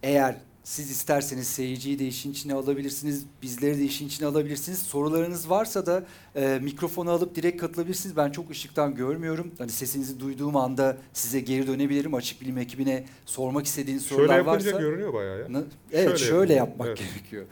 eğer 0.02 0.36
Siz 0.66 0.90
isterseniz 0.90 1.46
seyirciyi 1.46 1.98
de 1.98 2.06
işin 2.06 2.32
içine 2.32 2.54
alabilirsiniz, 2.54 3.24
bizleri 3.42 3.78
de 3.78 3.84
işin 3.84 4.06
içine 4.06 4.26
alabilirsiniz. 4.28 4.78
Sorularınız 4.78 5.50
varsa 5.50 5.86
da 5.86 6.04
e, 6.36 6.58
mikrofonu 6.62 7.10
alıp 7.10 7.34
direkt 7.34 7.60
katılabilirsiniz. 7.60 8.16
Ben 8.16 8.30
çok 8.30 8.50
ışıktan 8.50 8.94
görmüyorum. 8.94 9.50
Hani 9.58 9.70
sesinizi 9.70 10.20
duyduğum 10.20 10.56
anda 10.56 10.96
size 11.12 11.40
geri 11.40 11.66
dönebilirim. 11.66 12.14
Açık 12.14 12.40
Bilim 12.40 12.58
ekibine 12.58 13.04
sormak 13.26 13.66
istediğiniz 13.66 14.02
sorular 14.02 14.34
Şöyle 14.34 14.46
varsa. 14.46 14.70
görünüyor 14.70 15.14
bayağı 15.14 15.38
ya. 15.40 15.52
Na- 15.52 15.62
Evet 15.92 16.08
Şöyle 16.18 16.18
şöyle, 16.30 16.54
yapmak 16.54 16.88
Evet. 16.88 16.98
gerekiyor. 16.98 17.44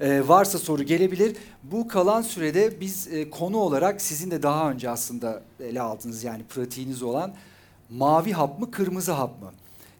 Ee, 0.00 0.28
varsa 0.28 0.58
soru 0.58 0.82
gelebilir. 0.82 1.36
Bu 1.62 1.88
kalan 1.88 2.22
sürede 2.22 2.80
biz 2.80 3.08
e, 3.12 3.30
konu 3.30 3.56
olarak 3.56 4.00
sizin 4.02 4.30
de 4.30 4.42
daha 4.42 4.70
önce 4.70 4.90
aslında 4.90 5.42
ele 5.60 5.80
aldığınız 5.80 6.24
yani 6.24 6.42
pratiğiniz 6.44 7.02
olan 7.02 7.34
mavi 7.90 8.32
hap 8.32 8.58
mı 8.60 8.70
kırmızı 8.70 9.12
hap 9.12 9.42
mı? 9.42 9.52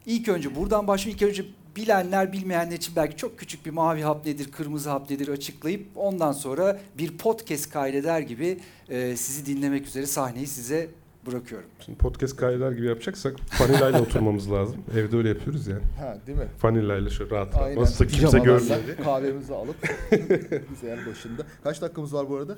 İlk 0.07 0.29
önce 0.29 0.57
buradan 0.57 0.87
başlayayım. 0.87 1.17
İlk 1.23 1.29
önce 1.29 1.45
bilenler 1.77 2.33
bilmeyenler 2.33 2.77
için 2.77 2.97
belki 2.97 3.17
çok 3.17 3.39
küçük 3.39 3.67
bir 3.67 3.71
mavi 3.71 4.03
hap 4.03 4.27
nedir, 4.27 4.53
kırmızı 4.53 4.91
hap 4.91 5.11
nedir 5.11 5.29
açıklayıp 5.29 5.87
ondan 5.97 6.33
sonra 6.33 6.81
bir 6.99 7.19
podcast 7.19 7.71
kaydeder 7.71 8.21
gibi 8.21 8.59
e, 8.89 9.17
sizi 9.17 9.47
dinlemek 9.57 9.87
üzere 9.87 10.07
sahneyi 10.07 10.47
size 10.47 10.89
bırakıyorum. 11.27 11.69
Şimdi 11.85 11.99
podcast 11.99 12.37
kaydeder 12.37 12.73
gibi 12.73 12.87
yapacaksak 12.87 13.37
Fanila'yla 13.51 14.03
oturmamız 14.03 14.53
lazım. 14.53 14.77
Evde 14.97 15.17
öyle 15.17 15.29
yapıyoruz 15.29 15.67
yani. 15.67 15.83
Ha 16.01 16.19
değil 16.27 16.39
mi? 16.39 16.49
Fanila'yla 16.59 17.11
şöyle 17.11 17.31
rahat 17.31 17.55
rahat. 17.55 17.63
Aynen. 17.67 17.81
Nasılsa 17.83 18.07
kimse 18.07 18.39
görmedi. 18.39 18.97
Kahvemizi 19.05 19.55
alıp 19.55 19.77
bilgisayar 20.13 21.07
başında. 21.07 21.43
Kaç 21.65 21.83
dakikamız 21.83 22.15
var 22.15 22.29
bu 22.31 22.37
arada? 22.37 22.57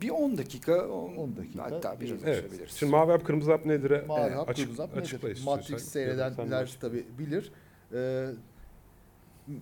Bir 0.00 0.10
10 0.10 0.38
dakika, 0.38 0.86
10 0.88 1.36
dakika. 1.36 1.62
hatta 1.62 2.00
biraz 2.00 2.18
Evet. 2.24 2.44
açabiliriz. 2.44 2.72
Şimdi 2.74 2.92
mavi 2.92 3.12
hap 3.12 3.24
kırmızı 3.26 3.50
hap 3.52 3.66
nedir? 3.66 4.06
Mavi 4.06 4.30
hap, 4.30 4.48
açık- 4.48 4.64
kırmızı 4.64 4.82
hap 4.82 4.96
nedir? 4.96 5.40
Matrix 5.44 5.82
seyredenler 5.82 6.62
başla. 6.62 6.80
tabi 6.80 7.04
bilir. 7.18 7.52
Ee, 7.94 8.26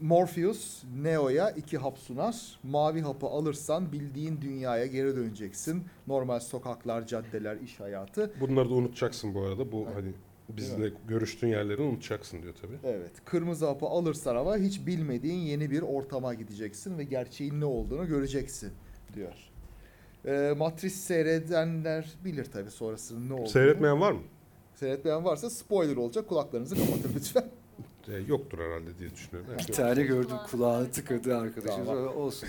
Morpheus 0.01 0.83
Neo'ya 1.03 1.51
iki 1.51 1.79
hap 1.79 1.99
sunar. 1.99 2.59
Mavi 2.63 3.01
hapı 3.01 3.27
alırsan 3.27 3.93
bildiğin 3.93 4.41
dünyaya 4.41 4.87
geri 4.87 5.17
döneceksin. 5.17 5.85
Normal 6.07 6.41
sokaklar, 6.41 7.07
caddeler, 7.07 7.57
iş 7.57 7.81
hayatı. 7.81 8.33
Bunları 8.41 8.71
da 8.71 8.75
unutacaksın 8.75 9.35
bu 9.35 9.43
arada. 9.43 9.73
Bu 9.73 9.85
Evet. 9.87 9.97
hani 9.97 10.13
bizle 10.49 10.93
görüştüğün 11.09 11.49
yerleri 11.49 11.83
unutacaksın 11.83 12.43
diyor 12.43 12.55
tabii. 12.63 12.79
Evet. 12.85 13.11
Kırmızı 13.25 13.67
hapı 13.67 13.87
alırsan 13.87 14.37
ama 14.37 14.57
hiç 14.57 14.87
bilmediğin 14.87 15.39
yeni 15.39 15.71
bir 15.71 15.83
ortama 15.83 16.35
gideceksin 16.35 16.99
ve 16.99 17.05
gerçeğin 17.05 17.61
ne 17.61 17.65
olduğunu 17.65 18.07
göreceksin 18.07 18.73
diyor. 19.15 19.35
Ee, 20.27 20.55
Matrix 20.59 20.95
seyredenler 20.95 22.11
bilir 22.25 22.45
tabi 22.45 22.71
sonrasının 22.71 23.29
ne 23.29 23.33
olduğunu. 23.35 23.49
Seyretmeyen 23.49 24.01
var 24.01 24.13
mı? 24.13 24.21
Seyretmeyen 24.75 25.25
varsa 25.25 25.51
spoiler 25.51 25.97
olacak. 25.97 26.29
Kulaklarınızı 26.29 26.75
kapatın 26.77 27.13
lütfen. 27.17 27.45
E, 28.11 28.23
yoktur 28.29 28.59
herhalde 28.59 28.99
diye 28.99 29.11
düşünüyorum. 29.11 29.51
Evet. 29.55 29.69
Bir 29.69 29.73
tane 29.73 30.03
gördüm 30.03 30.37
kulağını 30.51 30.91
tıkadı 30.91 31.39
arkadaşım. 31.39 31.85
Tamam. 31.87 32.17
Olsun. 32.17 32.49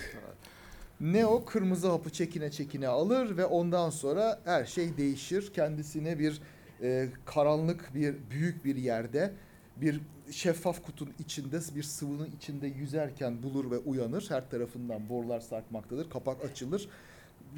Neo 1.00 1.44
kırmızı 1.44 1.88
hapı 1.88 2.10
çekine 2.10 2.50
çekine 2.50 2.88
alır 2.88 3.36
ve 3.36 3.44
ondan 3.44 3.90
sonra 3.90 4.40
her 4.44 4.64
şey 4.64 4.96
değişir. 4.96 5.52
Kendisine 5.54 6.18
bir 6.18 6.42
e, 6.82 7.08
karanlık 7.24 7.94
bir 7.94 8.14
büyük 8.30 8.64
bir 8.64 8.76
yerde 8.76 9.32
bir 9.76 10.00
şeffaf 10.30 10.82
kutunun 10.82 11.14
içinde 11.18 11.60
bir 11.74 11.82
sıvının 11.82 12.30
içinde 12.36 12.66
yüzerken 12.66 13.42
bulur 13.42 13.70
ve 13.70 13.78
uyanır. 13.78 14.26
Her 14.28 14.50
tarafından 14.50 15.08
borular 15.08 15.40
sarkmaktadır. 15.40 16.10
Kapak 16.10 16.44
açılır 16.44 16.88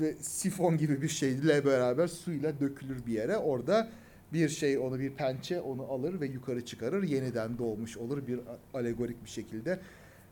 ve 0.01 0.15
sifon 0.21 0.79
gibi 0.79 1.03
bir 1.03 1.09
şeyle 1.09 1.65
beraber 1.65 2.07
suyla 2.07 2.61
dökülür 2.61 3.07
bir 3.07 3.13
yere. 3.13 3.37
Orada 3.37 3.89
bir 4.35 4.49
şey 4.49 4.79
onu 4.79 4.99
bir 4.99 5.11
pençe 5.11 5.61
onu 5.61 5.83
alır 5.83 6.21
ve 6.21 6.27
yukarı 6.27 6.65
çıkarır. 6.65 7.03
Yeniden 7.03 7.59
doğmuş 7.59 7.97
olur 7.97 8.27
bir 8.27 8.41
alegorik 8.75 9.25
bir 9.25 9.31
şekilde. 9.31 9.81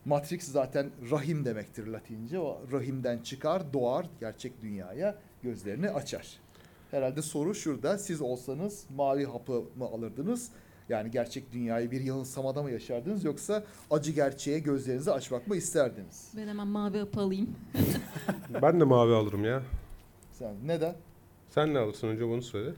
Matrix 0.05 0.43
zaten 0.43 0.91
rahim 1.11 1.45
demektir 1.45 1.87
Latince. 1.87 2.39
O 2.39 2.61
rahimden 2.73 3.19
çıkar, 3.19 3.73
doğar 3.73 4.07
gerçek 4.21 4.63
dünyaya 4.63 5.19
gözlerini 5.43 5.91
açar. 5.91 6.41
Herhalde 6.91 7.23
soru 7.23 7.55
şurada. 7.55 7.99
Siz 7.99 8.21
olsanız 8.21 8.85
mavi 8.97 9.25
hapı 9.25 9.53
mı 9.53 9.85
alırdınız? 9.85 10.51
Yani 10.89 11.11
gerçek 11.11 11.53
dünyayı 11.53 11.91
bir 11.91 12.01
yanılsamada 12.01 12.63
mı 12.63 12.71
yaşardınız 12.71 13.25
yoksa 13.25 13.65
acı 13.91 14.13
gerçeğe 14.13 14.59
gözlerinizi 14.59 15.13
açmak 15.13 15.47
mı 15.47 15.57
isterdiniz? 15.57 16.33
Ben 16.37 16.49
hemen 16.49 16.67
mavi 16.67 16.99
hapı 16.99 17.21
alayım. 17.21 17.57
Ben 18.63 18.81
de 18.81 18.85
mavi 18.85 19.15
alırım 19.15 19.45
ya. 19.45 19.63
Sen 20.33 20.55
neden? 20.67 20.95
Sen 21.51 21.75
ne 21.75 21.79
alırsın 21.79 22.09
önce 22.09 22.29
bunu 22.29 22.43
söyle. 22.43 22.71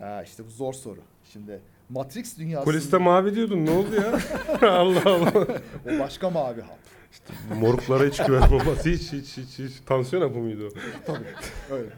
Ha 0.00 0.22
işte 0.22 0.46
bu 0.46 0.50
zor 0.50 0.72
soru. 0.72 1.00
Şimdi 1.32 1.60
Matrix 1.88 2.38
dünyasında 2.38 2.64
Kuliste 2.64 2.98
mavi 2.98 3.34
diyordun 3.34 3.66
ne 3.66 3.70
oldu 3.70 3.94
ya? 3.94 4.18
Allah 4.70 5.02
Allah. 5.10 5.32
o 5.86 5.98
başka 5.98 6.30
mavi 6.30 6.60
hap. 6.60 6.78
Moruklara 7.60 8.04
hiç 8.04 8.16
güven 8.26 8.42
olmaz. 8.42 8.86
Hiç 8.86 9.12
hiç 9.12 9.36
hiç 9.36 9.58
hiç. 9.58 9.72
Tansiyon 9.86 10.22
hapı 10.22 10.38
mıydı 10.38 10.68
o? 10.68 11.12
Öyle. 11.74 11.88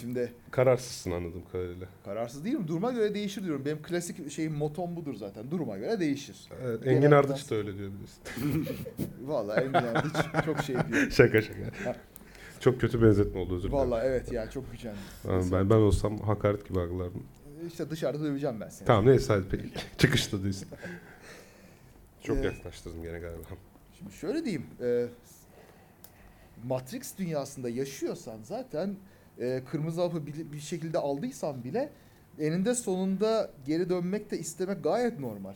Şimdi 0.00 0.32
Kararsızsın 0.50 1.10
anladığım 1.10 1.44
kadarıyla. 1.52 1.86
kararsız 2.04 2.44
değilim. 2.44 2.68
Duruma 2.68 2.92
göre 2.92 3.14
değişir 3.14 3.44
diyorum. 3.44 3.64
Benim 3.64 3.82
klasik 3.82 4.30
şeyim 4.30 4.52
motom 4.54 4.96
budur 4.96 5.14
zaten. 5.14 5.50
Duruma 5.50 5.76
göre 5.78 6.00
değişir. 6.00 6.36
Evet, 6.64 6.86
Engin 6.86 7.10
Ardıç 7.10 7.50
da 7.50 7.54
öyle 7.54 7.78
diyor 7.78 7.90
bilirsin. 7.90 8.66
Vallahi 9.24 9.60
Engin 9.60 9.74
Ardıç 9.74 10.12
çok 10.44 10.62
şey 10.62 10.74
diyor. 10.76 11.10
şaka 11.10 11.42
şaka. 11.42 11.60
Çok 12.62 12.80
kötü 12.80 13.02
benzetme 13.02 13.40
oldu 13.40 13.56
özür 13.56 13.68
dilerim. 13.68 13.90
Vallahi 13.90 14.06
evet 14.06 14.32
yani 14.32 14.50
çok 14.50 14.72
gücendim. 14.72 15.00
Tamam, 15.22 15.44
ben 15.52 15.70
ben 15.70 15.74
olsam 15.74 16.18
hakaret 16.18 16.68
gibi 16.68 16.80
algılardım. 16.80 17.22
İşte 17.66 17.90
dışarıda 17.90 18.24
döveceğim 18.24 18.60
ben 18.60 18.68
seni. 18.68 18.86
Tamam 18.86 19.06
neyse 19.06 19.32
hadi 19.32 19.44
peki. 19.50 19.70
Çıkışta 19.98 20.42
diyorsun. 20.42 20.68
Çok 22.22 22.36
Ee, 22.38 22.40
yaklaştırdım 22.40 23.02
gene 23.02 23.18
galiba. 23.18 23.42
Şimdi 23.98 24.12
şöyle 24.12 24.44
diyeyim. 24.44 24.66
e, 24.82 25.06
Matrix 26.64 27.18
dünyasında 27.18 27.68
yaşıyorsan 27.68 28.38
zaten 28.42 28.96
e, 29.38 29.62
kırmızı 29.70 30.00
hapı 30.02 30.26
bir, 30.26 30.52
bir 30.52 30.60
şekilde 30.60 30.98
aldıysan 30.98 31.64
bile 31.64 31.92
eninde 32.38 32.74
sonunda 32.74 33.50
geri 33.66 33.90
dönmek 33.90 34.30
de 34.30 34.38
istemek 34.38 34.84
gayet 34.84 35.20
normal. 35.20 35.54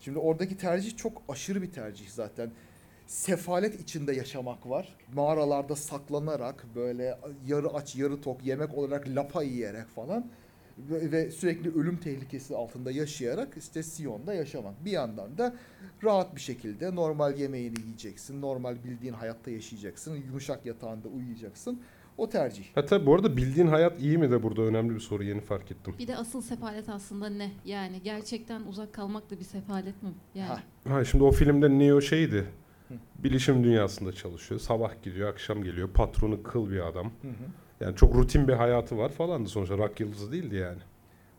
Şimdi 0.00 0.18
oradaki 0.18 0.56
tercih 0.56 0.96
çok 0.96 1.22
aşırı 1.28 1.62
bir 1.62 1.70
tercih 1.72 2.08
zaten. 2.08 2.50
Sefalet 3.08 3.80
içinde 3.80 4.12
yaşamak 4.12 4.68
var. 4.68 4.96
Mağaralarda 5.14 5.76
saklanarak 5.76 6.66
böyle 6.74 7.18
yarı 7.46 7.68
aç 7.68 7.96
yarı 7.96 8.20
tok 8.20 8.46
yemek 8.46 8.74
olarak 8.74 9.08
lapa 9.08 9.42
yiyerek 9.42 9.86
falan 9.88 10.26
ve, 10.78 11.30
sürekli 11.30 11.80
ölüm 11.80 11.96
tehlikesi 11.96 12.56
altında 12.56 12.90
yaşayarak 12.90 13.56
işte 13.56 13.82
Sion'da 13.82 14.34
yaşamak. 14.34 14.84
Bir 14.84 14.90
yandan 14.90 15.38
da 15.38 15.56
rahat 16.04 16.36
bir 16.36 16.40
şekilde 16.40 16.94
normal 16.94 17.38
yemeğini 17.38 17.80
yiyeceksin. 17.80 18.42
Normal 18.42 18.84
bildiğin 18.84 19.12
hayatta 19.12 19.50
yaşayacaksın. 19.50 20.16
Yumuşak 20.16 20.66
yatağında 20.66 21.08
uyuyacaksın. 21.08 21.82
O 22.18 22.28
tercih. 22.28 22.64
Ha 22.74 22.86
tabii 22.86 23.06
bu 23.06 23.14
arada 23.14 23.36
bildiğin 23.36 23.66
hayat 23.66 24.00
iyi 24.00 24.18
mi 24.18 24.30
de 24.30 24.42
burada 24.42 24.62
önemli 24.62 24.94
bir 24.94 25.00
soru 25.00 25.24
yeni 25.24 25.40
fark 25.40 25.70
ettim. 25.70 25.94
Bir 25.98 26.06
de 26.06 26.16
asıl 26.16 26.42
sefalet 26.42 26.88
aslında 26.88 27.28
ne? 27.28 27.50
Yani 27.64 28.02
gerçekten 28.02 28.62
uzak 28.62 28.92
kalmak 28.92 29.30
da 29.30 29.38
bir 29.38 29.44
sefalet 29.44 30.02
mi? 30.02 30.10
Yani 30.34 30.48
Ha. 30.48 30.62
Ha 30.88 31.04
şimdi 31.04 31.24
o 31.24 31.30
filmde 31.30 31.78
Neo 31.78 32.00
şeydi. 32.00 32.46
Bilişim 33.18 33.64
dünyasında 33.64 34.12
çalışıyor. 34.12 34.60
Sabah 34.60 35.02
gidiyor, 35.02 35.28
akşam 35.32 35.62
geliyor. 35.62 35.88
Patronu 35.90 36.42
kıl 36.42 36.70
bir 36.70 36.86
adam. 36.88 37.06
Hı 37.22 37.28
hı. 37.28 37.34
Yani 37.80 37.96
çok 37.96 38.14
rutin 38.14 38.48
bir 38.48 38.52
hayatı 38.52 38.98
var 38.98 39.08
falandı 39.08 39.48
sonuçta. 39.48 39.78
Rock 39.78 40.00
yıldızı 40.00 40.32
değildi 40.32 40.56
yani. 40.56 40.78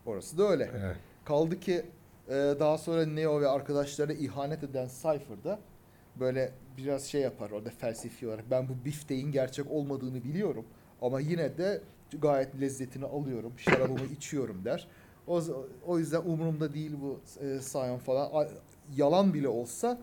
Orası 0.05 0.37
da 0.37 0.43
öyle. 0.49 0.71
Evet. 0.83 0.95
Kaldı 1.25 1.59
ki 1.59 1.85
e, 2.27 2.33
daha 2.59 2.77
sonra 2.77 3.05
Neo 3.05 3.41
ve 3.41 3.47
arkadaşlarına 3.47 4.13
ihanet 4.13 4.63
eden 4.63 4.87
Cypher'da 4.87 5.59
böyle 6.19 6.51
biraz 6.77 7.05
şey 7.05 7.21
yapar 7.21 7.51
orada 7.51 7.69
felsefi 7.69 8.27
olarak. 8.27 8.51
Ben 8.51 8.69
bu 8.69 8.85
bifteğin 8.85 9.31
gerçek 9.31 9.71
olmadığını 9.71 10.23
biliyorum 10.23 10.65
ama 11.01 11.19
yine 11.19 11.57
de 11.57 11.81
gayet 12.21 12.61
lezzetini 12.61 13.05
alıyorum. 13.05 13.53
Şarabımı 13.57 14.05
içiyorum 14.17 14.65
der. 14.65 14.87
O, 15.27 15.41
o 15.87 15.99
yüzden 15.99 16.21
umurumda 16.21 16.73
değil 16.73 16.91
bu 17.01 17.19
e, 17.45 17.59
Sion 17.61 17.97
falan. 17.97 18.29
A- 18.33 18.47
yalan 18.95 19.33
bile 19.33 19.47
olsa 19.47 20.01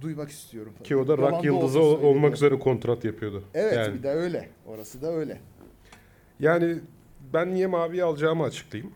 duymak 0.00 0.30
istiyorum. 0.30 0.72
Ki 0.84 0.96
o 0.96 1.08
da 1.08 1.18
rock 1.18 1.44
yıldızı 1.44 1.80
ol- 1.80 2.02
olmak 2.02 2.34
üzere 2.34 2.58
kontrat 2.58 3.04
yapıyordu. 3.04 3.44
Evet 3.54 3.74
Yani, 3.76 3.94
bir 3.98 4.02
de 4.02 4.10
öyle. 4.10 4.48
Orası 4.66 5.02
da 5.02 5.12
öyle. 5.12 5.40
yani 6.40 6.78
ben 7.32 7.54
niye 7.54 7.66
maviyi 7.66 8.04
alacağımı 8.04 8.44
açıklayayım. 8.44 8.92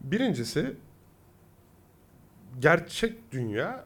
Birincisi 0.00 0.74
gerçek 2.60 3.32
dünya 3.32 3.84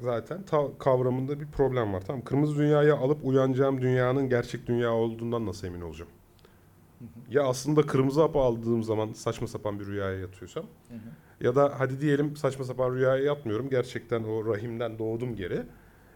zaten 0.00 0.42
ta- 0.42 0.78
kavramında 0.78 1.40
bir 1.40 1.46
problem 1.46 1.92
var. 1.92 2.02
Tamam 2.06 2.22
Kırmızı 2.24 2.56
dünyayı 2.58 2.94
alıp 2.94 3.18
uyanacağım 3.24 3.80
dünyanın 3.82 4.28
gerçek 4.28 4.66
dünya 4.66 4.92
olduğundan 4.92 5.46
nasıl 5.46 5.66
emin 5.66 5.80
olacağım? 5.80 6.10
Ya 7.30 7.42
aslında 7.42 7.82
kırmızı 7.82 8.20
hapı 8.22 8.38
aldığım 8.38 8.82
zaman 8.82 9.12
saçma 9.12 9.46
sapan 9.46 9.80
bir 9.80 9.86
rüyaya 9.86 10.18
yatıyorsam 10.18 10.64
Hı 10.88 10.94
hı. 10.94 10.98
Ya 11.40 11.54
da 11.54 11.74
hadi 11.78 12.00
diyelim 12.00 12.36
saçma 12.36 12.64
sapan 12.64 12.94
rüyaya 12.94 13.24
yatmıyorum. 13.24 13.70
Gerçekten 13.70 14.22
o 14.24 14.46
rahimden 14.46 14.98
doğdum 14.98 15.36
geri. 15.36 15.62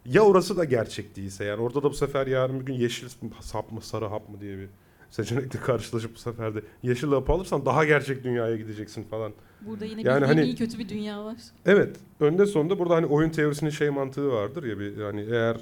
Ya 0.04 0.22
orası 0.22 0.56
da 0.56 0.64
gerçek 0.64 1.16
değilse 1.16 1.44
yani 1.44 1.62
orada 1.62 1.82
da 1.82 1.90
bu 1.90 1.94
sefer 1.94 2.26
yarın 2.26 2.60
bir 2.60 2.66
gün 2.66 2.74
yeşil 2.74 3.08
hap 3.52 3.72
mı 3.72 3.80
sarı 3.80 4.04
hap 4.06 4.28
mı 4.28 4.40
diye 4.40 4.58
bir 4.58 4.68
seçenekle 5.10 5.60
karşılaşıp 5.66 6.14
bu 6.14 6.18
sefer 6.18 6.54
de 6.54 6.60
yeşil 6.82 7.08
hapı 7.08 7.32
alırsan 7.32 7.66
daha 7.66 7.84
gerçek 7.84 8.24
dünyaya 8.24 8.56
gideceksin 8.56 9.02
falan. 9.04 9.32
Burada 9.60 9.84
yine 9.84 10.02
Yani 10.02 10.26
hani- 10.26 10.42
iyi 10.42 10.56
kötü 10.56 10.78
bir 10.78 10.88
dünya 10.88 11.24
var. 11.24 11.36
Evet. 11.66 11.96
Önde 12.20 12.46
sonunda 12.46 12.78
burada 12.78 12.94
hani 12.94 13.06
oyun 13.06 13.30
teorisinin 13.30 13.70
şey 13.70 13.90
mantığı 13.90 14.32
vardır 14.32 14.64
ya 14.64 14.78
bir 14.78 14.96
yani 14.96 15.26
eğer 15.30 15.56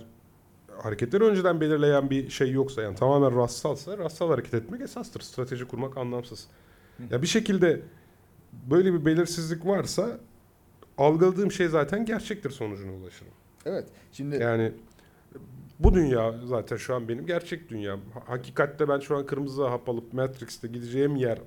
hareketleri 0.82 1.24
önceden 1.24 1.60
belirleyen 1.60 2.10
bir 2.10 2.30
şey 2.30 2.50
yoksa 2.50 2.82
yani 2.82 2.96
tamamen 2.96 3.36
rastsalsa 3.36 3.98
rastsal 3.98 4.28
hareket 4.30 4.54
etmek 4.54 4.80
esastır. 4.80 5.20
Strateji 5.20 5.64
kurmak 5.64 5.96
anlamsız. 5.96 6.46
Ya 7.10 7.22
bir 7.22 7.26
şekilde 7.26 7.80
böyle 8.70 8.92
bir 8.92 9.04
belirsizlik 9.04 9.66
varsa 9.66 10.18
algıladığım 10.98 11.52
şey 11.52 11.68
zaten 11.68 12.04
gerçektir 12.04 12.50
sonucuna 12.50 12.92
ulaşırım. 12.92 13.32
Evet. 13.66 13.88
Şimdi 14.12 14.36
Yani 14.36 14.72
bu 15.78 15.94
dünya 15.94 16.34
zaten 16.46 16.76
şu 16.76 16.94
an 16.94 17.08
benim 17.08 17.26
gerçek 17.26 17.68
dünyam. 17.68 18.00
Ha- 18.14 18.22
Hakikatte 18.26 18.88
ben 18.88 18.98
şu 18.98 19.16
an 19.16 19.26
kırmızı 19.26 19.66
hap 19.66 19.88
alıp 19.88 20.12
Matrix'te 20.12 20.68
gideceğim 20.68 21.16
yer 21.16 21.38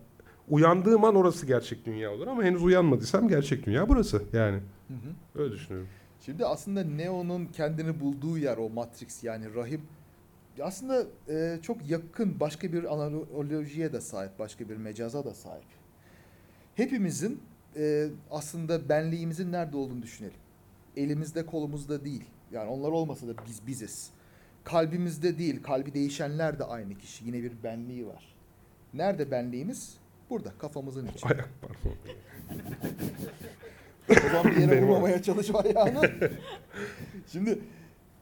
uyandığım 0.50 1.04
an 1.04 1.16
orası 1.16 1.46
gerçek 1.46 1.86
dünya 1.86 2.12
olur 2.12 2.28
ama 2.28 2.44
henüz 2.44 2.64
uyanmadıysam 2.64 3.28
gerçek 3.28 3.66
dünya 3.66 3.90
burası 3.90 4.24
yani. 4.34 4.60
Hı 4.88 4.94
hı. 4.94 5.42
Öyle 5.44 5.54
düşünüyorum. 5.54 5.90
Şimdi 6.26 6.46
aslında 6.46 6.84
Neo'nun 6.84 7.46
kendini 7.46 8.00
bulduğu 8.00 8.38
yer 8.38 8.58
o 8.58 8.70
Matrix 8.70 9.24
yani 9.24 9.56
rahip 9.56 9.82
aslında 10.62 11.04
e, 11.30 11.60
çok 11.62 11.90
yakın 11.90 12.40
başka 12.40 12.74
bir 12.74 12.94
analojiye 12.94 13.94
de 13.94 14.02
sahip, 14.02 14.40
başka 14.40 14.70
bir 14.70 14.78
mecaza 14.78 15.26
da 15.26 15.34
sahip. 15.34 15.64
Hepimizin 16.76 17.42
e, 17.76 18.08
aslında 18.32 18.90
benliğimizin 18.90 19.52
nerede 19.52 19.78
olduğunu 19.78 20.02
düşünelim. 20.02 20.38
Elimizde 20.98 21.46
kolumuzda 21.46 22.06
değil. 22.06 22.24
Yani 22.52 22.70
onlar 22.70 22.90
olmasa 22.90 23.28
da 23.28 23.32
biz 23.48 23.68
biziz. 23.68 24.10
Kalbimizde 24.64 25.38
değil, 25.38 25.64
kalbi 25.64 25.94
değişenler 25.94 26.60
de 26.60 26.64
aynı 26.64 26.98
kişi. 26.98 27.26
Yine 27.26 27.44
bir 27.44 27.64
benliği 27.64 28.08
var. 28.08 28.36
Nerede 28.94 29.32
benliğimiz? 29.32 29.98
Burada, 30.30 30.54
kafamızın 30.58 31.08
içinde. 31.08 31.34
Ayak 31.34 31.50
pardon. 31.62 31.98
O 34.26 34.30
zaman 34.30 34.52
bir 34.52 34.62
yere 34.62 34.82
vurmamaya 34.82 35.22
çalışma 35.22 35.60
ayağını. 35.60 36.12
Şimdi 37.32 37.60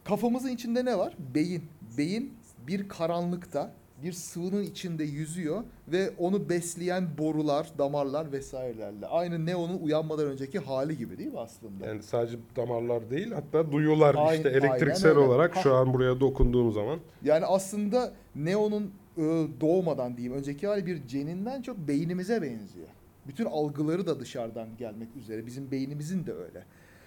kafamızın 0.03 0.49
içinde 0.49 0.85
ne 0.85 0.97
var? 0.97 1.13
Beyin. 1.35 1.63
Beyin 1.97 2.33
bir 2.67 2.89
karanlıkta 2.89 3.71
bir 4.03 4.11
sıvının 4.13 4.63
içinde 4.63 5.03
yüzüyor 5.03 5.63
ve 5.87 6.09
onu 6.17 6.49
besleyen 6.49 7.07
borular, 7.17 7.67
damarlar 7.77 8.31
vesairelerle. 8.31 9.05
Aynı 9.07 9.45
Neo'nun 9.45 9.79
uyanmadan 9.81 10.25
önceki 10.25 10.59
hali 10.59 10.97
gibi 10.97 11.17
değil 11.17 11.31
mi 11.31 11.39
aslında? 11.39 11.85
Yani 11.87 12.03
sadece 12.03 12.37
damarlar 12.55 13.09
değil 13.11 13.31
hatta 13.31 13.71
duyular 13.71 14.15
Aynen- 14.17 14.37
işte 14.37 14.49
aynen 14.49 14.59
elektriksel 14.67 15.09
öyle. 15.09 15.19
olarak 15.19 15.55
şu 15.63 15.73
an 15.73 15.93
buraya 15.93 16.19
dokunduğum 16.19 16.71
zaman 16.71 16.99
Yani 17.23 17.45
aslında 17.45 18.11
Neo'nun 18.35 18.91
e, 19.17 19.21
doğmadan 19.61 20.17
diyeyim 20.17 20.37
önceki 20.37 20.67
hali 20.67 20.85
bir 20.85 21.07
ceninden 21.07 21.61
çok 21.61 21.77
beynimize 21.77 22.41
benziyor. 22.41 22.87
Bütün 23.27 23.45
algıları 23.45 24.07
da 24.07 24.19
dışarıdan 24.19 24.67
gelmek 24.77 25.15
üzere. 25.15 25.45
Bizim 25.45 25.71
beynimizin 25.71 26.25
de 26.25 26.33
öyle. 26.33 26.63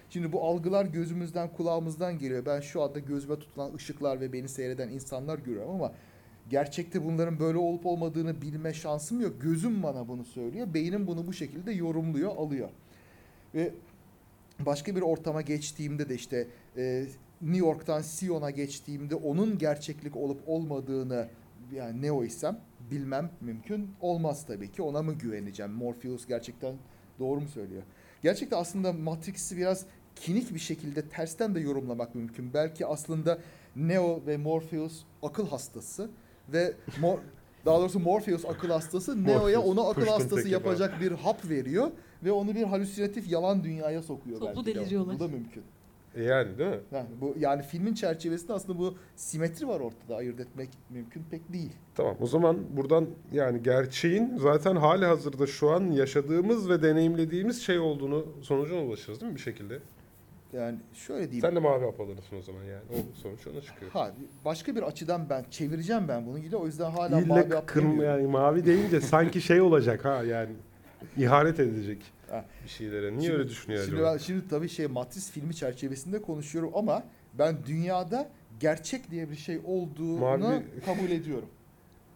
Şimdi 0.09 0.31
bu 0.33 0.43
algılar 0.43 0.85
gözümüzden, 0.85 1.49
kulağımızdan 1.53 2.19
geliyor. 2.19 2.45
Ben 2.45 2.59
şu 2.59 2.81
anda 2.81 2.99
gözüme 2.99 3.39
tutulan 3.39 3.73
ışıklar 3.75 4.21
ve 4.21 4.33
beni 4.33 4.49
seyreden 4.49 4.89
insanlar 4.89 5.39
görüyorum 5.39 5.71
ama 5.71 5.91
gerçekte 6.49 7.05
bunların 7.05 7.39
böyle 7.39 7.57
olup 7.57 7.85
olmadığını 7.85 8.41
bilme 8.41 8.73
şansım 8.73 9.21
yok. 9.21 9.41
Gözüm 9.41 9.83
bana 9.83 10.07
bunu 10.07 10.25
söylüyor. 10.25 10.73
Beynim 10.73 11.07
bunu 11.07 11.27
bu 11.27 11.33
şekilde 11.33 11.71
yorumluyor, 11.71 12.35
alıyor. 12.35 12.69
Ve 13.55 13.73
başka 14.59 14.95
bir 14.95 15.01
ortama 15.01 15.41
geçtiğimde 15.41 16.09
de 16.09 16.15
işte 16.15 16.47
e, 16.77 17.05
New 17.41 17.57
York'tan 17.57 18.01
Sion'a 18.01 18.49
geçtiğimde 18.49 19.15
onun 19.15 19.57
gerçeklik 19.57 20.17
olup 20.17 20.41
olmadığını 20.47 21.27
yani 21.71 22.01
ne 22.01 22.11
o 22.11 22.23
isem 22.23 22.59
bilmem 22.91 23.29
mümkün 23.41 23.91
olmaz 24.01 24.45
tabii 24.45 24.71
ki. 24.71 24.81
Ona 24.81 25.01
mı 25.01 25.13
güveneceğim? 25.13 25.71
Morpheus 25.71 26.27
gerçekten 26.27 26.75
doğru 27.19 27.41
mu 27.41 27.47
söylüyor? 27.47 27.83
Gerçekten 28.21 28.57
aslında 28.57 28.93
Matrix'i 28.93 29.57
biraz 29.57 29.85
kinik 30.15 30.53
bir 30.53 30.59
şekilde 30.59 31.09
tersten 31.09 31.55
de 31.55 31.59
yorumlamak 31.59 32.15
mümkün. 32.15 32.53
Belki 32.53 32.85
aslında 32.85 33.39
Neo 33.75 34.21
ve 34.27 34.37
Morpheus 34.37 35.03
akıl 35.23 35.47
hastası 35.47 36.09
ve 36.49 36.73
Mor 37.01 37.17
daha 37.65 37.79
doğrusu 37.79 37.99
Morpheus 37.99 38.45
akıl 38.45 38.69
hastası 38.69 39.23
Neo'ya 39.23 39.61
onu 39.61 39.81
akıl 39.81 39.93
Pushkin 40.01 40.11
hastası 40.11 40.49
yapacak 40.49 41.01
bir 41.01 41.11
hap 41.11 41.49
veriyor 41.49 41.91
ve 42.23 42.31
onu 42.31 42.55
bir 42.55 42.63
halüsinatif 42.63 43.31
yalan 43.31 43.63
dünyaya 43.63 44.01
sokuyor 44.01 44.39
Toplu 44.39 44.55
belki 44.55 44.75
de. 44.75 44.79
deliriyorlar. 44.79 45.15
Bu 45.15 45.19
da 45.19 45.27
mümkün. 45.27 45.63
E 46.15 46.23
yani 46.23 46.57
değil 46.57 46.69
mi? 46.69 46.79
Yani 46.91 47.07
bu 47.21 47.35
yani 47.39 47.61
filmin 47.61 47.93
çerçevesinde 47.93 48.53
aslında 48.53 48.79
bu 48.79 48.95
simetri 49.15 49.67
var 49.67 49.79
ortada. 49.79 50.15
Ayırt 50.15 50.39
etmek 50.39 50.69
mümkün 50.89 51.23
pek 51.31 51.53
değil. 51.53 51.71
Tamam 51.95 52.15
o 52.21 52.27
zaman 52.27 52.57
buradan 52.77 53.07
yani 53.31 53.63
gerçeğin 53.63 54.37
zaten 54.37 54.75
hali 54.75 55.05
hazırda 55.05 55.47
şu 55.47 55.69
an 55.69 55.91
yaşadığımız 55.91 56.69
ve 56.69 56.81
deneyimlediğimiz 56.81 57.61
şey 57.61 57.79
olduğunu 57.79 58.25
sonucuna 58.41 58.81
ulaşırız 58.83 59.21
değil 59.21 59.31
mi 59.31 59.35
bir 59.35 59.41
şekilde? 59.41 59.79
Yani 60.53 60.77
şöyle 60.93 61.23
diyeyim. 61.31 61.41
Sen 61.41 61.55
de 61.55 61.59
mavi 61.59 61.85
hap 61.85 61.99
alırsın 61.99 62.37
o 62.37 62.41
zaman 62.41 62.63
yani. 62.63 62.81
O 62.91 63.15
sonuç 63.21 63.47
ona 63.47 63.61
çıkıyor. 63.61 63.91
Ha 63.91 64.11
başka 64.45 64.75
bir 64.75 64.81
açıdan 64.81 65.29
ben 65.29 65.45
çevireceğim 65.51 66.07
ben 66.07 66.25
bunu 66.25 66.39
ile 66.39 66.55
o 66.55 66.65
yüzden 66.65 66.91
hala 66.91 67.19
İlle 67.19 67.27
mavi 67.27 67.49
hap 67.53 67.67
kırm 67.67 68.01
yani 68.01 68.27
mavi 68.27 68.65
deyince 68.65 69.01
sanki 69.01 69.41
şey 69.41 69.61
olacak 69.61 70.05
ha 70.05 70.23
yani 70.23 70.51
ihanet 71.17 71.59
edecek 71.59 72.01
Ha. 72.29 72.45
bir 72.63 72.69
şeylere. 72.69 73.11
Niye 73.11 73.21
Şimdi- 73.21 73.33
öyle 73.33 73.49
düşünüyor 73.49 73.83
Şimdi 73.83 73.95
acaba? 73.95 74.13
ben 74.13 74.17
şimdi 74.17 74.47
tabii 74.47 74.69
şey 74.69 74.87
Matris 74.87 75.31
filmi 75.31 75.55
çerçevesinde 75.55 76.21
konuşuyorum 76.21 76.71
ama 76.75 77.03
ben 77.33 77.55
dünyada 77.65 78.29
gerçek 78.59 79.11
diye 79.11 79.29
bir 79.29 79.35
şey 79.35 79.59
olduğunu 79.65 80.19
Mavi- 80.25 80.61
kabul 80.85 81.09
ediyorum. 81.11 81.49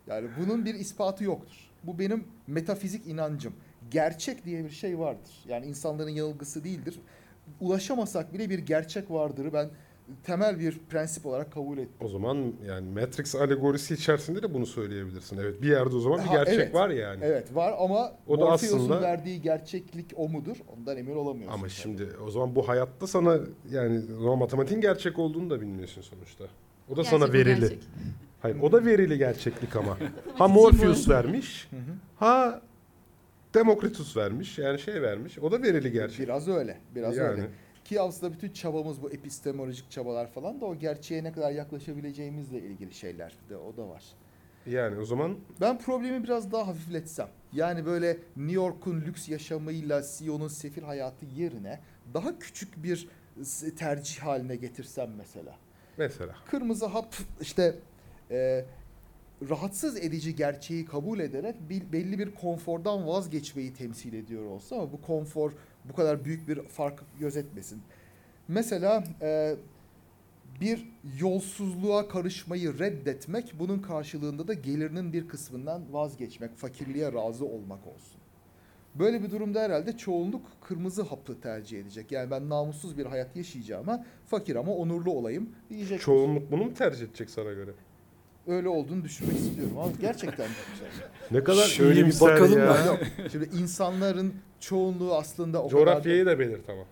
Yani 0.08 0.28
bunun 0.40 0.66
bir 0.66 0.74
ispatı 0.76 1.24
yoktur. 1.24 1.56
Bu 1.84 2.00
benim 2.00 2.24
metafizik 2.48 3.08
inancım. 3.08 3.54
Gerçek 3.92 4.46
diye 4.46 4.64
bir 4.64 4.70
şey 4.70 5.00
vardır. 5.00 5.32
Yani 5.48 5.66
insanların 5.66 6.10
yanılgısı 6.10 6.64
değildir. 6.64 7.00
Ulaşamasak 7.60 8.34
bile 8.34 8.50
bir 8.50 8.60
gerçek 8.60 9.12
vardır. 9.12 9.54
Ben 9.54 9.70
temel 10.24 10.60
bir 10.60 10.80
prensip 10.90 11.26
olarak 11.26 11.52
kabul 11.52 11.78
ettim. 11.78 12.06
O 12.06 12.08
zaman 12.08 12.54
yani 12.68 12.90
Matrix 12.90 13.36
alegorisi 13.36 13.94
içerisinde 13.94 14.42
de 14.44 14.54
bunu 14.54 14.66
söyleyebilirsin. 14.66 15.38
Evet 15.38 15.62
bir 15.62 15.68
yerde 15.70 15.96
o 15.96 16.00
zaman 16.00 16.20
bir 16.20 16.26
Ha, 16.26 16.36
gerçek 16.36 16.54
evet. 16.60 16.74
var 16.74 16.90
yani. 16.90 17.20
Evet 17.24 17.56
var 17.56 17.74
ama 17.80 18.12
O 18.28 18.40
da 18.40 18.46
Morpheus'un 18.46 18.78
aslında- 18.80 19.02
verdiği 19.02 19.42
gerçeklik 19.42 20.06
o 20.16 20.30
mudur? 20.30 20.56
Ondan 20.78 20.98
emin 20.98 21.16
olamıyorsun. 21.16 21.54
Ama 21.54 21.62
tabii. 21.68 21.72
şimdi 21.76 22.08
o 22.28 22.32
zaman 22.32 22.56
bu 22.56 22.68
hayatta 22.68 23.08
sana 23.08 23.38
yani 23.72 24.02
o 24.20 24.22
zaman 24.24 24.38
matematiğin 24.38 24.82
gerçek 24.82 25.20
olduğunu 25.20 25.50
da 25.50 25.62
bilmiyorsun 25.62 26.02
sonuçta. 26.02 26.44
O 26.90 26.96
da 26.98 27.04
sana 27.04 27.26
Gerçek 27.26 27.36
o 27.36 27.38
verili. 27.50 27.60
gerçek. 27.60 27.80
Hayır 28.42 28.58
o 28.62 28.72
da 28.72 28.86
verili 28.86 29.18
gerçeklik 29.18 29.76
ama. 29.76 29.98
ha 30.36 30.48
Morpheus 30.48 31.10
vermiş. 31.10 31.68
Hı 31.70 31.76
hı. 31.76 31.80
Ha 32.16 32.62
Demokritus 33.58 34.18
vermiş. 34.18 34.58
Yani 34.58 34.80
şey 34.80 35.02
vermiş. 35.02 35.40
O 35.40 35.52
da 35.52 35.62
verili 35.62 35.92
gerçek. 35.92 36.20
Biraz 36.20 36.48
öyle. 36.48 36.78
Biraz 36.96 37.18
yani. 37.18 37.28
öyle. 37.30 37.48
Ki 37.86 38.02
aslında 38.02 38.34
bütün 38.34 38.50
çabamız 38.54 39.02
bu 39.02 39.10
epistemolojik 39.12 39.92
çabalar 39.92 40.32
falan 40.32 40.62
da 40.62 40.66
o 40.66 40.76
gerçeğe 40.76 41.24
ne 41.24 41.32
kadar 41.32 41.52
yaklaşabileceğimizle 41.52 42.60
ilgili 42.60 42.94
şeyler 42.94 43.34
de 43.50 43.58
o 43.58 43.78
da 43.78 43.90
var. 43.90 44.04
Yani 44.66 45.00
o 45.00 45.06
zaman 45.06 45.38
Ben 45.62 45.80
problemi 45.80 46.24
biraz 46.24 46.52
daha 46.52 46.68
hafifletsem. 46.68 47.28
Yani 47.54 47.86
böyle 47.86 48.18
New 48.38 48.56
York'un 48.56 49.02
lüks 49.02 49.30
yaşamıyla 49.30 50.04
Sion'un 50.04 50.48
sefil 50.48 50.84
hayatı 50.84 51.26
yerine 51.26 51.80
daha 52.14 52.40
küçük 52.40 52.84
bir 52.84 53.08
s- 53.44 53.76
tercih 53.76 54.20
haline 54.20 54.56
getirsem 54.56 55.10
mesela. 55.18 55.56
mesela 55.98 56.36
Kırmızı 56.52 56.86
hap 56.86 57.16
işte 57.42 57.76
e, 58.32 58.66
rahatsız 59.50 59.98
edici 59.98 60.36
gerçeği 60.36 60.86
kabul 60.86 61.20
ederek 61.20 61.56
bir, 61.70 61.92
belli 61.92 62.20
bir 62.20 62.36
konfordan 62.36 63.08
vazgeçmeyi 63.08 63.74
temsil 63.74 64.14
ediyor 64.14 64.46
olsa 64.46 64.76
ama 64.76 64.92
bu 64.92 65.02
konfor 65.02 65.52
bu 65.86 65.96
kadar 65.96 66.26
büyük 66.26 66.48
bir 66.48 66.62
fark 66.62 67.04
gözetmesin. 67.20 67.82
Mesela 68.48 69.04
e, 69.22 69.56
bir 70.62 70.90
yolsuzluğa 71.20 72.08
karışmayı 72.08 72.80
reddetmek 72.80 73.54
bunun 73.60 73.80
karşılığında 73.80 74.48
da 74.48 74.54
gelirinin 74.54 75.14
bir 75.14 75.28
kısmından 75.28 75.94
vazgeçmek, 75.94 76.56
fakirliğe 76.56 77.14
razı 77.14 77.46
olmak 77.46 77.88
olsun. 77.88 78.18
Böyle 78.96 79.24
bir 79.24 79.32
durumda 79.32 79.62
herhalde 79.62 79.98
çoğunluk 79.98 80.42
kırmızı 80.62 81.02
hapı 81.02 81.42
tercih 81.42 81.80
edecek. 81.80 82.12
Yani 82.12 82.32
ben 82.32 82.50
namussuz 82.50 82.98
bir 82.98 83.06
hayat 83.06 83.36
yaşayacağıma 83.36 84.06
fakir 84.26 84.56
ama 84.56 84.76
onurlu 84.76 85.12
olayım 85.12 85.50
diyecek. 85.70 86.02
çoğunluk 86.02 86.52
bunu 86.52 86.66
mu 86.66 86.74
tercih 86.74 87.06
edecek 87.06 87.30
sana 87.30 87.54
göre? 87.54 87.72
Öyle 88.48 88.70
olduğunu 88.70 89.04
düşünmek 89.04 89.38
istiyorum 89.38 89.78
ama 89.78 89.92
gerçekten 90.02 90.48
güzel. 90.74 90.88
Ne 91.32 91.44
kadar 91.44 91.64
Şöyle 91.64 92.06
bir 92.06 92.20
bakalım 92.22 92.60
ya. 92.60 92.86
Yok, 92.86 93.00
Şimdi 93.32 93.50
insanların 93.58 94.34
çoğunluğu 94.60 95.16
aslında 95.16 95.64
o 95.64 95.70
Coğrafyayı 95.70 96.24
kadar 96.26 96.38
da 96.38 96.40
belirt 96.40 96.70
ama. 96.70 96.84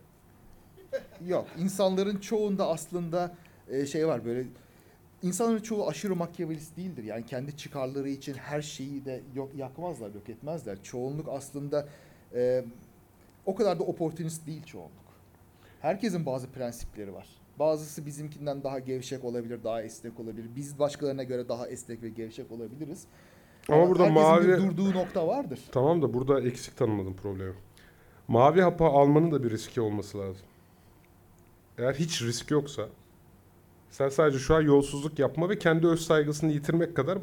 yok. 1.28 1.47
İnsanların 1.58 2.18
çoğunda 2.18 2.68
aslında 2.68 3.36
e, 3.70 3.86
şey 3.86 4.08
var 4.08 4.26
böyle 4.26 4.43
insanların 5.22 5.60
çoğu 5.62 5.88
aşırı 5.89 6.16
makyavelist 6.16 6.78
değildir. 6.78 7.03
Yani 7.03 7.26
kendi 7.26 7.58
çıkarları 7.58 8.10
için 8.10 8.34
her 8.34 8.62
şeyi 8.62 9.06
de 9.06 9.22
yok 9.36 9.51
yakmazlar, 9.56 10.14
yok 10.14 10.30
etmezler. 10.30 10.84
Çoğunluk 10.84 11.28
aslında 11.30 11.88
e, 12.36 12.66
o 13.45 13.56
kadar 13.56 13.80
da 13.80 13.84
oportunist 13.84 14.47
değil 14.47 14.64
çoğunluk. 14.64 14.91
Herkesin 15.82 16.26
bazı 16.26 16.47
prensipleri 16.47 17.14
var. 17.14 17.28
Bazısı 17.60 18.06
bizimkinden 18.06 18.64
daha 18.64 18.80
gevşek 18.80 19.24
olabilir, 19.24 19.64
daha 19.64 19.82
esnek 19.82 20.20
olabilir. 20.20 20.49
Biz 20.56 20.80
başkalarına 20.80 21.24
göre 21.24 21.49
daha 21.49 21.68
esnek 21.68 22.03
ve 22.03 22.10
gevşek 22.10 22.51
olabiliriz. 22.51 23.03
Ama 23.70 23.89
burada 23.89 24.03
herkesin 24.03 24.24
mavi 24.24 24.47
bir 24.47 24.58
durduğu 24.58 24.93
nokta 24.93 25.28
vardır. 25.28 25.60
Tamam 25.72 26.01
da 26.01 26.14
burada 26.14 26.41
eksik 26.41 26.78
tanımladım 26.78 27.16
problemi. 27.16 27.53
Mavi 28.28 28.62
hapı 28.62 28.84
almanın 28.84 29.32
da 29.32 29.43
bir 29.43 29.49
riski 29.49 29.82
olması 29.82 30.18
lazım. 30.18 30.45
Eğer 31.78 31.93
hiç 31.93 32.22
risk 32.22 32.51
yoksa 32.51 32.89
sen 33.89 34.10
sadece 34.10 34.39
şu 34.39 34.56
an 34.56 34.62
yolsuzluk 34.62 35.20
yapma 35.20 35.49
ve 35.49 35.60
kendi 35.60 35.88
öz 35.88 36.01
saygısını 36.01 36.51
yitirmek 36.51 36.95
kadar 36.95 37.20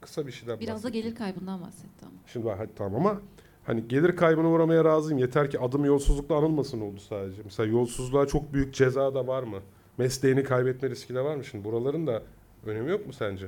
kısa 0.00 0.26
bir 0.26 0.32
şeyden 0.32 0.60
Biraz 0.60 0.84
da 0.84 0.88
gelir 0.88 1.14
kaybından 1.14 1.62
bahsetti 1.62 2.02
ama. 2.02 2.12
Şimdi 2.26 2.46
bak 2.46 2.58
hadi 2.58 2.70
tamam 2.76 3.06
ama 3.06 3.20
hani 3.64 3.88
gelir 3.88 4.16
kaybına 4.16 4.50
uğramaya 4.50 4.84
razıyım. 4.84 5.18
Yeter 5.18 5.50
ki 5.50 5.58
adım 5.58 5.84
yolsuzlukla 5.84 6.36
anılmasın 6.36 6.80
oldu 6.80 7.00
sadece. 7.00 7.42
Mesela 7.44 7.70
yolsuzluğa 7.70 8.26
çok 8.26 8.52
büyük 8.52 8.74
ceza 8.74 9.14
da 9.14 9.26
var 9.26 9.42
mı? 9.42 9.58
Mesleğini 9.98 10.44
kaybetme 10.44 10.90
riski 10.90 11.14
de 11.14 11.20
var 11.20 11.36
mı? 11.36 11.44
Şimdi 11.44 11.64
buraların 11.64 12.06
da 12.06 12.22
önemi 12.66 12.90
yok 12.90 13.06
mu 13.06 13.12
sence? 13.12 13.46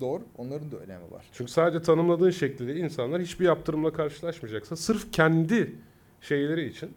Doğru. 0.00 0.22
Onların 0.38 0.70
da 0.70 0.76
önemi 0.76 1.10
var. 1.10 1.24
Çünkü 1.32 1.52
sadece 1.52 1.82
tanımladığın 1.82 2.30
şekliyle 2.30 2.76
insanlar 2.76 3.22
hiçbir 3.22 3.44
yaptırımla 3.44 3.92
karşılaşmayacaksa 3.92 4.76
sırf 4.76 5.12
kendi 5.12 5.74
şeyleri 6.20 6.68
için 6.68 6.90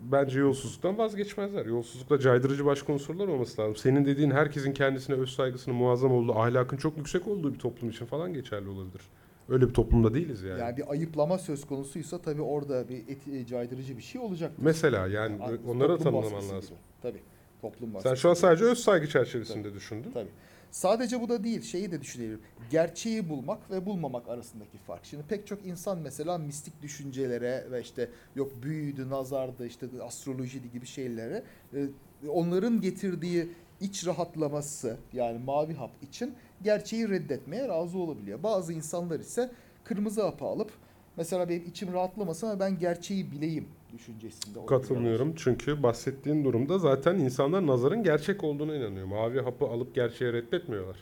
bence 0.00 0.40
yolsuzluktan 0.40 0.98
vazgeçmezler. 0.98 1.66
Yolsuzlukta 1.66 2.18
caydırıcı 2.18 2.64
başka 2.64 2.92
unsurlar 2.92 3.28
olması 3.28 3.62
lazım. 3.62 3.76
Senin 3.76 4.04
dediğin 4.04 4.30
herkesin 4.30 4.72
kendisine 4.72 5.16
öz 5.16 5.30
saygısının 5.30 5.76
muazzam 5.76 6.12
olduğu, 6.12 6.38
ahlakın 6.38 6.76
çok 6.76 6.96
yüksek 6.96 7.28
olduğu 7.28 7.54
bir 7.54 7.58
toplum 7.58 7.90
için 7.90 8.06
falan 8.06 8.34
geçerli 8.34 8.68
olabilir. 8.68 9.02
Öyle 9.50 9.68
bir 9.68 9.74
toplumda 9.74 10.14
değiliz 10.14 10.42
yani. 10.42 10.60
Yani, 10.60 10.76
bir 10.76 10.90
ayıplama 10.90 11.38
söz 11.38 11.66
konusuysa 11.66 12.18
tabii 12.18 12.42
orada 12.42 12.88
bir 12.88 12.98
eti, 13.08 13.46
caydırıcı 13.46 13.96
bir 13.96 14.02
şey 14.02 14.20
olacak. 14.20 14.52
Mesela 14.58 15.06
yani 15.06 15.38
onları 15.68 15.92
da 15.92 15.98
tanımlaman 15.98 16.48
lazım. 16.48 16.76
Tabii. 17.02 17.20
Toplum 17.62 17.88
Sen 17.88 17.94
baskısı. 17.94 18.16
şu 18.16 18.30
an 18.30 18.34
sadece 18.34 18.64
öz 18.64 18.78
saygı 18.78 19.08
çerçevesinde 19.08 19.74
düşündün. 19.74 20.10
Tabii. 20.14 20.28
Sadece 20.70 21.20
bu 21.20 21.28
da 21.28 21.44
değil, 21.44 21.62
şeyi 21.62 21.92
de 21.92 22.00
düşünelim. 22.00 22.40
Gerçeği 22.70 23.28
bulmak 23.28 23.70
ve 23.70 23.86
bulmamak 23.86 24.28
arasındaki 24.28 24.78
fark. 24.78 25.04
Şimdi 25.04 25.22
pek 25.28 25.46
çok 25.46 25.66
insan 25.66 25.98
mesela 25.98 26.38
mistik 26.38 26.82
düşüncelere 26.82 27.66
ve 27.70 27.80
işte 27.80 28.08
yok 28.36 28.52
büyüydü, 28.62 29.10
nazardı, 29.10 29.66
işte 29.66 29.86
astrolojiydi 30.02 30.70
gibi 30.70 30.86
şeylere 30.86 31.42
e, 31.74 31.88
onların 32.28 32.80
getirdiği 32.80 33.48
iç 33.80 34.06
rahatlaması 34.06 34.96
yani 35.12 35.38
mavi 35.44 35.74
hap 35.74 35.90
için 36.02 36.34
gerçeği 36.62 37.08
reddetmeye 37.08 37.68
razı 37.68 37.98
olabiliyor. 37.98 38.42
Bazı 38.42 38.72
insanlar 38.72 39.20
ise 39.20 39.50
kırmızı 39.84 40.22
hapı 40.22 40.44
alıp 40.44 40.70
mesela 41.16 41.48
benim 41.48 41.64
içim 41.66 41.92
rahatlamasın 41.92 42.46
ama 42.46 42.60
ben 42.60 42.78
gerçeği 42.78 43.32
bileyim 43.32 43.68
düşüncesinde. 43.92 44.66
Katılmıyorum 44.66 45.34
çünkü 45.36 45.82
bahsettiğin 45.82 46.44
durumda 46.44 46.78
zaten 46.78 47.18
insanlar 47.18 47.66
nazarın 47.66 48.02
gerçek 48.02 48.44
olduğuna 48.44 48.76
inanıyor. 48.76 49.06
Mavi 49.06 49.40
hapı 49.40 49.66
alıp 49.66 49.94
gerçeği 49.94 50.32
reddetmiyorlar. 50.32 50.96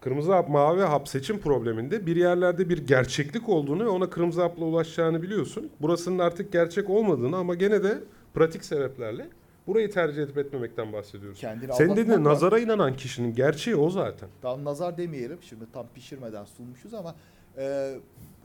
Kırmızı 0.00 0.32
hap, 0.32 0.48
mavi 0.48 0.80
hap 0.80 1.08
seçim 1.08 1.38
probleminde 1.38 2.06
bir 2.06 2.16
yerlerde 2.16 2.68
bir 2.68 2.86
gerçeklik 2.86 3.48
olduğunu 3.48 3.84
ve 3.84 3.88
ona 3.88 4.10
kırmızı 4.10 4.42
hapla 4.42 4.64
ulaşacağını 4.64 5.22
biliyorsun. 5.22 5.70
Burasının 5.80 6.18
artık 6.18 6.52
gerçek 6.52 6.90
olmadığını 6.90 7.36
ama 7.36 7.54
gene 7.54 7.82
de 7.82 7.98
pratik 8.34 8.64
sebeplerle 8.64 9.28
burayı 9.70 9.90
tercih 9.90 10.22
edip 10.22 10.38
etmemekten 10.38 10.92
bahsediyoruz. 10.92 11.38
Kendini 11.40 11.60
Senin 11.72 11.88
aldatmak 11.88 11.96
dediğin 11.96 12.24
var. 12.24 12.32
nazara 12.32 12.58
inanan 12.58 12.96
kişinin 12.96 13.34
gerçeği 13.34 13.76
o 13.76 13.90
zaten. 13.90 14.28
Tam 14.42 14.64
nazar 14.64 14.98
demeyelim 14.98 15.38
şimdi 15.42 15.64
tam 15.72 15.86
pişirmeden 15.94 16.44
sunmuşuz 16.44 16.94
ama 16.94 17.14
e, 17.58 17.94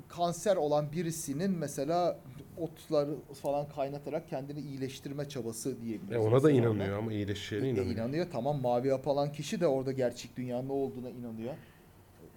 kanser 0.07 0.55
olan 0.55 0.91
birisinin 0.91 1.51
mesela 1.51 2.19
otları 2.57 3.15
falan 3.41 3.69
kaynatarak 3.75 4.29
kendini 4.29 4.59
iyileştirme 4.59 5.29
çabası 5.29 5.69
E 5.71 5.81
diyebiliriz. 5.81 6.17
ona 6.25 6.31
da 6.31 6.33
mesela 6.33 6.51
inanıyor 6.51 6.97
ama 6.97 7.13
iyileşeceğine 7.13 7.67
E, 7.67 7.71
inanıyor. 7.71 7.95
inanıyor 7.95 8.25
tamam 8.31 8.61
mavi 8.61 8.89
hap 8.91 9.07
alan 9.07 9.31
kişi 9.31 9.59
de 9.61 9.67
orada 9.67 9.91
gerçek 9.91 10.37
dünyanın 10.37 10.67
ne 10.67 10.71
olduğuna 10.71 11.09
inanıyor. 11.09 11.53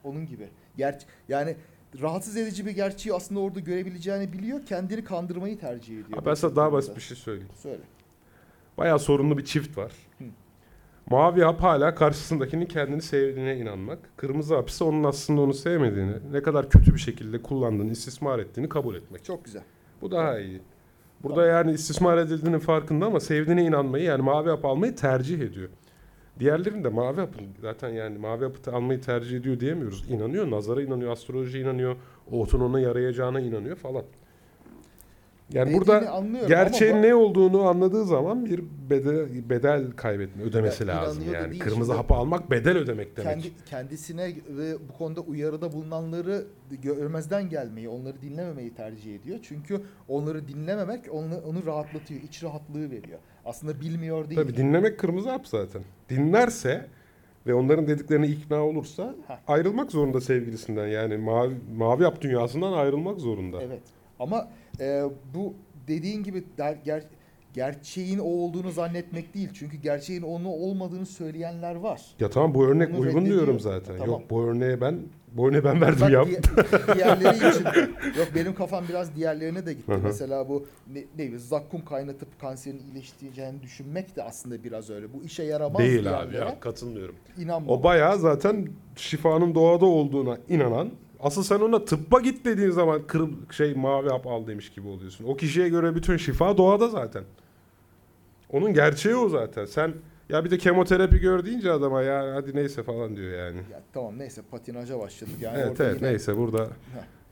Onun 0.04 0.26
gibi. 0.26 0.48
Ger 0.76 0.98
yani 1.28 1.56
rahatsız 2.00 2.36
edici 2.36 2.66
bir 2.66 2.70
gerçeği 2.70 3.14
aslında 3.14 3.40
orada 3.40 3.60
görebileceğini 3.60 4.32
biliyor. 4.32 4.66
Kendini 4.66 5.04
kandırmayı 5.04 5.58
tercih 5.58 5.94
ediyor. 5.94 6.18
Ha, 6.18 6.26
ben 6.26 6.34
sana 6.34 6.56
daha 6.56 6.72
basit 6.72 6.96
bir 6.96 7.00
şey 7.00 7.16
söyleyeyim. 7.16 7.48
Söyle. 7.62 7.82
Bayağı 8.78 8.98
sorunlu 8.98 9.38
bir 9.38 9.44
çift 9.44 9.78
var. 9.78 9.92
Hı. 10.18 10.24
Mavi 11.10 11.42
hap 11.42 11.62
hala 11.62 11.94
karşısındakinin 11.94 12.66
kendini 12.66 13.02
sevdiğine 13.02 13.56
inanmak. 13.56 13.98
Kırmızı 14.16 14.56
hap 14.56 14.68
ise 14.68 14.84
onun 14.84 15.04
aslında 15.04 15.40
onu 15.40 15.54
sevmediğini, 15.54 16.12
ne 16.32 16.42
kadar 16.42 16.70
kötü 16.70 16.94
bir 16.94 16.98
şekilde 16.98 17.42
kullandığını, 17.42 17.92
istismar 17.92 18.38
ettiğini 18.38 18.68
kabul 18.68 18.94
etmek. 18.94 19.24
Çok 19.24 19.44
güzel. 19.44 19.62
Bu 20.02 20.10
daha 20.10 20.38
iyi. 20.38 20.60
Burada 21.22 21.46
yani 21.46 21.72
istismar 21.72 22.18
edildiğinin 22.18 22.58
farkında 22.58 23.06
ama 23.06 23.20
sevdiğine 23.20 23.64
inanmayı 23.64 24.04
yani 24.04 24.22
mavi 24.22 24.50
hap 24.50 24.64
almayı 24.64 24.96
tercih 24.96 25.40
ediyor. 25.40 25.68
Diğerlerinde 26.40 26.88
mavi 26.88 27.20
hapın 27.20 27.46
zaten 27.60 27.88
yani 27.88 28.18
mavi 28.18 28.44
hapı 28.44 28.72
almayı 28.72 29.00
tercih 29.00 29.36
ediyor 29.36 29.60
diyemiyoruz. 29.60 30.10
İnanıyor, 30.10 30.50
nazara 30.50 30.82
inanıyor, 30.82 31.12
astrolojiye 31.12 31.64
inanıyor, 31.64 31.96
o 32.32 32.40
otun 32.42 32.60
ona 32.60 32.80
yarayacağına 32.80 33.40
inanıyor 33.40 33.76
falan. 33.76 34.04
Yani 35.52 35.66
Dediğini 35.66 35.80
burada 35.80 36.10
anlıyorum 36.12 36.48
gerçeğin 36.48 36.92
ama 36.92 37.02
bu- 37.02 37.06
ne 37.06 37.14
olduğunu 37.14 37.62
anladığı 37.62 38.04
zaman 38.04 38.44
bir 38.46 38.62
bedel, 38.90 39.48
bedel 39.50 39.90
kaybetme 39.96 40.42
ödemesi 40.42 40.82
Ya 40.84 40.88
lazım 40.88 41.16
inanıyor 41.22 41.34
da 41.34 41.42
yani. 41.42 41.50
değil, 41.50 41.62
Kırmızı 41.62 41.84
şimdi- 41.84 41.96
hapı 41.96 42.14
almak 42.14 42.50
bedel 42.50 42.76
ödemek 42.76 43.16
demek. 43.16 43.32
kendi 43.42 43.64
kendisine 43.66 44.32
ve 44.48 44.74
bu 44.88 44.98
konuda 44.98 45.20
uyarıda 45.20 45.72
bulunanları 45.72 46.44
görmezden 46.82 47.48
gelmeyi, 47.48 47.88
onları 47.88 48.22
dinlememeyi 48.22 48.74
tercih 48.74 49.14
ediyor. 49.14 49.38
Çünkü 49.42 49.80
onları 50.08 50.48
dinlememek 50.48 51.04
onu, 51.12 51.36
onu 51.46 51.66
rahatlatıyor, 51.66 52.20
iç 52.20 52.42
rahatlığı 52.44 52.90
veriyor. 52.90 53.18
Aslında 53.44 53.80
bilmiyor 53.80 54.28
değil. 54.30 54.40
Tabii 54.40 54.56
dinlemek 54.56 54.98
kırmızı 54.98 55.30
hap 55.30 55.46
zaten. 55.48 55.82
Dinlerse 56.10 56.86
ve 57.46 57.54
onların 57.54 57.86
dediklerine 57.86 58.26
ikna 58.28 58.64
olursa 58.66 59.14
Heh. 59.26 59.34
ayrılmak 59.46 59.92
zorunda 59.92 60.20
sevgilisinden. 60.20 60.86
Yani 60.86 61.16
mavi 61.16 61.54
mavi 61.76 62.04
hap 62.04 62.20
dünyasından 62.20 62.72
ayrılmak 62.72 63.20
zorunda. 63.20 63.62
Evet. 63.62 63.82
Ama 64.20 64.48
e, 64.80 65.02
bu 65.34 65.54
dediğin 65.88 66.22
gibi 66.22 66.44
der, 66.58 66.76
ger, 66.84 67.02
gerçeğin 67.54 68.18
o 68.18 68.24
olduğunu 68.24 68.70
zannetmek 68.70 69.34
değil. 69.34 69.48
Çünkü 69.54 69.76
gerçeğin 69.76 70.22
onu 70.22 70.48
olmadığını 70.48 71.06
söyleyenler 71.06 71.74
var. 71.74 72.02
Ya 72.20 72.30
tamam 72.30 72.54
bu 72.54 72.66
örnek 72.66 72.90
Onu 72.90 72.98
uygun 72.98 73.24
diyorum 73.24 73.60
zaten. 73.60 73.98
Tamam. 73.98 74.20
Yok 74.20 74.30
bu 74.30 74.42
örneğe 74.44 74.80
ben 74.80 74.98
bu 75.32 75.48
örneği 75.48 75.64
ben 75.64 75.80
verdim 75.80 76.00
Bak, 76.00 76.10
ya. 76.10 76.26
di- 76.26 76.30
diğerleri 76.94 77.36
için 77.36 77.64
yok 78.18 78.28
benim 78.34 78.54
kafam 78.54 78.84
biraz 78.88 79.16
diğerlerine 79.16 79.66
de 79.66 79.72
gitti. 79.72 79.92
Mesela 80.02 80.48
bu 80.48 80.66
ne, 80.92 80.98
ne 80.98 81.04
bileyim, 81.18 81.38
zakkum 81.38 81.84
kaynatıp 81.84 82.40
kanserin 82.40 82.78
iyileştireceğini 82.78 83.62
düşünmek 83.62 84.16
de 84.16 84.22
aslında 84.22 84.64
biraz 84.64 84.90
öyle. 84.90 85.12
Bu 85.12 85.24
işe 85.24 85.42
yaramaz 85.42 85.78
Değil 85.78 86.20
abi 86.20 86.36
ya 86.36 86.60
katılmıyorum. 86.60 87.14
inanma. 87.38 87.72
O 87.72 87.82
bayağı 87.82 88.18
zaten 88.18 88.68
şifanın 88.96 89.54
doğada 89.54 89.86
olduğuna 89.86 90.38
inanan 90.48 90.90
Asıl 91.20 91.42
sen 91.42 91.60
ona 91.60 91.84
tıbba 91.84 92.20
git 92.20 92.44
dediğin 92.44 92.70
zaman 92.70 93.06
kır, 93.06 93.28
şey 93.50 93.74
mavi 93.74 94.08
hap 94.08 94.26
al 94.26 94.46
demiş 94.46 94.70
gibi 94.70 94.88
oluyorsun. 94.88 95.24
O 95.24 95.36
kişiye 95.36 95.68
göre 95.68 95.94
bütün 95.94 96.16
şifa 96.16 96.56
doğada 96.58 96.88
zaten. 96.88 97.24
Onun 98.50 98.72
gerçeği 98.74 99.16
o 99.16 99.28
zaten. 99.28 99.64
Sen 99.64 99.94
ya 100.28 100.44
bir 100.44 100.50
de 100.50 100.58
kemoterapi 100.58 101.18
gör 101.18 101.44
deyince 101.44 101.72
adama 101.72 102.02
ya 102.02 102.34
hadi 102.34 102.56
neyse 102.56 102.82
falan 102.82 103.16
diyor 103.16 103.32
yani. 103.38 103.56
Ya, 103.72 103.82
tamam 103.92 104.18
neyse 104.18 104.42
patinaja 104.50 104.98
başladık. 104.98 105.34
Yani 105.40 105.58
evet 105.58 105.80
evet 105.80 105.96
yine- 105.96 106.08
neyse 106.10 106.36
burada. 106.36 106.68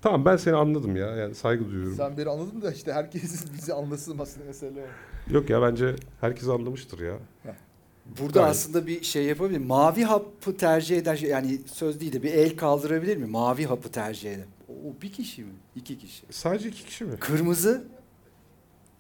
Tamam 0.03 0.25
ben 0.25 0.37
seni 0.37 0.55
anladım 0.57 0.97
ya. 0.97 1.07
Yani 1.17 1.35
saygı 1.35 1.71
duyuyorum. 1.71 1.95
Sen 1.97 2.17
beni 2.17 2.29
anladın 2.29 2.63
da 2.63 2.73
işte 2.73 2.93
herkes 2.93 3.53
bizi 3.53 3.75
anlasın 3.75 4.19
aslında 4.19 4.47
mesele 4.47 4.81
o. 4.81 5.35
Yok 5.35 5.51
ya 5.51 5.63
bence 5.63 5.97
herkes 6.21 6.49
anlamıştır 6.49 6.99
ya. 7.07 7.15
Burada 8.21 8.41
Gayet. 8.41 8.51
aslında 8.51 8.87
bir 8.87 9.03
şey 9.03 9.25
yapabilir. 9.25 9.59
Mavi 9.59 10.05
hapı 10.05 10.57
tercih 10.57 10.99
eden 10.99 11.15
şey 11.15 11.29
yani 11.29 11.61
söz 11.67 12.01
değil 12.01 12.13
de 12.13 12.23
bir 12.23 12.33
el 12.33 12.57
kaldırabilir 12.57 13.17
mi? 13.17 13.27
Mavi 13.27 13.65
hapı 13.67 13.89
tercih 13.91 14.33
eden. 14.33 14.47
O 14.69 15.03
bir 15.03 15.13
kişi 15.13 15.43
mi? 15.43 15.53
İki 15.77 15.99
kişi. 15.99 16.23
Sadece 16.31 16.69
iki 16.69 16.85
kişi 16.85 17.05
mi? 17.05 17.17
Kırmızı 17.21 17.85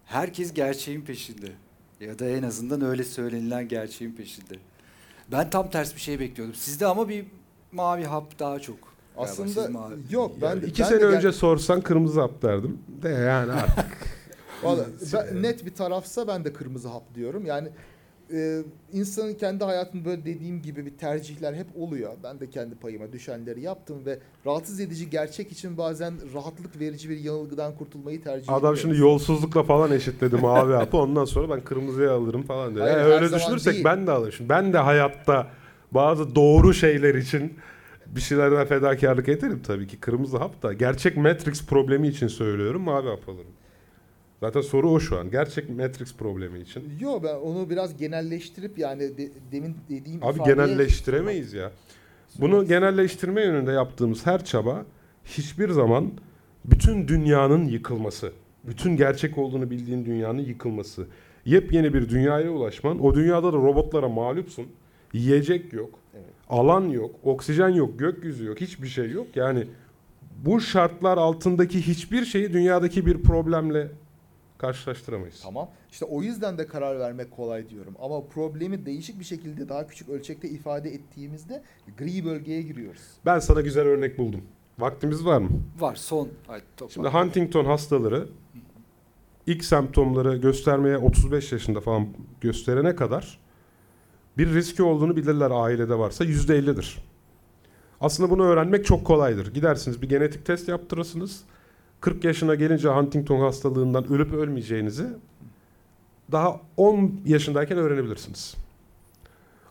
herkes 0.05 0.55
gerçeğin 0.55 1.01
peşinde. 1.03 1.47
Ya 2.01 2.19
da 2.19 2.27
en 2.27 2.43
azından 2.43 2.81
öyle 2.81 3.05
söylenilen 3.05 3.69
gerçeğin 3.69 4.13
peşinde. 4.13 4.55
Ben 5.33 5.51
tam 5.51 5.71
ters 5.71 5.95
bir 5.95 6.01
şey 6.01 6.21
bekliyordum. 6.21 6.55
Sizde 6.55 6.87
ama 6.87 7.09
bir 7.09 7.27
mavi 7.73 8.05
hap 8.05 8.39
daha 8.39 8.61
çok. 8.61 8.79
Aslında 9.17 9.65
mavi- 9.67 10.13
yok 10.13 10.33
ben 10.43 10.49
Yani 10.49 10.65
iki 10.65 10.83
ben 10.83 10.89
sene 10.89 11.05
önce 11.05 11.33
sorsan 11.33 11.81
kırmızı 11.81 12.21
hap 12.21 12.43
derdim. 12.43 12.79
De 13.03 13.09
yani 13.09 13.53
artık. 13.53 13.87
Vallahi 14.63 14.87
ben- 15.13 15.43
net 15.43 15.67
bir 15.67 15.75
tarafsa 15.75 16.29
ben 16.29 16.45
de 16.45 16.53
kırmızı 16.53 16.89
hap 16.89 17.15
diyorum. 17.15 17.47
Yani 17.47 17.69
e, 18.33 18.63
insanın 18.93 19.35
kendi 19.35 19.65
hayatında 19.65 20.05
böyle 20.05 20.25
dediğim 20.25 20.63
gibi 20.63 20.87
bir 20.87 20.91
tercihler 20.97 21.55
hep 21.55 21.67
oluyor. 21.77 22.13
Ben 22.23 22.41
de 22.41 22.51
kendi 22.51 22.75
payıma 22.75 23.13
düşenleri 23.13 23.61
yaptım 23.61 24.07
ve 24.07 24.19
rahatsız 24.47 24.81
edici 24.81 25.11
gerçek 25.11 25.53
için 25.53 25.79
bazen 25.79 26.15
rahatlık 26.35 26.81
verici 26.81 27.11
bir 27.11 27.19
yanılgıdan 27.19 27.75
kurtulmayı 27.77 28.23
tercih 28.23 28.43
ediyorum. 28.43 28.65
Adam 28.65 28.77
şimdi 28.77 28.99
yolsuzlukla 28.99 29.63
falan 29.63 29.93
eşitledi 29.93 30.37
mavi 30.37 30.73
hapı. 30.75 30.97
Ondan 30.97 31.25
sonra 31.25 31.57
ben 31.57 31.65
kırmızıya 31.65 32.13
alırım 32.13 32.43
falan 32.43 32.75
diyor. 32.75 32.87
Hayır, 32.87 32.99
Yani 32.99 33.13
öyle 33.15 33.33
düşünürsek 33.35 33.73
değil. 33.73 33.85
ben 33.85 34.07
de 34.07 34.11
alırım. 34.11 34.33
Şimdi 34.33 34.49
ben 34.49 34.73
de 34.73 34.79
hayatta 34.79 35.47
bazı 35.93 36.35
doğru 36.35 36.75
şeyler 36.75 37.15
için 37.15 37.55
bir 38.07 38.21
şeylerden 38.21 38.67
fedakarlık 38.67 39.29
ederim 39.29 39.61
tabii 39.67 39.87
ki. 39.87 39.97
Kırmızı 40.01 40.37
hap 40.39 40.63
da 40.63 40.73
gerçek 40.73 41.17
Matrix 41.17 41.67
problemi 41.67 42.09
için 42.09 42.29
söylüyorum 42.29 42.83
mavi 42.83 43.09
hap 43.09 43.29
alırım. 43.29 43.53
Zaten 44.41 44.61
soru 44.61 44.91
o 44.91 45.01
şu 45.01 45.19
an. 45.19 45.31
Gerçek 45.31 45.71
Matrix 45.71 46.15
problemi 46.17 46.59
için. 46.59 46.83
Yo 47.01 47.23
ben 47.23 47.35
onu 47.35 47.71
biraz 47.71 47.97
genelleştirip 47.97 48.79
yani 48.79 49.19
de- 49.19 49.31
demin 49.53 49.77
dediğim 49.91 50.25
Abi 50.25 50.39
ifadeye- 50.39 50.55
genelleştiremeyiz 50.55 51.53
ya. 51.53 51.73
Bunu 52.41 52.67
genelleştirme 52.67 53.43
yönünde 53.43 53.73
yaptığımız 53.73 54.27
her 54.27 54.45
çaba 54.45 54.85
hiçbir 55.25 55.69
zaman 55.71 56.11
bütün 56.65 57.09
dünyanın 57.09 57.65
yıkılması, 57.65 58.33
bütün 58.65 58.97
gerçek 58.97 59.39
olduğunu 59.39 59.71
bildiğin 59.71 60.05
dünyanın 60.05 60.39
yıkılması, 60.39 61.07
yepyeni 61.45 61.95
bir 61.95 62.09
dünyaya 62.09 62.51
ulaşman, 62.51 63.05
o 63.05 63.15
dünyada 63.15 63.53
da 63.53 63.57
robotlara 63.57 64.09
mağlupsun, 64.09 64.67
yiyecek 65.13 65.73
yok, 65.73 65.91
Evet. 66.15 66.25
alan 66.49 66.89
yok, 66.89 67.15
oksijen 67.23 67.69
yok, 67.69 67.99
gökyüzü 67.99 68.45
yok, 68.45 68.61
hiçbir 68.61 68.89
şey 68.89 69.11
yok. 69.11 69.27
Yani 69.37 69.65
bu 70.45 70.61
şartlar 70.61 71.19
altındaki 71.19 71.87
hiçbir 71.87 72.25
şeyi 72.25 72.53
dünyadaki 72.53 73.07
bir 73.07 73.23
problemle 73.23 73.89
karşılaştıramayız. 74.59 75.41
Tamam. 75.43 75.69
İşte 75.93 76.05
o 76.05 76.23
yüzden 76.23 76.59
de 76.59 76.67
karar 76.67 76.99
vermek 76.99 77.31
kolay 77.31 77.69
diyorum. 77.69 77.95
Ama 78.01 78.27
problemi 78.27 78.87
değişik 78.87 79.19
bir 79.19 79.25
şekilde 79.25 79.69
daha 79.69 79.87
küçük 79.87 80.09
ölçekte 80.09 80.49
ifade 80.49 80.91
ettiğimizde 80.91 81.63
gri 81.99 82.25
bölgeye 82.25 82.63
giriyoruz. 82.63 83.03
Ben 83.27 83.39
sana 83.39 83.61
güzel 83.61 83.85
örnek 83.85 84.19
buldum. 84.19 84.43
Vaktimiz 84.79 85.25
var 85.25 85.39
mı? 85.39 85.49
Var 85.79 85.95
son. 85.97 86.29
Ay, 86.49 86.61
toplam. 86.77 86.91
Şimdi 86.91 87.09
Huntington 87.09 87.65
hastaları 87.65 88.29
ilk 89.47 89.65
semptomları 89.65 90.37
göstermeye 90.37 90.99
35 90.99 91.53
yaşında 91.53 91.81
falan 91.81 92.09
gösterene 92.41 92.97
kadar 92.97 93.39
bir 94.39 94.55
riski 94.55 94.83
olduğunu 94.83 95.17
bilirler 95.17 95.51
ailede 95.51 95.99
varsa 95.99 96.25
%50'dir. 96.25 96.99
Aslında 98.01 98.31
bunu 98.31 98.45
öğrenmek 98.45 98.85
çok 98.85 99.07
kolaydır. 99.07 99.55
Gidersiniz 99.55 100.03
bir 100.03 100.09
genetik 100.09 100.47
test 100.47 100.69
yaptırırsınız. 100.69 101.45
40 102.01 102.25
yaşına 102.25 102.55
gelince 102.55 102.89
Huntington 102.89 103.41
hastalığından 103.41 104.13
ölüp 104.13 104.33
ölmeyeceğinizi 104.33 105.07
daha 106.33 106.61
10 106.77 107.21
yaşındayken 107.25 107.79
öğrenebilirsiniz. 107.79 108.57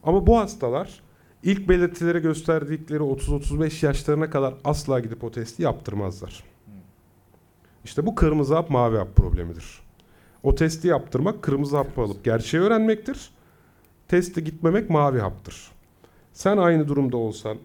Ama 0.03 0.28
bu 0.28 0.38
hastalar 0.39 1.01
ilk 1.43 1.69
belirtileri 1.69 2.19
gösterdikleri 2.19 2.99
30-35 2.99 3.86
yaşlarına 3.86 4.30
kadar 4.30 4.53
asla 4.63 4.99
gidip 4.99 5.23
o 5.23 5.32
testi 5.32 5.63
yaptırmazlar. 5.63 6.43
İşte 7.84 8.05
bu 8.05 8.15
kırmızı 8.15 8.55
hap 8.55 8.69
mavi 8.69 8.97
hap 8.97 9.15
problemidir. 9.15 9.80
O 10.43 10.55
testi 10.55 10.88
yaptırmak 10.88 11.41
kırmızı 11.41 11.78
hapı 11.78 12.01
alıp 12.01 12.23
gerçeği 12.23 12.63
öğrenmektir. 12.63 13.30
Testi 14.07 14.43
gitmemek 14.43 14.89
mavi 14.89 15.19
haptır. 15.19 15.71
Sen 16.34 16.57
aynı 16.57 16.88
durumda 16.88 17.17
olsan 17.17 17.57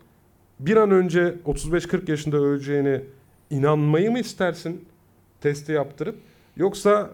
bir 0.61 0.77
an 0.77 0.91
önce 0.91 1.37
35-40 1.47 2.11
yaşında 2.11 2.37
öleceğine 2.37 3.03
inanmayı 3.51 4.11
mı 4.11 4.19
istersin 4.19 4.89
testi 5.41 5.73
yaptırıp 5.73 6.19
yoksa 6.57 7.11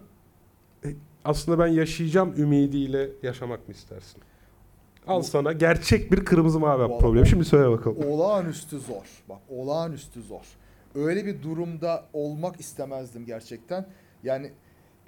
e, 0.85 0.89
aslında 1.25 1.59
ben 1.59 1.67
yaşayacağım 1.67 2.35
ümidiyle 2.37 3.09
yaşamak 3.23 3.69
mı 3.69 3.75
istersin? 3.75 4.23
Al 5.07 5.21
Bu- 5.21 5.25
sana 5.25 5.53
gerçek 5.53 6.13
bir 6.13 6.25
kırmızı 6.25 6.61
mavi 6.61 6.99
problemi. 6.99 7.29
Şimdi 7.29 7.45
söyle 7.45 7.71
bakalım. 7.71 7.97
Olağanüstü 8.11 8.79
zor. 8.79 9.23
Bak 9.29 9.39
olağanüstü 9.49 10.23
zor. 10.23 10.45
Öyle 10.95 11.27
bir 11.27 11.43
durumda 11.43 12.05
olmak 12.13 12.61
istemezdim 12.61 13.27
gerçekten. 13.27 13.87
Yani 14.23 14.53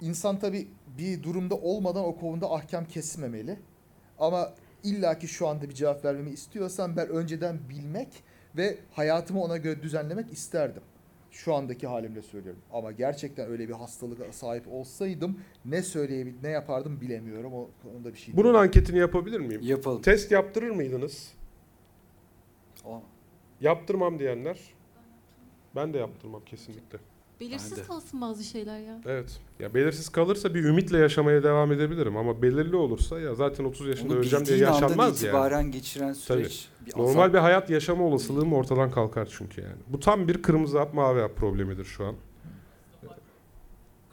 insan 0.01 0.39
tabii 0.39 0.67
bir 0.97 1.23
durumda 1.23 1.55
olmadan 1.55 2.03
o 2.05 2.15
konuda 2.15 2.51
ahkam 2.51 2.85
kesmemeli. 2.85 3.59
Ama 4.19 4.53
illaki 4.83 5.27
şu 5.27 5.47
anda 5.47 5.69
bir 5.69 5.73
cevap 5.73 6.05
vermemi 6.05 6.29
istiyorsan 6.29 6.97
ben 6.97 7.09
önceden 7.09 7.59
bilmek 7.69 8.07
ve 8.57 8.77
hayatımı 8.91 9.43
ona 9.43 9.57
göre 9.57 9.81
düzenlemek 9.83 10.31
isterdim. 10.33 10.81
Şu 11.31 11.53
andaki 11.53 11.87
halimle 11.87 12.21
söylüyorum. 12.21 12.61
Ama 12.71 12.91
gerçekten 12.91 13.49
öyle 13.49 13.67
bir 13.69 13.73
hastalığa 13.73 14.31
sahip 14.31 14.67
olsaydım 14.67 15.39
ne 15.65 15.81
söyleyebil 15.83 16.33
ne 16.43 16.49
yapardım 16.49 17.01
bilemiyorum. 17.01 17.53
O 17.53 17.69
konuda 17.83 18.13
bir 18.13 18.17
şey. 18.19 18.33
Bunun 18.33 18.43
diyemem. 18.43 18.61
anketini 18.61 18.99
yapabilir 18.99 19.39
miyim? 19.39 19.61
Yapalım. 19.63 20.01
Test 20.01 20.31
yaptırır 20.31 20.69
mıydınız? 20.71 21.33
Aa, 22.85 22.99
Yaptırmam 23.61 24.19
diyenler. 24.19 24.59
Ben 25.75 25.93
de 25.93 25.97
yaptırmam 25.97 26.41
kesinlikle. 26.45 26.97
Belirsiz 27.39 27.71
Ben 27.71 27.77
de. 27.83 27.87
kalsın 27.87 28.21
bazı 28.21 28.43
şeyler 28.43 28.79
ya. 28.79 29.01
Evet. 29.05 29.39
Ya 29.59 29.73
belirsiz 29.73 30.09
kalırsa 30.09 30.53
bir 30.55 30.63
ümitle 30.63 30.97
yaşamaya 30.97 31.43
devam 31.43 31.71
edebilirim 31.71 32.17
ama 32.17 32.41
belirli 32.41 32.75
olursa 32.75 33.19
ya 33.19 33.35
zaten 33.35 33.63
30 33.63 33.87
yaşında 33.87 34.13
Onu 34.13 34.19
öleceğim 34.19 34.45
diye 34.45 34.55
bildiğin 34.57 34.71
andan 34.71 34.81
yaşanmaz 34.83 35.21
yani. 35.23 35.29
itibaren 35.29 35.71
geçiren 35.71 36.13
süreç. 36.13 36.67
Bir 36.85 36.91
Normal 36.97 37.21
azap. 37.21 37.33
bir 37.33 37.39
hayat 37.39 37.69
yaşama 37.69 38.03
olasılığım 38.03 38.53
ortadan 38.53 38.91
kalkar 38.91 39.27
çünkü 39.31 39.61
yani. 39.61 39.75
Bu 39.87 39.99
tam 39.99 40.27
bir 40.27 40.41
kırmızı 40.41 40.79
hap 40.79 40.93
mavi 40.93 41.21
hap 41.21 41.35
problemidir 41.35 41.85
şu 41.85 42.05
an. 42.05 42.15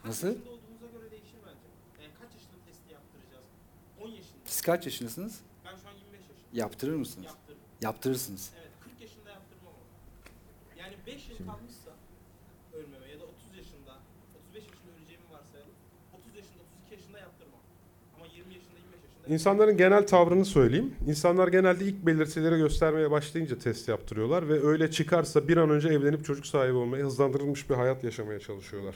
Nasıl? 0.05 0.27
yaşında 0.29 0.51
olduğumuza 0.51 0.87
göre 0.99 1.11
değişir 1.11 1.39
bence. 1.47 1.67
Yani 2.03 2.13
kaç 2.21 2.31
yaşında 2.35 2.59
testi 2.67 2.93
yaptıracağız? 2.93 3.45
10 4.03 4.09
yaşında. 4.09 4.41
Siz 4.45 4.61
kaç 4.63 4.85
yaşındasınız? 4.87 5.41
Ben 5.65 5.77
şu 5.83 5.89
an 5.89 5.95
25 5.95 6.21
yaşındayım. 6.21 6.47
Yaptırır 6.53 6.95
mısınız? 6.95 7.27
Yaptırdım. 7.27 7.63
Yaptırırsınız. 7.83 8.45
Evet 8.61 8.73
40 8.85 9.01
yaşında 9.01 9.31
yaptırmam 9.39 9.75
ama. 9.81 9.87
Yani 10.83 10.95
5 11.07 11.29
yıl 11.31 11.39
kalmışsa 11.51 11.91
ölmeme 12.79 13.07
ya 13.13 13.19
da 13.21 13.25
30 13.25 13.57
yaşında, 13.63 13.93
35 14.39 14.63
yaşında 14.71 14.91
öleceğimi 14.97 15.27
varsayalım. 15.37 15.75
30 16.17 16.33
yaşında, 16.41 16.61
32 16.69 16.95
yaşında 16.97 17.19
yaptırmam. 17.27 17.63
Ama 18.15 18.25
20 18.27 18.55
yaşında, 18.59 18.77
25 18.85 19.03
yaşında 19.07 19.16
İnsanların 19.29 19.77
genel 19.77 20.07
tavrını 20.07 20.45
söyleyeyim. 20.45 20.95
İnsanlar 21.09 21.49
genelde 21.49 21.85
ilk 21.85 22.07
belirtileri 22.07 22.59
göstermeye 22.59 23.11
başlayınca 23.11 23.59
test 23.59 23.89
yaptırıyorlar 23.89 24.49
ve 24.49 24.67
öyle 24.67 24.91
çıkarsa 24.91 25.49
bir 25.49 25.57
an 25.57 25.71
önce 25.71 25.89
evlenip 25.89 26.25
çocuk 26.25 26.47
sahibi 26.47 26.75
olmaya, 26.77 27.05
hızlandırılmış 27.07 27.71
bir 27.71 27.75
hayat 27.75 28.05
yaşamaya 28.05 28.41
çalışıyorlar. 28.41 28.95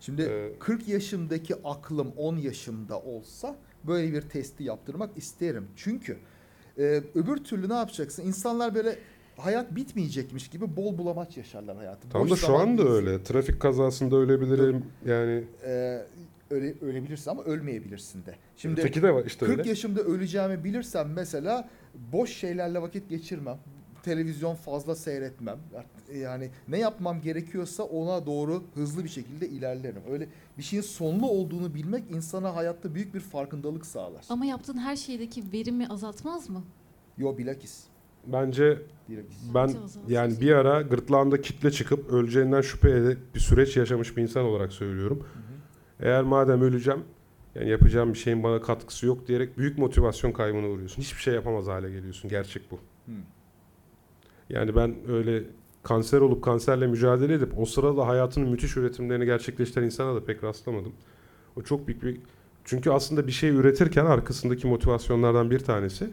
Şimdi 0.00 0.22
Ee, 0.22 0.58
40 0.58 0.88
yaşımdaki 0.88 1.54
aklım 1.64 2.12
10 2.16 2.36
yaşımda 2.36 3.00
olsa 3.00 3.56
böyle 3.84 4.12
bir 4.12 4.22
testi 4.22 4.64
yaptırmak 4.64 5.10
isterim. 5.16 5.66
Çünkü 5.76 6.16
e, 6.78 7.02
öbür 7.14 7.36
türlü 7.36 7.68
ne 7.68 7.74
yapacaksın? 7.74 8.22
İnsanlar 8.26 8.74
böyle 8.74 8.98
hayat 9.36 9.76
bitmeyecekmiş 9.76 10.48
gibi 10.48 10.76
bol 10.76 10.98
bulamaç 10.98 11.36
yaşarlar 11.36 11.76
hayatı. 11.76 12.08
Tam 12.08 12.22
Boş 12.22 12.30
da 12.30 12.36
şu 12.36 12.54
anda 12.56 12.88
öyle. 12.88 13.22
Trafik 13.22 13.60
kazasında 13.60 14.16
ölebilirim 14.16 14.84
yani. 15.06 15.44
E, 15.66 16.02
öyle 16.52 16.74
ölebilirsin 16.80 17.30
ama 17.30 17.42
ölmeyebilirsin 17.42 18.26
de. 18.26 18.34
Şimdi 18.56 18.80
Öteki 18.80 19.02
de 19.02 19.14
var 19.14 19.24
işte 19.26 19.46
40 19.46 19.58
öyle. 19.58 19.68
yaşımda 19.68 20.00
öleceğimi 20.00 20.64
bilirsem 20.64 21.12
mesela 21.16 21.68
boş 22.12 22.30
şeylerle 22.30 22.82
vakit 22.82 23.08
geçirmem. 23.08 23.58
Televizyon 24.02 24.54
fazla 24.54 24.94
seyretmem. 24.94 25.58
Yani 26.14 26.50
ne 26.68 26.78
yapmam 26.78 27.20
gerekiyorsa 27.20 27.82
ona 27.82 28.26
doğru 28.26 28.62
hızlı 28.74 29.04
bir 29.04 29.08
şekilde 29.08 29.48
ilerlerim. 29.48 30.02
Öyle 30.10 30.28
bir 30.58 30.62
şeyin 30.62 30.82
sonlu 30.82 31.30
olduğunu 31.30 31.74
bilmek 31.74 32.10
insana 32.10 32.56
hayatta 32.56 32.94
büyük 32.94 33.14
bir 33.14 33.20
farkındalık 33.20 33.86
sağlar. 33.86 34.24
Ama 34.28 34.44
yaptığın 34.46 34.78
her 34.78 34.96
şeydeki 34.96 35.44
verimi 35.52 35.88
azaltmaz 35.88 36.48
mı? 36.50 36.62
Yo 37.18 37.38
bilakis. 37.38 37.84
Bence 38.26 38.78
Bilakis. 39.08 39.36
ben 39.54 39.68
Bence 39.68 39.78
yani 40.14 40.40
bir 40.40 40.52
ara 40.52 40.82
gırtlağında 40.82 41.40
kitle 41.40 41.70
çıkıp 41.70 42.10
öleceğinden 42.12 42.60
şüphe 42.60 42.90
edip 42.90 43.34
bir 43.34 43.40
süreç 43.40 43.76
yaşamış 43.76 44.16
bir 44.16 44.22
insan 44.22 44.44
olarak 44.44 44.72
söylüyorum. 44.72 45.26
Eğer 46.02 46.22
madem 46.22 46.62
öleceğim 46.62 47.04
yani 47.54 47.70
yapacağım 47.70 48.12
bir 48.12 48.18
şeyin 48.18 48.42
bana 48.42 48.60
katkısı 48.60 49.06
yok 49.06 49.28
diyerek 49.28 49.58
büyük 49.58 49.78
motivasyon 49.78 50.32
kaybına 50.32 50.68
uğruyorsun. 50.68 51.02
Hiçbir 51.02 51.20
şey 51.20 51.34
yapamaz 51.34 51.66
hale 51.66 51.90
geliyorsun. 51.90 52.30
Gerçek 52.30 52.70
bu. 52.70 52.76
Hı. 53.06 53.12
Yani 54.50 54.76
ben 54.76 54.94
öyle 55.08 55.42
kanser 55.82 56.20
olup 56.20 56.44
kanserle 56.44 56.86
mücadele 56.86 57.34
edip 57.34 57.58
o 57.58 57.66
sırada 57.66 58.06
hayatının 58.06 58.48
müthiş 58.48 58.76
üretimlerini 58.76 59.24
gerçekleştiren 59.24 59.84
insana 59.84 60.14
da 60.14 60.24
pek 60.24 60.44
rastlamadım. 60.44 60.92
O 61.56 61.62
çok 61.62 61.86
büyük 61.88 62.02
bir... 62.02 62.20
Çünkü 62.64 62.90
aslında 62.90 63.26
bir 63.26 63.32
şey 63.32 63.50
üretirken 63.50 64.06
arkasındaki 64.06 64.66
motivasyonlardan 64.66 65.50
bir 65.50 65.58
tanesi 65.58 66.10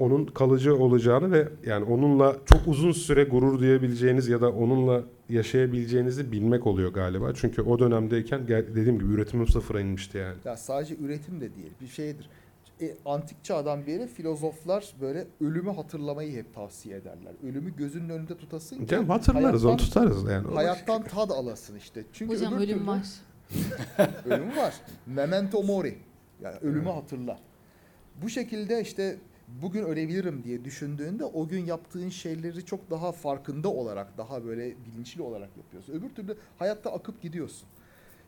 onun 0.00 0.26
kalıcı 0.26 0.76
olacağını 0.76 1.32
ve 1.32 1.48
yani 1.66 1.84
onunla 1.84 2.36
çok 2.46 2.60
uzun 2.68 2.92
süre 2.92 3.24
gurur 3.24 3.58
duyabileceğiniz 3.58 4.28
ya 4.28 4.40
da 4.40 4.52
onunla 4.52 5.02
yaşayabileceğinizi 5.28 6.32
bilmek 6.32 6.66
oluyor 6.66 6.92
galiba. 6.92 7.32
Çünkü 7.34 7.62
o 7.62 7.78
dönemdeyken 7.78 8.48
dediğim 8.48 8.98
gibi 8.98 9.12
üretimim 9.12 9.48
sıfıra 9.48 9.80
inmişti 9.80 10.18
yani. 10.18 10.36
Ya 10.44 10.56
sadece 10.56 10.96
üretim 10.96 11.40
de 11.40 11.54
değil 11.56 11.72
bir 11.80 11.86
şeydir. 11.86 12.28
E, 12.80 12.96
antik 13.04 13.44
çağdan 13.44 13.86
beri 13.86 14.06
filozoflar 14.06 14.94
böyle 15.00 15.26
ölümü 15.40 15.70
hatırlamayı 15.70 16.32
hep 16.36 16.54
tavsiye 16.54 16.96
ederler. 16.96 17.32
Ölümü 17.50 17.76
gözünün 17.76 18.08
önünde 18.08 18.36
tutasın 18.36 18.84
ki 18.86 18.94
Yani 18.94 19.06
hatırlarız 19.06 19.64
onu 19.64 19.76
tutarız 19.76 20.24
yani. 20.30 20.54
hayattan 20.54 21.02
tad 21.02 21.30
alasın 21.30 21.76
işte. 21.76 22.04
Çünkü 22.12 22.34
Hocam 22.34 22.54
öbür 22.54 22.64
ölüm 22.64 22.78
türlü- 22.78 22.86
var. 22.86 23.02
Ölüm 24.26 24.56
var. 24.56 24.74
Memento 25.06 25.62
mori. 25.62 25.94
Yani 26.42 26.56
ölümü 26.62 26.88
hatırla. 26.90 27.38
Bu 28.22 28.28
şekilde 28.28 28.80
işte 28.80 29.16
bugün 29.62 29.84
ölebilirim 29.84 30.42
diye 30.44 30.64
düşündüğünde 30.64 31.24
o 31.24 31.48
gün 31.48 31.66
yaptığın 31.66 32.08
şeyleri 32.08 32.64
çok 32.64 32.90
daha 32.90 33.12
farkında 33.12 33.68
olarak, 33.68 34.18
daha 34.18 34.44
böyle 34.44 34.74
bilinçli 34.86 35.22
olarak 35.22 35.56
yapıyorsun. 35.56 35.92
Öbür 35.92 36.08
türlü 36.08 36.36
hayatta 36.58 36.92
akıp 36.92 37.22
gidiyorsun. 37.22 37.68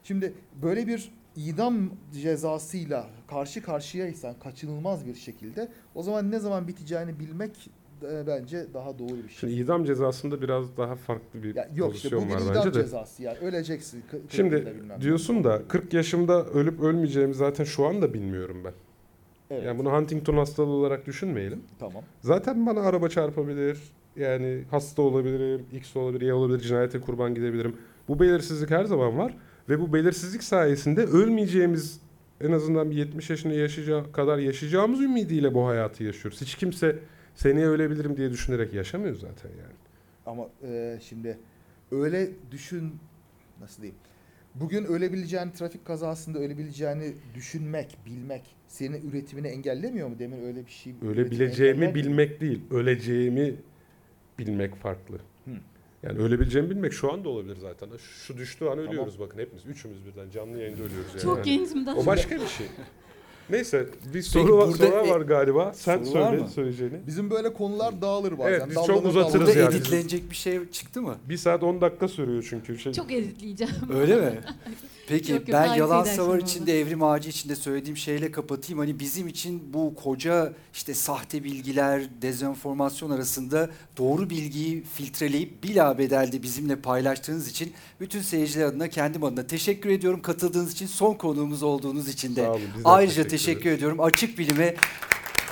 Şimdi 0.04 0.34
böyle 0.62 0.86
bir 0.86 1.12
idam 1.36 1.90
cezasıyla 2.22 3.06
karşı 3.28 3.62
karşıyaysan 3.62 4.34
kaçınılmaz 4.38 5.06
bir 5.06 5.14
şekilde 5.14 5.68
o 5.94 6.02
zaman 6.02 6.30
ne 6.30 6.38
zaman 6.38 6.68
biteceğini 6.68 7.18
bilmek 7.20 7.70
e, 8.02 8.26
bence 8.26 8.66
daha 8.74 8.98
doğru 8.98 9.16
bir 9.16 9.28
şey. 9.28 9.38
Şimdi 9.38 9.52
idam 9.52 9.84
cezasında 9.84 10.42
biraz 10.42 10.76
daha 10.76 10.96
farklı 10.96 11.42
bir 11.42 11.54
Ya 11.54 11.68
yok 11.74 11.94
işte 11.94 12.08
pozisyon 12.08 12.24
bu 12.24 12.28
bir 12.28 12.34
var 12.34 12.52
idam 12.52 12.64
bence 12.66 12.74
de. 12.78 12.82
cezası 12.82 13.22
yani 13.22 13.38
öleceksin. 13.38 14.04
Şimdi 14.28 14.74
diyorsun 15.00 15.44
da 15.44 15.68
40 15.68 15.92
yaşımda 15.92 16.44
ölüp 16.44 16.80
ölmeyeceğimi 16.80 17.34
zaten 17.34 17.64
şu 17.64 17.86
anda 17.86 18.14
bilmiyorum 18.14 18.62
ben. 18.64 18.72
Evet. 19.52 19.64
Yani 19.64 19.78
bunu 19.78 19.92
Huntington 19.92 20.36
hastalığı 20.36 20.70
olarak 20.70 21.06
düşünmeyelim. 21.06 21.62
Tamam. 21.78 22.02
Zaten 22.20 22.66
bana 22.66 22.80
araba 22.80 23.08
çarpabilir. 23.08 23.78
Yani 24.16 24.64
hasta 24.70 25.02
olabilirim, 25.02 25.66
X 25.72 25.96
olabilir, 25.96 26.26
Y 26.26 26.34
olabilir, 26.34 26.60
cinayete 26.60 27.00
kurban 27.00 27.34
gidebilirim. 27.34 27.76
Bu 28.08 28.20
belirsizlik 28.20 28.70
her 28.70 28.84
zaman 28.84 29.18
var. 29.18 29.36
Ve 29.68 29.80
bu 29.80 29.92
belirsizlik 29.92 30.42
sayesinde 30.42 31.00
ölmeyeceğimiz 31.04 32.00
en 32.40 32.52
azından 32.52 32.90
bir 32.90 32.96
70 32.96 33.30
yaşını 33.30 33.54
yaşayacağı 33.54 34.12
kadar 34.12 34.38
yaşayacağımız 34.38 35.00
ümidiyle 35.00 35.54
bu 35.54 35.66
hayatı 35.66 36.04
yaşıyoruz. 36.04 36.40
Hiç 36.40 36.54
kimse 36.54 36.98
seneye 37.34 37.66
ölebilirim 37.66 38.16
diye 38.16 38.30
düşünerek 38.30 38.74
yaşamıyor 38.74 39.14
zaten 39.14 39.50
yani. 39.50 39.74
Ama 40.26 40.48
e, 40.62 40.98
şimdi 41.02 41.38
öyle 41.90 42.30
düşün 42.50 42.92
nasıl 43.60 43.82
diyeyim? 43.82 43.98
Bugün 44.54 44.84
ölebileceğini, 44.84 45.52
trafik 45.52 45.84
kazasında 45.84 46.38
ölebileceğini 46.38 47.14
düşünmek, 47.34 47.98
bilmek 48.06 48.56
senin 48.68 49.10
üretimini 49.10 49.46
engellemiyor 49.46 50.08
mu? 50.08 50.18
Demin 50.18 50.42
öyle 50.42 50.66
bir 50.66 50.70
şey 50.70 50.94
Ölebileceğimi 51.02 51.94
bilmek 51.94 52.40
değil, 52.40 52.60
öleceğimi 52.70 53.54
bilmek 54.38 54.76
farklı. 54.76 55.16
Hı. 55.44 55.50
Yani 56.02 56.18
ölebileceğimi 56.18 56.70
bilmek 56.70 56.92
şu 56.92 57.12
anda 57.12 57.28
olabilir 57.28 57.56
zaten. 57.56 57.88
Şu 58.26 58.38
düştüğü 58.38 58.64
an 58.64 58.78
ölüyoruz 58.78 59.20
bakın 59.20 59.38
hepimiz. 59.38 59.66
Üçümüz 59.66 60.06
birden 60.06 60.30
canlı 60.30 60.58
yayında 60.58 60.82
ölüyoruz 60.82 61.10
yani. 61.10 61.22
Çok 61.22 61.46
Yani 61.46 61.58
gencim 61.58 61.86
daha. 61.86 61.96
O 61.96 62.06
başka 62.06 62.34
bir 62.40 62.46
şey. 62.46 62.66
Neyse 63.52 63.86
bir 64.14 64.22
soru 64.22 64.58
var, 64.58 64.68
burada 64.68 64.86
soru 64.86 65.06
e- 65.06 65.10
var 65.10 65.20
galiba. 65.20 65.72
Sen 65.74 66.04
soru 66.04 66.20
var 66.20 66.28
söyle 66.30 66.42
mı? 66.42 66.48
söyleyeceğini. 66.48 66.94
Bizim 67.06 67.30
böyle 67.30 67.52
konular 67.52 68.02
dağılır 68.02 68.38
bazen. 68.38 68.50
Evet, 68.50 68.62
biz 68.66 68.74
çok 68.74 68.88
Dallanır 68.88 69.04
uzatırız 69.04 69.34
dallanır. 69.34 69.46
Burada 69.46 69.60
yani. 69.60 69.74
editlenecek 69.74 70.30
bir 70.30 70.36
şey 70.36 70.70
çıktı 70.70 71.02
mı? 71.02 71.16
Bir 71.28 71.36
saat 71.36 71.62
10 71.62 71.80
dakika 71.80 72.08
sürüyor 72.08 72.46
çünkü. 72.50 72.78
Şey, 72.78 72.92
Çok 72.92 73.12
editleyeceğim. 73.12 73.74
Öyle 73.94 74.16
mi? 74.16 74.40
Peki 75.06 75.32
Yok, 75.32 75.40
yok, 75.40 75.48
ben 75.52 75.74
yalan 75.74 76.04
savar 76.04 76.38
içinde 76.38 76.80
evrim 76.80 77.02
ağacı 77.02 77.28
içinde 77.28 77.56
söylediğim 77.56 77.96
şeyle 77.96 78.30
kapatayım. 78.30 78.78
Hani 78.78 78.98
bizim 78.98 79.28
için 79.28 79.72
bu 79.74 79.94
koca 79.94 80.52
işte 80.74 80.94
sahte 80.94 81.44
bilgiler, 81.44 82.02
dezenformasyon 82.22 83.10
arasında 83.10 83.70
doğru 83.98 84.30
bilgiyi 84.30 84.82
filtreleyip 84.82 85.64
bilabedelde 85.64 86.42
bizimle 86.42 86.76
paylaştığınız 86.76 87.48
için 87.48 87.72
bütün 88.00 88.20
seyirciler 88.20 88.64
adına 88.64 88.88
kendim 88.88 89.24
adına 89.24 89.46
teşekkür 89.46 89.90
ediyorum. 89.90 90.22
Katıldığınız 90.22 90.72
için 90.72 90.86
son 90.86 91.14
konuğumuz 91.14 91.62
olduğunuz 91.62 92.08
için 92.08 92.36
de. 92.36 92.42
Sağ 92.42 92.50
olun, 92.50 92.62
biz 92.76 92.84
de 92.84 92.88
Ayrıca 92.88 93.22
teşekkür 93.22 93.30
teşekkür, 93.30 93.70
ediyorum. 93.70 94.00
Açık 94.00 94.38
bilime 94.38 94.74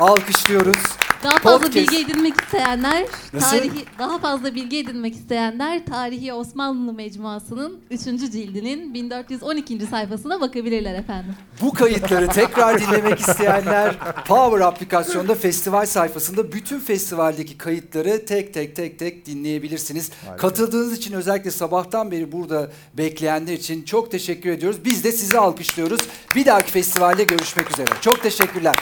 alkışlıyoruz. 0.01 0.77
Daha 1.25 1.39
fazla 1.39 1.59
Podcast. 1.67 1.77
bilgi 1.77 2.05
edinmek 2.05 2.41
isteyenler, 2.41 3.07
Nasıl? 3.33 3.51
tarihi 3.57 3.85
daha 3.99 4.19
fazla 4.19 4.55
bilgi 4.55 4.79
edinmek 4.79 5.15
isteyenler 5.15 5.87
Tarihi 5.87 6.33
Osmanlı 6.33 6.93
Mecmuası'nın 6.93 7.81
3. 7.91 8.01
cildinin 8.05 8.95
1412. 8.95 9.87
sayfasına 9.87 10.41
bakabilirler 10.41 10.95
efendim. 10.95 11.35
Bu 11.61 11.73
kayıtları 11.73 12.29
tekrar 12.29 12.81
dinlemek 12.81 13.21
isteyenler 13.21 13.97
Power 14.27 14.61
aplikasyonda 14.61 15.35
festival 15.35 15.87
sayfasında 15.87 16.53
bütün 16.53 16.81
festivaldeki 16.81 17.59
kayıtları 17.59 18.27
tek 18.27 18.55
tek 18.55 18.77
tek 18.77 18.99
tek 18.99 19.27
dinleyebilirsiniz. 19.27 20.11
Harika. 20.27 20.37
Katıldığınız 20.37 20.93
için 20.99 21.13
özellikle 21.15 21.51
sabahtan 21.51 22.11
beri 22.11 22.33
burada 22.33 22.71
bekleyenler 22.95 23.53
için 23.53 23.83
çok 23.83 24.11
teşekkür 24.11 24.51
ediyoruz. 24.51 24.85
Biz 24.85 25.05
de 25.05 25.13
sizi 25.13 25.39
alkışlıyoruz. 25.39 26.01
Bir 26.37 26.47
dahaki 26.47 26.73
festivalde 26.73 27.25
görüşmek 27.25 27.71
üzere. 27.71 27.89
Çok 28.01 28.23
teşekkürler. 28.23 28.75